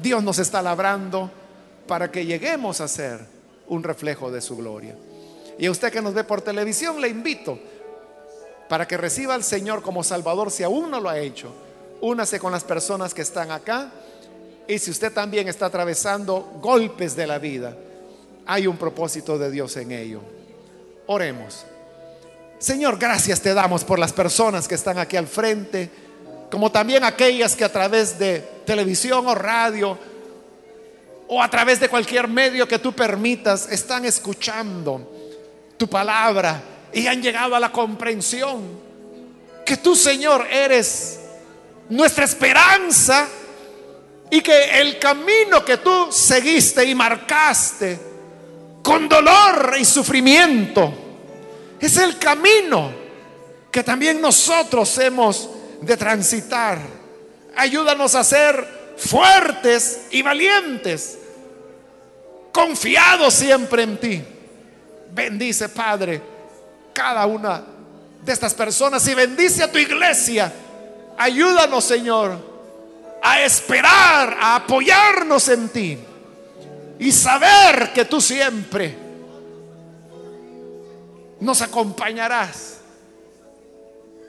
Dios 0.00 0.22
nos 0.22 0.38
está 0.38 0.62
labrando 0.62 1.30
para 1.86 2.10
que 2.10 2.26
lleguemos 2.26 2.80
a 2.80 2.88
ser 2.88 3.20
un 3.68 3.82
reflejo 3.82 4.30
de 4.30 4.40
su 4.40 4.56
gloria. 4.56 4.94
Y 5.58 5.66
a 5.66 5.70
usted 5.70 5.92
que 5.92 6.00
nos 6.00 6.14
ve 6.14 6.24
por 6.24 6.40
televisión, 6.40 7.00
le 7.00 7.08
invito 7.08 7.58
para 8.70 8.86
que 8.86 8.96
reciba 8.96 9.34
al 9.34 9.42
Señor 9.42 9.82
como 9.82 10.04
Salvador 10.04 10.52
si 10.52 10.62
aún 10.62 10.92
no 10.92 11.00
lo 11.00 11.08
ha 11.08 11.18
hecho. 11.18 11.52
Únase 12.02 12.38
con 12.38 12.52
las 12.52 12.62
personas 12.62 13.12
que 13.12 13.22
están 13.22 13.50
acá. 13.50 13.90
Y 14.68 14.78
si 14.78 14.92
usted 14.92 15.12
también 15.12 15.48
está 15.48 15.66
atravesando 15.66 16.52
golpes 16.62 17.16
de 17.16 17.26
la 17.26 17.40
vida, 17.40 17.76
hay 18.46 18.68
un 18.68 18.76
propósito 18.76 19.36
de 19.38 19.50
Dios 19.50 19.76
en 19.76 19.90
ello. 19.90 20.20
Oremos. 21.08 21.64
Señor, 22.60 22.96
gracias 22.96 23.40
te 23.40 23.54
damos 23.54 23.82
por 23.82 23.98
las 23.98 24.12
personas 24.12 24.68
que 24.68 24.76
están 24.76 24.98
aquí 24.98 25.16
al 25.16 25.26
frente, 25.26 25.90
como 26.48 26.70
también 26.70 27.02
aquellas 27.02 27.56
que 27.56 27.64
a 27.64 27.72
través 27.72 28.20
de 28.20 28.38
televisión 28.64 29.26
o 29.26 29.34
radio 29.34 29.98
o 31.26 31.42
a 31.42 31.50
través 31.50 31.80
de 31.80 31.88
cualquier 31.88 32.28
medio 32.28 32.68
que 32.68 32.78
tú 32.78 32.92
permitas 32.92 33.68
están 33.72 34.04
escuchando 34.04 35.10
tu 35.76 35.88
palabra 35.88 36.62
y 36.92 37.06
han 37.06 37.22
llegado 37.22 37.54
a 37.54 37.60
la 37.60 37.70
comprensión 37.70 38.80
que 39.64 39.76
tú, 39.76 39.94
Señor, 39.94 40.46
eres 40.50 41.20
nuestra 41.88 42.24
esperanza 42.24 43.28
y 44.30 44.40
que 44.40 44.80
el 44.80 44.98
camino 44.98 45.64
que 45.64 45.76
tú 45.78 46.08
seguiste 46.10 46.84
y 46.84 46.94
marcaste 46.94 47.98
con 48.82 49.08
dolor 49.08 49.76
y 49.78 49.84
sufrimiento 49.84 50.92
es 51.78 51.96
el 51.98 52.18
camino 52.18 52.92
que 53.70 53.82
también 53.82 54.20
nosotros 54.20 54.98
hemos 54.98 55.48
de 55.80 55.96
transitar. 55.96 56.78
Ayúdanos 57.56 58.14
a 58.14 58.24
ser 58.24 58.94
fuertes 58.96 60.06
y 60.10 60.22
valientes 60.22 61.18
confiado 62.52 63.30
siempre 63.30 63.82
en 63.82 63.98
ti. 63.98 64.24
Bendice, 65.12 65.68
Padre, 65.68 66.20
cada 67.00 67.24
una 67.24 67.62
de 68.22 68.30
estas 68.30 68.52
personas 68.52 69.08
y 69.08 69.14
bendice 69.14 69.62
a 69.62 69.72
tu 69.72 69.78
iglesia. 69.78 70.52
Ayúdanos, 71.16 71.82
Señor, 71.82 72.36
a 73.22 73.40
esperar, 73.40 74.36
a 74.38 74.56
apoyarnos 74.56 75.48
en 75.48 75.70
ti 75.70 75.98
y 76.98 77.10
saber 77.10 77.94
que 77.94 78.04
tú 78.04 78.20
siempre 78.20 78.94
nos 81.40 81.62
acompañarás 81.62 82.80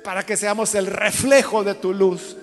para 0.02 0.26
que 0.26 0.38
seamos 0.38 0.74
el 0.74 0.88
reflejo 0.88 1.66
de 1.66 1.74
tu 1.74 1.94
luz 1.94 2.38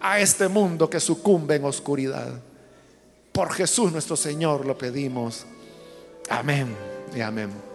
a 0.00 0.20
este 0.20 0.46
mundo 0.46 0.88
que 0.88 1.00
sucumbe 1.00 1.56
en 1.56 1.64
oscuridad. 1.64 2.30
Por 3.32 3.52
Jesús 3.52 3.90
nuestro 3.90 4.14
Señor 4.14 4.64
lo 4.64 4.78
pedimos. 4.78 5.44
Amén 6.30 6.72
y 7.16 7.20
amén. 7.20 7.71